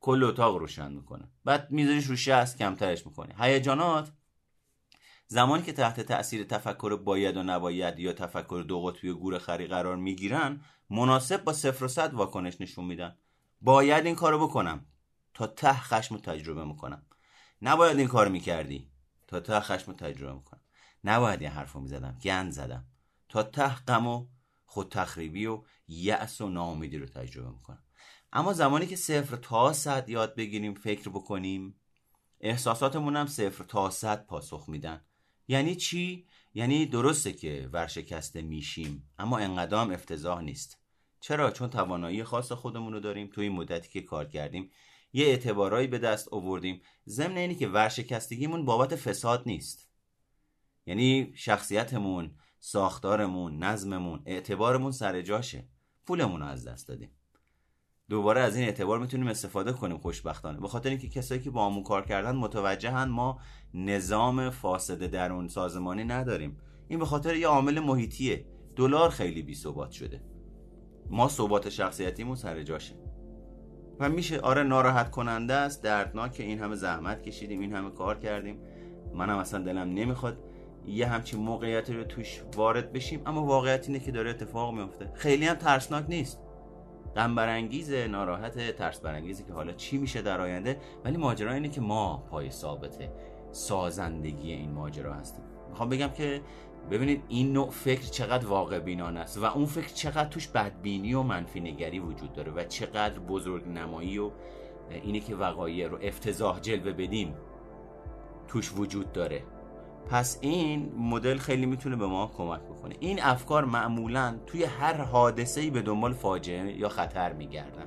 کل 0.01 0.25
اتاق 0.25 0.57
روشن 0.57 0.93
می‌کنه. 0.93 1.31
بعد 1.45 1.71
میذاریش 1.71 2.05
رو 2.05 2.17
60 2.17 2.59
کمترش 2.59 3.07
می‌کنی. 3.07 3.35
هیجانات 3.39 4.13
زمانی 5.27 5.63
که 5.63 5.73
تحت 5.73 6.01
تاثیر 6.01 6.45
تفکر 6.45 6.97
باید 6.97 7.37
و 7.37 7.43
نباید 7.43 7.99
یا 7.99 8.13
تفکر 8.13 8.65
دو 8.69 8.83
قطبی 8.83 9.09
و 9.09 9.15
گور 9.15 9.39
خری 9.39 9.67
قرار 9.67 9.97
می‌گیرن 9.97 10.61
مناسب 10.91 11.45
با 11.45 11.53
صفر 11.53 11.85
و 11.85 11.89
صد 11.89 12.15
واکنش 12.15 12.61
نشون 12.61 12.85
میدن. 12.85 13.17
باید 13.61 14.07
این 14.07 14.15
کارو 14.15 14.47
بکنم 14.47 14.87
تا 15.35 15.47
ته 15.47 15.73
خشم 15.73 16.17
تجربه 16.17 16.65
می‌کنم. 16.65 17.03
نباید 17.63 17.99
این 17.99 18.09
کار 18.09 18.29
می‌کردی 18.29 18.91
تا 19.27 19.41
ته 19.41 19.61
خشم 19.61 19.93
تجربه 19.93 20.33
می‌کنم. 20.33 20.58
نباید 21.05 21.43
این 21.43 21.51
حرف 21.51 21.73
رو 21.73 21.81
می‌زدم 21.81 22.19
گند 22.23 22.53
زدم. 22.53 22.87
تا 23.29 23.43
ته 23.43 23.75
غم 23.75 24.07
و 24.07 24.27
خود 24.67 24.89
تخریبی 24.89 25.47
و 25.47 25.63
یأس 25.89 26.41
و 26.41 26.49
ناامیدی 26.49 26.99
رو 26.99 27.07
تجربه 27.07 27.51
می‌کنم. 27.51 27.83
اما 28.33 28.53
زمانی 28.53 28.87
که 28.87 28.97
صفر 28.97 29.37
تا 29.37 29.73
صد 29.73 30.09
یاد 30.09 30.35
بگیریم 30.35 30.75
فکر 30.75 31.09
بکنیم 31.09 31.81
احساساتمون 32.41 33.17
هم 33.17 33.27
صفر 33.27 33.65
تا 33.65 33.91
صد 33.91 34.27
پاسخ 34.27 34.65
میدن. 34.69 35.05
یعنی 35.49 35.77
چی؟ 35.77 36.27
یعنی 36.55 36.87
درسته 36.87 37.33
که 37.33 37.69
ورشکسته 37.73 38.43
میشیم 38.43 39.11
اما 39.19 39.39
انقدام 39.39 39.91
افتضاح 39.91 40.41
نیست. 40.41 40.79
چرا؟ 41.21 41.51
چون 41.51 41.71
توانایی 41.71 42.25
خاص 42.25 42.53
خودمون 42.53 42.93
رو 42.93 43.01
داریم. 43.01 43.31
توی 43.33 43.47
این 43.47 43.57
مدتی 43.57 43.89
که 43.89 44.03
کار 44.03 44.29
کردیم 44.29 44.71
یه 45.13 45.27
اعتبارایی 45.27 45.87
به 45.87 45.99
دست 45.99 46.29
آوردیم. 46.33 46.81
ضمن 47.07 47.37
اینی 47.37 47.55
که 47.55 47.69
ورشکستگیمون 47.69 48.65
بابت 48.65 48.97
فساد 48.97 49.43
نیست. 49.47 49.88
یعنی 50.89 51.33
شخصیتمون 51.35 52.31
ساختارمون 52.59 53.65
نظممون 53.65 54.23
اعتبارمون 54.27 54.93
سر 54.93 55.23
جاشه. 55.23 55.69
پولمون 56.07 56.41
رو 56.41 56.47
از 56.47 56.69
دست 56.69 56.89
دادیم. 56.89 57.11
دوباره 58.09 58.41
از 58.41 58.57
این 58.57 58.65
اعتبار 58.65 58.99
می‌تونیم 58.99 59.27
استفاده 59.27 59.73
کنیم 59.73 59.99
خوشبختانه. 59.99 60.61
به 60.61 60.69
خاطر 60.69 60.91
اینکه 60.91 61.09
کسایی 61.09 61.41
که 61.41 61.51
با 61.51 61.67
همون 61.67 61.83
کار 61.83 62.05
کردن 62.05 62.37
متوجهن 62.37 63.09
ما 63.09 63.41
نظام 63.75 64.51
فاسد 64.51 65.07
درون 65.07 65.49
سازمانی 65.49 66.05
نداریم. 66.05 66.57
این 66.89 66.99
به 66.99 67.05
خاطر 67.05 67.37
یه 67.37 67.47
عامل 67.47 67.81
محیطیه. 67.81 68.47
دلار 68.77 69.11
خیلی 69.11 69.43
بی 69.43 69.55
ثبات 69.55 69.91
شده. 69.91 70.23
ما 71.11 71.29
ثبات 71.29 71.69
شخصیتیمون 71.69 72.37
سر 72.37 72.63
جاشه. 72.63 72.95
و 74.01 74.09
میشه 74.09 74.41
آره 74.41 74.63
ناراحت 74.63 75.11
کننده 75.11 75.55
است 75.55 75.83
دردناک 75.83 76.37
این 76.41 76.59
همه 76.59 76.75
زحمت 76.75 77.23
کشیدیم 77.23 77.61
این 77.61 77.73
همه 77.73 77.91
کار 77.91 78.19
کردیم. 78.19 78.61
منم 79.15 79.39
اصلا 79.39 79.65
دلم 79.65 79.89
نمی‌خواد 79.89 80.48
یه 80.89 81.07
همچین 81.07 81.41
موقعیتی 81.41 81.93
رو 81.93 82.05
توش 82.05 82.43
وارد 82.57 82.93
بشیم 82.93 83.23
اما 83.27 83.45
واقعیت 83.45 83.89
اینه 83.89 84.01
که 84.01 84.13
داره 84.13 84.31
اتفاق 84.31 84.75
میفته. 84.75 85.11
خیلی 85.15 85.47
هم 85.47 85.55
ترسناک 85.55 86.05
نیست. 86.09 86.41
غم 87.17 87.35
برانگیز 87.35 87.93
ناراحت 87.93 88.77
ترس 88.77 89.01
برانگیزی 89.01 89.45
که 89.45 89.53
حالا 89.53 89.73
چی 89.73 89.99
میشه 89.99 90.23
در 90.23 90.41
آینده 90.41 90.81
ولی 91.05 91.17
ماجرا 91.17 91.53
اینه 91.53 91.69
که 91.69 91.81
ما 91.81 92.27
پای 92.31 92.51
ثابت 92.51 92.99
سازندگی 93.53 94.53
این 94.53 94.73
ماجرا 94.73 95.15
هستیم. 95.15 95.45
می‌خوام 95.71 95.89
بگم 95.89 96.09
که 96.09 96.41
ببینید 96.91 97.23
این 97.29 97.53
نوع 97.53 97.71
فکر 97.71 98.03
چقدر 98.11 98.47
واقع 98.47 98.79
بینان 98.79 99.17
است 99.17 99.39
و 99.39 99.45
اون 99.45 99.67
فکر 99.67 99.89
چقدر 99.89 100.29
توش 100.29 100.49
بدبینی 100.49 101.15
و 101.15 101.23
منفی 101.23 101.61
نگری 101.61 101.99
وجود 101.99 102.33
داره 102.33 102.53
و 102.53 102.65
چقدر 102.65 103.19
بزرگ 103.19 103.69
نمایی 103.69 104.19
و 104.19 104.31
اینه 104.91 105.21
که 105.21 105.35
وقایع 105.35 105.89
رو 105.89 105.99
افتضاح 106.03 106.61
جلوه 106.61 106.93
بدیم 106.93 107.35
توش 108.49 108.73
وجود 108.77 109.13
داره. 109.13 109.43
پس 110.09 110.39
این 110.41 110.93
مدل 110.99 111.39
خیلی 111.39 111.67
می‌تونه 111.67 111.97
به 111.97 112.07
ما 112.07 112.31
کمک 112.37 112.61
بکنه. 112.61 112.95
این 113.01 113.23
افکار 113.23 113.65
معمولا 113.65 114.39
توی 114.47 114.65
هر 114.65 115.03
حادثه‌ای 115.03 115.71
به 115.71 115.83
دنبال 115.83 116.13
فاجعه 116.13 116.79
یا 116.79 116.89
خطر 116.89 117.33
میگردن 117.33 117.87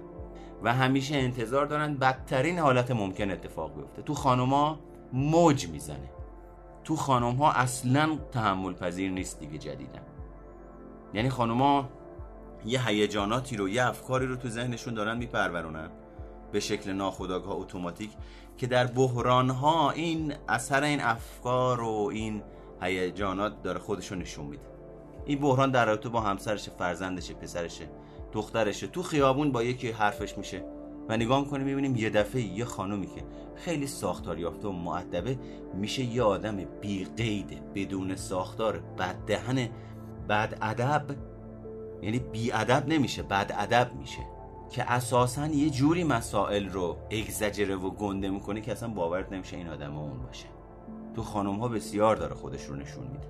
و 0.64 0.74
همیشه 0.74 1.16
انتظار 1.16 1.66
دارن 1.66 1.98
بدترین 1.98 2.60
حالت 2.60 2.92
ممکن 2.92 3.32
اتفاق 3.32 3.76
بیفته. 3.76 4.02
تو 4.02 4.14
خانوما 4.14 4.80
موج 5.14 5.68
می‌زنه. 5.68 6.12
تو 6.84 6.96
خانم 6.96 7.36
ها 7.36 7.52
اصلا 7.52 8.18
تحمل 8.32 8.74
پذیر 8.74 9.12
نیست 9.12 9.40
دیگه 9.40 9.58
جدیدن 9.58 10.02
یعنی 11.14 11.30
خانوما 11.30 11.90
یه 12.66 12.88
هیجاناتی 12.88 13.58
رو 13.58 13.70
یه 13.70 13.88
افکاری 13.88 14.28
رو 14.28 14.36
تو 14.36 14.50
ذهنشون 14.50 14.94
دارن 14.94 15.18
میپرورونن. 15.18 15.90
به 16.52 16.60
شکل 16.60 16.92
ناخودآگاه 16.92 17.56
اتوماتیک. 17.56 18.12
که 18.62 18.68
در 18.68 18.88
بحران 18.88 19.50
ها 19.50 19.92
این 19.92 20.34
اثر 20.50 20.84
این 20.84 21.02
افکار 21.02 21.82
و 21.82 22.10
این 22.14 22.44
هیجانات 22.82 23.64
داره 23.64 23.80
خودشو 23.80 24.16
نشون 24.16 24.46
میده. 24.46 24.64
این 25.26 25.40
بحران 25.40 25.72
در 25.72 25.86
رابطه 25.86 26.10
با 26.10 26.22
همسرشه 26.22 26.72
فرزندشه 26.72 27.34
پسرشه 27.34 27.90
دخترشه. 28.32 28.88
تو 28.88 29.04
خیابون 29.04 29.52
با 29.52 29.64
یکی 29.64 29.92
حرفش 29.92 30.38
میشه 30.38 30.66
و 31.10 31.18
نگاه 31.18 31.40
می‌کنیم 31.40 31.66
می‌بینیم 31.66 31.96
یه 31.96 32.10
دفعه 32.10 32.42
یه 32.42 32.66
خانومی 32.66 33.08
که 33.08 33.24
خیلی 33.56 33.88
ساختار 33.88 34.40
یافته 34.40 34.68
و 34.68 34.72
معدبه 34.72 35.40
میشه 35.74 36.04
یه 36.04 36.24
آدم 36.24 36.58
بی 36.82 37.08
قیده 37.18 37.62
بدون 37.76 38.16
ساختار 38.16 38.80
بد 38.80 39.16
دهن 39.28 39.70
بد 40.30 40.58
ادب 40.62 41.06
یعنی 42.02 42.20
بی 42.20 42.52
ادب 42.52 42.88
نمیشه 42.88 43.24
بد 43.24 43.56
ادب 43.58 43.92
میشه. 44.00 44.41
که 44.72 44.92
اساسا 44.92 45.48
یه 45.48 45.70
جوری 45.70 46.04
مسائل 46.04 46.70
رو 46.70 46.98
اگزجره 47.10 47.76
و 47.76 47.90
گنده 47.90 48.30
می‌کنه 48.30 48.62
که 48.62 48.72
اصلا 48.72 48.90
باورت 48.90 49.32
نمیشه 49.32 49.58
این 49.58 49.70
آدم 49.70 49.98
اون 49.98 50.24
باشه. 50.24 50.46
تو 51.16 51.24
خانم 51.24 51.60
ها 51.60 51.68
بسیار 51.68 52.16
داره 52.16 52.36
خودش 52.36 52.64
رو 52.64 52.76
نشون 52.76 53.04
میده. 53.04 53.28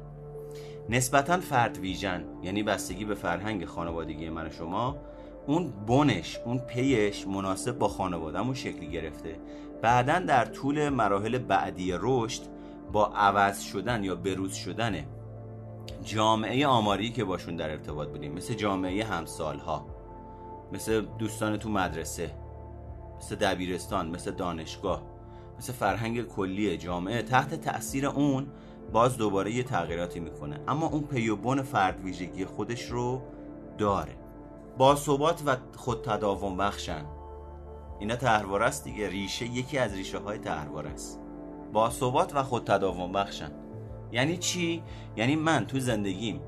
نسبتا 0.90 1.40
فرد 1.40 1.78
ویژن 1.78 2.24
یعنی 2.44 2.64
بستگی 2.64 3.06
به 3.06 3.16
فرهنگ 3.16 3.66
خانوادگی 3.66 4.30
من 4.30 4.48
و 4.48 4.50
شما 4.50 4.96
اون 5.48 5.72
بنش 5.88 6.40
اون 6.46 6.58
پیش 6.60 7.28
مناسب 7.28 7.78
با 7.78 7.88
خانوادهمون 7.88 8.54
شکلی 8.54 8.88
گرفته. 8.88 9.36
بعدا 9.82 10.20
در 10.20 10.46
طول 10.46 10.90
مراحل 10.90 11.38
بعدی 11.38 11.94
رشد 12.00 12.42
با 12.92 13.06
عوض 13.06 13.62
شدن 13.62 14.04
یا 14.04 14.16
بروز 14.16 14.54
شدن 14.54 15.06
جامعه 16.04 16.68
آماری 16.68 17.12
که 17.12 17.24
باشون 17.24 17.56
در 17.56 17.70
ارتباط 17.70 18.08
بودیم 18.08 18.34
مثل 18.34 18.54
جامعه 18.54 19.04
همسالها. 19.06 19.91
مثل 20.72 21.02
دوستان 21.02 21.58
تو 21.58 21.70
مدرسه 21.70 22.32
مثل 23.18 23.36
دبیرستان 23.36 24.10
مثل 24.10 24.32
دانشگاه 24.32 25.02
مثل 25.58 25.74
فرهنگ 25.74 26.28
کلی 26.28 26.78
جامعه 26.78 27.22
تحت 27.22 27.56
تاثیر 27.56 28.08
اون 28.08 28.48
باز 28.92 29.18
دوباره 29.18 29.52
یه 29.52 29.64
تغییراتی 29.64 30.20
می‌کنه. 30.20 30.60
اما 30.68 30.88
اون 30.88 31.04
پیوبون 31.04 31.62
فرد 31.62 32.00
ویژگی 32.04 32.46
خودش 32.46 32.86
رو 32.86 33.22
داره. 33.78 34.16
با 34.78 34.96
ثبات 34.96 35.44
و 35.46 35.56
خود 35.76 36.02
تداوم 36.02 36.58
بخشن 36.58 37.06
اینا 38.00 38.16
تحوار 38.16 38.64
است 38.64 38.84
دیگه. 38.84 39.10
ریشه 39.10 39.46
یکی 39.46 39.78
از 39.78 39.94
ریشه 39.94 40.18
های 40.18 40.38
تحوار 40.38 40.88
است. 40.88 41.20
با 41.74 41.90
ثبات 41.90 42.36
و 42.36 42.44
خود 42.44 42.64
تداوم 42.68 43.12
بخشن. 43.12 43.52
یعنی 44.12 44.38
چی؟ 44.38 44.84
یعنی 45.16 45.36
من 45.36 45.66
تو 45.66 45.80
زندگیم 45.80 46.42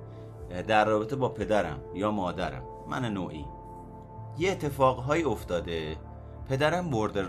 در 0.68 0.86
رابطه 0.86 1.16
با 1.16 1.30
پدرم 1.30 1.80
یا 1.94 2.12
مادرم 2.12 2.64
من 2.90 3.14
نوعی 3.14 3.46
یه 4.38 4.52
اتفاقهایی 4.52 5.24
افتاده. 5.24 5.96
پدرم 6.50 6.90
بوردر, 6.90 7.24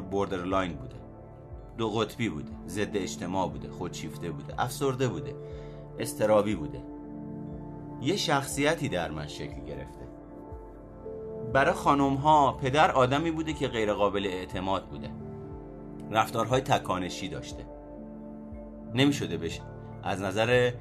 بوردر 0.00 0.44
لاین 0.44 0.72
بوده. 0.72 0.96
دو 1.78 1.90
قطبی 1.90 2.28
بوده. 2.28 2.52
ضد 2.68 2.96
اجتماع 2.96 3.48
بوده. 3.48 3.68
خودشیفته 3.68 4.30
بوده. 4.30 4.54
افسرده 4.58 5.08
بوده. 5.08 5.34
استرابی 5.98 6.54
بوده. 6.54 6.82
یه 8.02 8.16
شخصیتی 8.16 8.88
در 8.88 9.10
من 9.10 9.26
شکل 9.26 9.64
گرفته. 9.64 10.04
برای 11.52 11.72
خانم 11.72 12.14
ها 12.14 12.52
پدر 12.52 12.90
آدمی 12.90 13.30
بوده 13.30 13.52
که 13.52 13.68
غیر 13.68 13.92
قابل 13.92 14.26
اعتماد 14.26 14.86
بوده. 14.86 15.10
رفتارهای 16.10 16.60
تکانشی 16.60 17.28
داشته. 17.28 17.66
نمی 18.94 19.12
شده 19.12 19.36
بشه. 19.36 19.62
از 20.02 20.22
نظر 20.22 20.72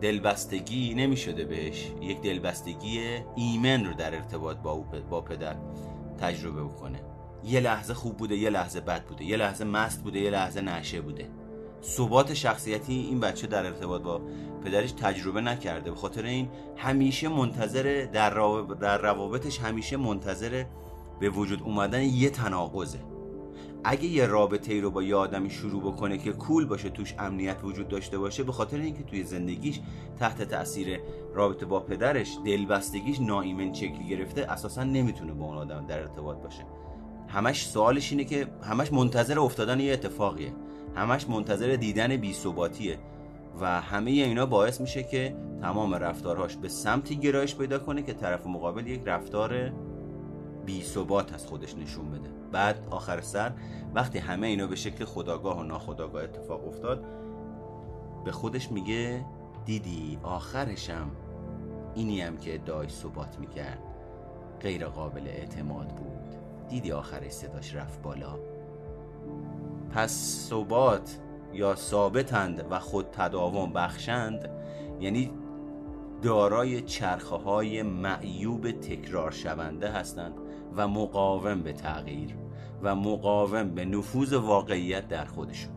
دلبستگی 0.00 0.94
نمی 0.94 1.16
شده 1.16 1.44
بهش. 1.44 1.92
یک 2.00 2.22
دلبستگی 2.22 3.00
ایمن 3.36 3.84
رو 3.84 3.94
در 3.94 4.14
ارتباط 4.14 4.56
با, 4.56 4.84
با 5.10 5.20
پدر 5.20 5.56
تجربه 6.20 6.62
بکنه. 6.62 7.00
یه 7.44 7.60
لحظه 7.60 7.94
خوب 7.94 8.16
بوده 8.16 8.36
یه 8.36 8.50
لحظه 8.50 8.80
بد 8.80 9.04
بوده. 9.04 9.24
یه 9.24 9.36
لحظه 9.36 9.64
مست 9.64 10.02
بوده 10.02 10.18
یه 10.18 10.30
لحظه 10.30 10.60
نشه 10.60 11.00
بوده. 11.00 11.28
ثبات 11.82 12.34
شخصیتی 12.34 12.92
این 12.92 13.20
بچه 13.20 13.46
در 13.46 13.66
ارتباط 13.66 14.02
با 14.02 14.20
پدرش 14.64 14.92
تجربه 14.92 15.40
نکرده. 15.40 15.90
به 15.90 15.96
خاطر 15.96 16.24
این 16.24 16.48
همیشه 16.76 17.28
منتظر 17.28 18.08
در 18.12 18.98
روابطش 18.98 19.58
همیشه 19.58 19.96
منتظر 19.96 20.64
به 21.20 21.30
وجود 21.30 21.62
اومدن 21.62 22.02
یه 22.02 22.30
تناقضه. 22.30 22.98
اگه 23.84 24.04
یه 24.04 24.26
رابطه 24.26 24.72
ای 24.72 24.80
رو 24.80 24.90
با 24.90 25.02
یه 25.02 25.16
آدمی 25.16 25.50
شروع 25.50 25.82
بکنه 25.82 26.18
که 26.18 26.32
کول 26.32 26.66
باشه 26.66 26.90
توش 26.90 27.14
امنیت 27.18 27.56
وجود 27.64 27.88
داشته 27.88 28.18
باشه 28.18 28.42
به 28.42 28.52
خاطر 28.52 28.76
اینکه 28.76 29.02
توی 29.02 29.24
زندگیش 29.24 29.80
تحت 30.18 30.42
تاثیر 30.42 31.00
رابطه 31.34 31.66
با 31.66 31.80
پدرش 31.80 32.38
دلبستگیش 32.44 33.20
ناایمن 33.20 33.72
شکلی 33.72 34.08
گرفته 34.08 34.42
اساسا 34.42 34.84
نمی‌تونه 34.84 35.32
با 35.32 35.44
اون 35.44 35.56
آدم 35.56 35.86
در 35.86 36.00
ارتباط 36.00 36.36
باشه. 36.36 36.66
همش 37.28 37.66
سوالش 37.66 38.12
اینه 38.12 38.24
که 38.24 38.46
همش 38.62 38.92
منتظر 38.92 39.38
افتادن 39.40 39.80
یه 39.80 39.92
اتفاقیه. 39.92 40.52
همش 40.94 41.28
منتظر 41.28 41.76
دیدن 41.76 42.16
بی 42.16 42.34
و 43.60 43.80
همه 43.80 44.10
اینا 44.10 44.46
باعث 44.46 44.80
میشه 44.80 45.02
که 45.02 45.36
تمام 45.60 45.94
رفتارهاش 45.94 46.56
به 46.56 46.68
سمتی 46.68 47.16
گرایش 47.16 47.56
پیدا 47.56 47.78
کنه 47.78 48.02
که 48.02 48.12
طرف 48.12 48.46
مقابل 48.46 48.86
یک 48.86 49.02
رفتار 49.06 49.72
بی 50.66 50.82
ثبات 50.82 51.34
از 51.34 51.46
خودش 51.46 51.74
نشون 51.74 52.10
بده. 52.10 52.39
بعد 52.52 52.88
آخر 52.90 53.20
سر 53.20 53.52
وقتی 53.94 54.18
همه 54.18 54.46
اینا 54.46 54.66
به 54.66 54.76
شکل 54.76 55.04
خداگاه 55.04 55.60
و 55.60 55.62
ناخداگاه 55.62 56.22
اتفاق 56.22 56.68
افتاد 56.68 57.04
به 58.24 58.32
خودش 58.32 58.72
میگه 58.72 59.24
دیدی 59.64 60.18
آخرشم 60.22 61.10
اینی 61.94 62.20
هم 62.20 62.36
که 62.36 62.54
ادعای 62.54 62.88
ثبات 62.88 63.38
می‌کرد. 63.38 63.78
غیر 64.60 64.86
قابل 64.86 65.28
اعتماد 65.28 65.88
بود. 65.88 66.36
دیدی 66.68 66.92
آخرش 66.92 67.32
صداش 67.32 67.74
رفت 67.74 68.02
بالا. 68.02 68.38
پس 69.90 70.10
ثبات 70.48 71.18
یا 71.52 71.74
ثابتند 71.74 72.66
و 72.70 72.78
خود 72.78 73.06
تداوم 73.12 73.72
بخشند 73.72 74.48
یعنی 75.00 75.32
دارای 76.22 76.82
چرخه 76.82 77.36
های 77.36 77.82
معیوب 77.82 78.70
تکرار 78.70 79.30
شونده 79.30 79.90
هستند. 79.90 80.34
و 80.76 80.88
مقاوم 80.88 81.62
به 81.62 81.72
تغییر 81.72 82.36
و 82.82 82.94
مقاوم 82.94 83.70
به 83.70 83.84
نفوذ 83.84 84.32
واقعیت 84.32 85.08
در 85.08 85.24
خودشون. 85.24 85.72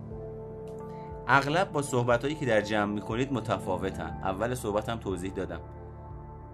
اغلب 1.28 1.72
با 1.72 1.82
صحبت 1.82 2.22
هایی 2.22 2.36
که 2.36 2.46
در 2.46 2.62
جمع 2.62 2.94
می‌کنید 2.94 3.34
متفاوتن. 3.34 4.20
اول 4.24 4.56
صحبتم 4.56 4.96
توضیح 4.96 5.34
دادم. 5.34 5.60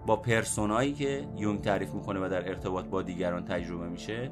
با 0.06 0.16
پرسونایی 0.16 0.92
که 0.92 1.28
یونگ 1.36 1.60
تعریف 1.60 1.94
می‌کنه 1.94 2.20
و 2.20 2.28
در 2.28 2.48
ارتباط 2.48 2.84
با 2.84 3.02
دیگران 3.02 3.44
تجربه 3.44 3.88
میشه 3.88 4.30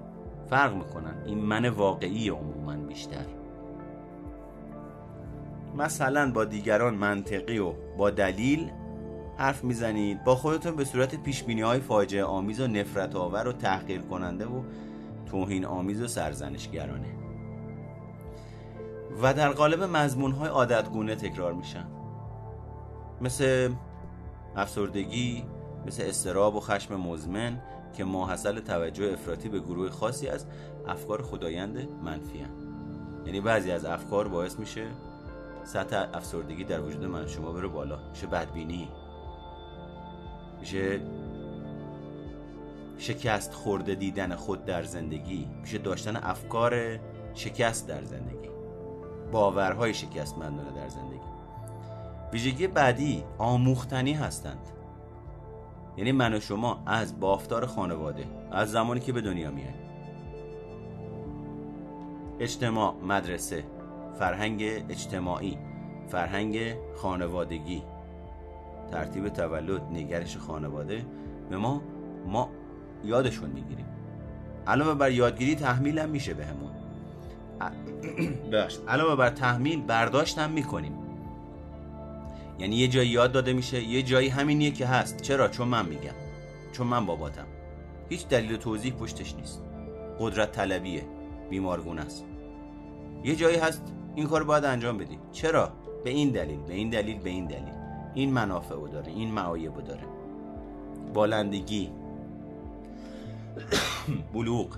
فرق 0.51 0.75
می‌کنن. 0.75 1.23
این 1.27 1.39
من 1.39 1.69
واقعی 1.69 2.29
عموما 2.29 2.77
بیشتر. 2.77 3.25
مثلا 5.77 6.33
با 6.33 6.45
دیگران 6.45 6.95
منطقی 6.95 7.59
و 7.59 7.73
با 7.99 8.11
دلیل 8.11 8.71
حرف 9.39 9.65
می‌زنید. 9.65 10.25
با 10.25 10.35
خودتون 10.35 10.77
به 10.77 10.85
صورت 10.85 11.23
پیش 11.23 11.43
های 11.43 11.81
فاجعه 11.81 12.25
آمیز 12.25 12.61
و 12.61 12.67
نفرت 12.67 13.17
آور 13.17 13.49
و 13.49 13.53
تحقیر 13.53 14.01
کننده 14.01 14.47
و 14.47 14.63
توهین 15.27 15.65
آمیز 15.65 16.03
و 16.03 16.07
سرزنشگرانه. 16.07 17.09
و 19.23 19.35
در 19.35 19.49
قالب 19.49 19.83
مضمون 19.83 20.33
های 20.33 20.49
عادتگونه 20.49 21.15
تکرار 21.15 21.53
میشن. 21.53 21.87
مثل 23.21 23.73
افسردگی 24.57 25.45
مثل 25.87 26.03
استراب 26.07 26.55
و 26.55 26.61
خشم 26.61 26.97
مزمن 26.97 27.63
که 27.97 28.05
ماحصل 28.05 28.61
توجه 28.61 29.13
افراطی 29.13 29.49
به 29.49 29.61
گروه 29.61 29.91
خاصی 29.91 30.29
از 30.29 30.47
افکار 30.87 31.23
خدایند 31.23 31.89
منفی 32.05 32.39
هن. 32.39 32.51
یعنی 33.27 33.41
بعضی 33.41 33.71
از 33.71 33.85
افکار 33.85 34.29
باعث 34.29 34.59
میشه 34.59 34.87
سطح 35.65 36.07
افسردگی 36.15 36.65
در 36.65 36.81
وجود 36.81 37.05
من 37.05 37.27
شما 37.27 37.53
بره 37.53 37.69
بالا. 37.69 37.99
میشه 38.11 38.27
بدبینی. 38.27 38.89
میشه 40.61 41.01
شکست 42.99 43.55
خورده 43.55 43.95
دیدن 43.95 44.35
خود 44.35 44.65
در 44.65 44.83
زندگی 44.83 45.49
میشه 45.61 45.79
داشتن 45.79 46.17
افکار 46.17 46.99
شکست 47.35 47.89
در 47.89 48.05
زندگی 48.05 48.49
باورهای 49.33 49.95
شکستمندانه 49.95 50.71
در 50.71 50.89
زندگی. 50.89 51.19
ویژگی 52.33 52.67
بعدی 52.67 53.25
آموختنی 53.39 54.13
هستند. 54.13 54.69
یعنی 55.97 56.13
من 56.13 56.35
و 56.35 56.41
شما 56.41 56.83
از 56.87 57.21
بافتار 57.21 57.67
خانواده 57.67 58.25
از 58.51 58.71
زمانی 58.71 59.01
که 59.01 59.13
به 59.13 59.21
دنیا 59.21 59.51
میایم. 59.51 59.75
اجتماع 62.41 62.95
مدرسه 63.03 63.65
فرهنگ 64.19 64.63
اجتماعی 64.89 65.59
فرهنگ 66.09 66.75
خانوادگی. 66.97 67.83
ترتیب 68.93 69.29
تولد 69.29 69.83
نگرش 69.83 70.37
خانواده 70.37 71.07
به 71.51 71.57
ما 71.57 71.83
ما 72.27 72.51
یادشون 73.05 73.51
می‌گیریم. 73.51 73.87
علاوه 74.67 74.95
بر 74.95 75.11
یادگیری 75.11 75.55
تحمیل 75.55 75.99
هم 75.99 76.09
میشه 76.09 76.35
بهمون. 76.35 76.71
بخش 78.53 78.79
علاوه 78.89 79.17
بر 79.17 79.31
تحمیل 79.31 79.83
برداشتم 79.83 80.51
می‌کنیم. 80.51 80.93
یعنی 82.59 82.77
یه 82.77 82.89
جایی 82.89 83.09
یاد 83.09 83.33
داده 83.33 83.53
میشه 83.53 83.83
یه 83.83 84.03
جایی 84.03 84.29
همینیه 84.29 84.71
که 84.71 84.87
هست. 84.87 85.21
چرا؟ 85.21 85.49
چون 85.49 85.69
من 85.69 85.87
میگم. 85.87 86.15
چون 86.73 86.87
من 86.87 87.07
باباتم. 87.07 87.47
هیچ 88.09 88.29
دلیل 88.29 88.57
توضیح 88.57 88.93
پشتش 88.93 89.35
نیست. 89.35 89.63
قدرت 90.21 90.53
طلبیه. 90.53 91.03
بیمارگونه 91.51 92.03
است. 92.03 92.25
یه 93.25 93.37
جایی 93.37 93.57
هست 93.57 93.83
این 94.15 94.27
کار 94.27 94.45
باید 94.45 94.65
انجام 94.65 94.99
بدی. 94.99 95.19
چرا؟ 95.33 95.73
به 96.05 96.11
این 96.11 96.31
دلیل 96.31 96.61
به 96.61 96.75
این 96.75 96.91
دلیل 96.91 97.19
به 97.19 97.31
این 97.31 97.47
دلیل. 97.47 97.78
این 98.15 98.33
منافع 98.33 98.75
رو 98.75 98.89
داره 98.89 99.13
این 99.13 99.31
معایب 99.31 99.75
رو 99.75 99.81
داره. 99.81 100.03
بالندگی. 101.15 101.91
بلوغ. 104.35 104.77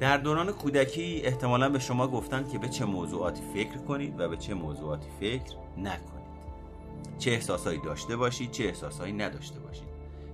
در 0.00 0.16
دوران 0.16 0.52
کودکی 0.52 1.20
احتمالا 1.24 1.68
به 1.68 1.78
شما 1.78 2.08
گفتن 2.08 2.48
که 2.48 2.58
به 2.58 2.68
چه 2.68 2.84
موضوعاتی 2.84 3.42
فکر 3.54 3.78
کنید 3.78 4.20
و 4.20 4.28
به 4.28 4.36
چه 4.36 4.54
موضوعاتی 4.54 5.08
فکر 5.20 5.54
نکنید. 5.78 6.30
چه 7.18 7.30
احساسایی 7.30 7.80
داشته 7.84 8.16
باشید 8.16 8.50
چه 8.50 8.64
احساسایی 8.64 9.12
نداشته 9.12 9.60
باشید. 9.60 9.88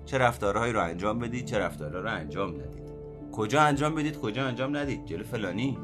چه 0.06 0.18
رفتارهایی 0.18 0.72
رو 0.72 0.82
انجام 0.82 1.18
بدید 1.18 1.44
چه 1.44 1.58
رفتارهایی 1.58 2.04
رو 2.04 2.10
انجام 2.10 2.50
ندید. 2.50 2.86
کجا 3.32 3.60
انجام 3.60 3.94
بدید 3.94 4.18
کجا 4.18 4.46
انجام 4.46 4.76
ندید؟ 4.76 5.06
جلو 5.06 5.24
فلانی. 5.24 5.78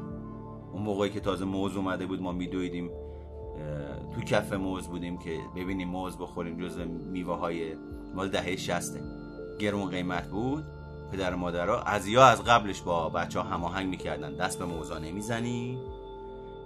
اون 0.73 0.81
موقعی 0.83 1.09
که 1.09 1.19
تازه 1.19 1.45
موز 1.45 1.75
اومده 1.75 2.05
بود 2.05 2.21
ما 2.21 2.31
میدویدیم 2.31 2.89
تو 4.15 4.21
کف 4.21 4.53
موز 4.53 4.87
بودیم 4.87 5.17
که 5.17 5.39
ببینیم 5.55 5.87
موز 5.87 6.17
بخوریم 6.17 6.57
جز 6.57 6.77
میوه 7.11 7.37
های 7.37 7.75
مال 8.15 8.29
دهه 8.29 8.55
شسته. 8.55 9.01
گرون 9.59 9.89
قیمت 9.89 10.27
بود. 10.27 10.63
پدر 11.11 11.33
و 11.33 11.37
مادرها 11.37 11.81
از 11.81 12.07
یا 12.07 12.25
از 12.25 12.43
قبلش 12.43 12.81
با 12.81 13.09
بچه 13.09 13.39
ها 13.39 13.49
هماهنگ 13.49 13.89
می‌کردن. 13.89 14.35
دست 14.35 14.59
به 14.59 14.65
موزا 14.65 14.99
نمی‌زنی؟ 14.99 15.77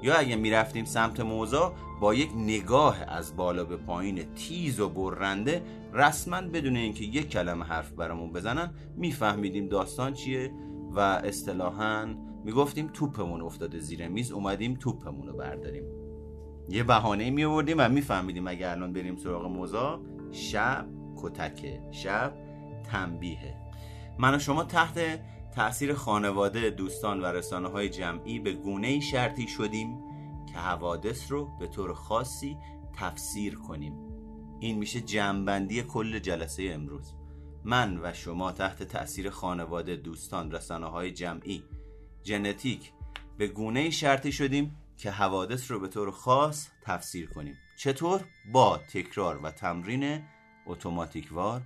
یا 0.01 0.15
اگه 0.15 0.35
می‌رفتیم 0.35 0.85
سمت 0.85 1.19
موزا 1.19 1.73
با 2.01 2.13
یک 2.13 2.29
نگاه 2.35 2.97
از 3.07 3.35
بالا 3.35 3.63
به 3.63 3.77
پایین 3.77 4.33
تیز 4.33 4.79
و 4.79 4.89
برنده 4.89 5.61
رسما 5.93 6.41
بدون 6.41 6.75
اینکه 6.75 7.03
یک 7.03 7.29
کلمه 7.29 7.65
حرف 7.65 7.91
برامون 7.91 8.31
بزنن 8.31 8.73
میفهمیدیم 8.95 9.67
داستان 9.67 10.13
چیه 10.13 10.51
و 10.95 10.99
اصطلاحا 10.99 12.07
می‌گفتیم 12.43 12.87
توپمون 12.87 13.41
افتاده 13.41 13.79
زیر 13.79 14.07
میز 14.07 14.31
اومدیم 14.31 14.73
توپمون 14.73 15.27
رو 15.27 15.33
برداریم. 15.33 15.83
یه 16.69 16.83
بهانه 16.83 17.29
می 17.29 17.43
آوردیم 17.43 17.75
و 17.79 17.89
میفهمیدیم 17.89 18.47
اگه 18.47 18.69
الان 18.69 18.93
بریم 18.93 19.15
سراغ 19.15 19.45
موزا 19.45 20.01
شب 20.31 20.87
کتکه 21.17 21.81
شب 21.91 22.33
تنبیهه. 22.83 23.55
من 24.19 24.35
و 24.35 24.39
شما 24.39 24.63
تحت 24.63 25.19
تاثیر 25.55 25.93
خانواده 25.93 26.69
دوستان 26.69 27.21
و 27.21 27.25
رسانه 27.25 27.69
های 27.69 27.89
جمعی 27.89 28.39
به 28.39 28.53
گونه 28.53 28.99
شرطی 28.99 29.47
شدیم 29.47 29.97
که 30.53 30.57
حوادث 30.59 31.31
رو 31.31 31.49
به 31.59 31.67
طور 31.67 31.93
خاصی 31.93 32.57
تفسیر 32.93 33.55
کنیم. 33.55 33.93
این 34.59 34.77
میشه 34.77 35.01
جمعبندی 35.01 35.83
کل 35.83 36.19
جلسه 36.19 36.69
امروز. 36.73 37.13
من 37.63 37.99
و 38.03 38.13
شما 38.13 38.51
تحت 38.51 38.83
تاثیر 38.83 39.29
خانواده 39.29 39.95
دوستان 39.95 40.51
رسانه 40.51 40.85
های 40.85 41.11
جمعی 41.11 41.63
ژنتیک 42.23 42.91
به 43.37 43.47
گونه 43.47 43.89
شرطی 43.89 44.31
شدیم 44.31 44.75
که 44.97 45.11
حوادث 45.11 45.71
رو 45.71 45.79
به 45.79 45.87
طور 45.87 46.11
خاص 46.11 46.67
تفسیر 46.81 47.29
کنیم. 47.29 47.57
چطور؟ 47.77 48.25
با 48.51 48.77
تکرار 48.77 49.37
و 49.37 49.51
تمرین 49.51 50.23
اتوماتیکوار 50.65 51.61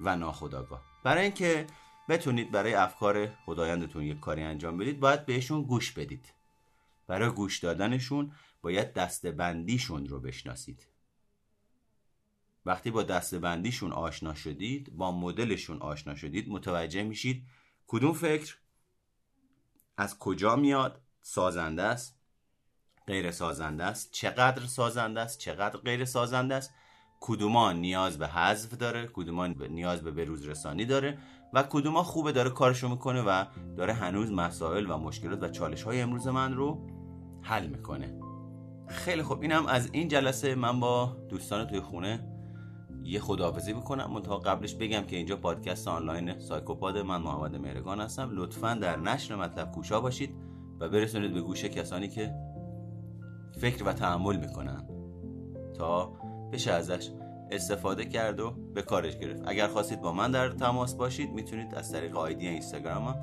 و 0.00 0.16
ناخودآگاه. 0.16 0.82
برای 1.04 1.22
اینکه 1.22 1.66
بتونید 2.08 2.50
برای 2.50 2.74
افکار 2.74 3.26
خدایندتون 3.26 4.02
یک 4.02 4.20
کاری 4.20 4.42
انجام 4.42 4.78
بدید 4.78 5.00
باید 5.00 5.26
بهشون 5.26 5.62
گوش 5.62 5.92
بدید. 5.92 6.32
برای 7.06 7.30
گوش 7.30 7.58
دادنشون 7.58 8.32
باید 8.62 8.92
دستبندیشون 8.92 10.06
رو 10.06 10.20
بشناسید. 10.20 10.86
وقتی 12.66 12.90
با 12.90 13.02
دستبندیشون 13.02 13.92
آشنا 13.92 14.34
شدید 14.34 14.96
با 14.96 15.12
مدلشون 15.12 15.78
آشنا 15.78 16.14
شدید 16.14 16.48
متوجه 16.48 17.02
میشید 17.02 17.46
کدوم 17.86 18.12
فکر 18.12 18.56
از 19.96 20.18
کجا 20.18 20.56
میاد 20.56 21.02
سازنده 21.22 21.82
است 21.82 22.19
غیر 23.10 23.30
سازنده 23.30 23.84
است. 23.84 24.08
چقدر 24.12 24.66
سازنده 24.66 25.20
است 25.20 25.38
چقدر 25.38 25.78
غیر 25.78 26.04
سازنده 26.04 26.54
است. 26.54 26.74
کدوما 27.20 27.72
نیاز 27.72 28.18
به 28.18 28.26
حذف 28.26 28.74
داره 28.74 29.08
کدوما 29.12 29.46
نیاز 29.46 30.00
به 30.02 30.10
بروز 30.10 30.46
رسانی 30.46 30.84
داره 30.84 31.18
و 31.54 31.62
کدوما 31.62 32.02
خوبه 32.02 32.32
داره 32.32 32.50
کارشو 32.50 32.88
می‌کنه 32.88 33.22
و 33.22 33.44
داره 33.76 33.92
هنوز 33.92 34.32
مسائل 34.32 34.90
و 34.90 34.98
مشکلات 34.98 35.42
و 35.42 35.48
چالش 35.48 35.82
های 35.82 36.00
امروز 36.00 36.26
من 36.26 36.54
رو 36.54 36.86
حل 37.42 37.66
می‌کنه. 37.66 38.20
خیلی 38.88 39.22
خوب. 39.22 39.42
اینم 39.42 39.66
از 39.66 39.88
این 39.92 40.08
جلسه 40.08 40.54
من 40.54 40.80
با 40.80 41.16
دوستان 41.28 41.66
توی 41.66 41.80
خونه 41.80 42.26
یه 43.04 43.20
خداحافظی 43.20 43.72
بکنم 43.72 44.10
منتها 44.12 44.38
قبلش 44.38 44.74
بگم 44.74 45.02
که 45.02 45.16
اینجا 45.16 45.36
پادکست 45.36 45.88
آنلاین 45.88 46.38
سایکوپاد 46.38 46.98
من 46.98 47.22
محمد 47.22 47.56
مهرگان 47.56 48.00
هستم. 48.00 48.30
لطفا 48.32 48.74
در 48.74 48.96
نشر 48.96 49.36
مطلب 49.36 49.72
کوشا 49.72 50.00
باشید 50.00 50.34
و 50.80 50.88
برسونید 50.88 51.34
به 51.34 51.40
گوشه 51.40 51.68
کسانی 51.68 52.08
که 52.08 52.34
فکر 53.52 53.84
و 53.84 53.92
تحمل 53.92 54.36
می‌کنن 54.36 54.88
تا 55.78 56.12
بشه 56.52 56.72
ازش 56.72 57.10
استفاده 57.50 58.04
کرد 58.04 58.40
و 58.40 58.50
به 58.74 58.82
کارش 58.82 59.18
گرفت. 59.18 59.42
اگر 59.46 59.66
خواستید 59.66 60.00
با 60.00 60.12
من 60.12 60.30
در 60.30 60.48
تماس 60.48 60.94
باشید 60.94 61.32
می‌تونید 61.32 61.74
از 61.74 61.92
طریق 61.92 62.16
آیدی 62.16 62.48
اینستاگرامم 62.48 63.16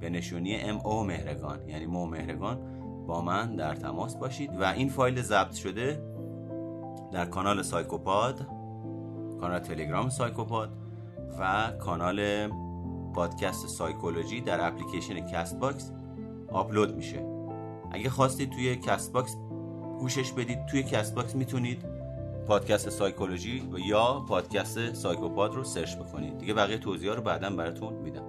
به 0.00 0.10
نشونی 0.10 0.54
ام 0.54 0.80
او 0.86 1.04
مهرگان 1.04 1.68
یعنی 1.68 1.86
مو 1.86 2.06
مهرگان 2.06 2.58
با 3.06 3.22
من 3.22 3.56
در 3.56 3.74
تماس 3.74 4.16
باشید. 4.16 4.50
و 4.60 4.64
این 4.64 4.88
فایل 4.88 5.22
ضبط 5.22 5.54
شده 5.54 6.02
در 7.12 7.26
کانال 7.26 7.62
سایکوپاد 7.62 8.46
کانال 9.40 9.58
تلگرام 9.58 10.08
سایکوپاد 10.08 10.72
و 11.40 11.72
کانال 11.80 12.48
پادکست 13.14 13.66
psychology 13.66 14.40
در 14.40 14.66
اپلیکیشن 14.66 15.20
Castbox 15.20 15.92
آپلود 16.52 16.96
میشه. 16.96 17.26
اگه 17.90 18.10
خواستید 18.10 18.50
توی 18.50 18.76
Castbox 18.76 19.36
گوشش 19.98 20.32
بدید 20.32 20.66
توی 20.66 20.82
Castbox 20.82 21.34
می‌تونید 21.34 21.84
پادکست 22.46 22.90
psychology 22.90 23.68
و 23.72 23.78
یا 23.78 24.24
پادکست 24.28 24.94
سایکوپاد 24.94 25.54
رو 25.54 25.64
سرچ 25.64 25.96
بکنید. 25.96 26.38
دیگه 26.38 26.54
بقیه 26.54 26.78
توضیح 26.78 27.12
رو 27.12 27.22
بعدا 27.22 27.50
براتون 27.50 27.94
میدم. 27.94 28.24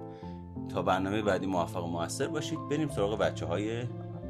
تا 0.68 0.82
برنامه 0.82 1.22
بعدی 1.22 1.46
موفق 1.46 1.84
و 1.84 1.86
موثر 1.86 2.26
باشید 2.26 2.68
بریم 2.68 2.88
سراغ 2.88 3.18
بچه 3.18 3.46
های 3.46 3.82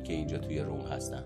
که 0.05 0.13
اینجا 0.13 0.39
توی 0.39 0.59
روم 0.59 0.81
هستن. 0.81 1.25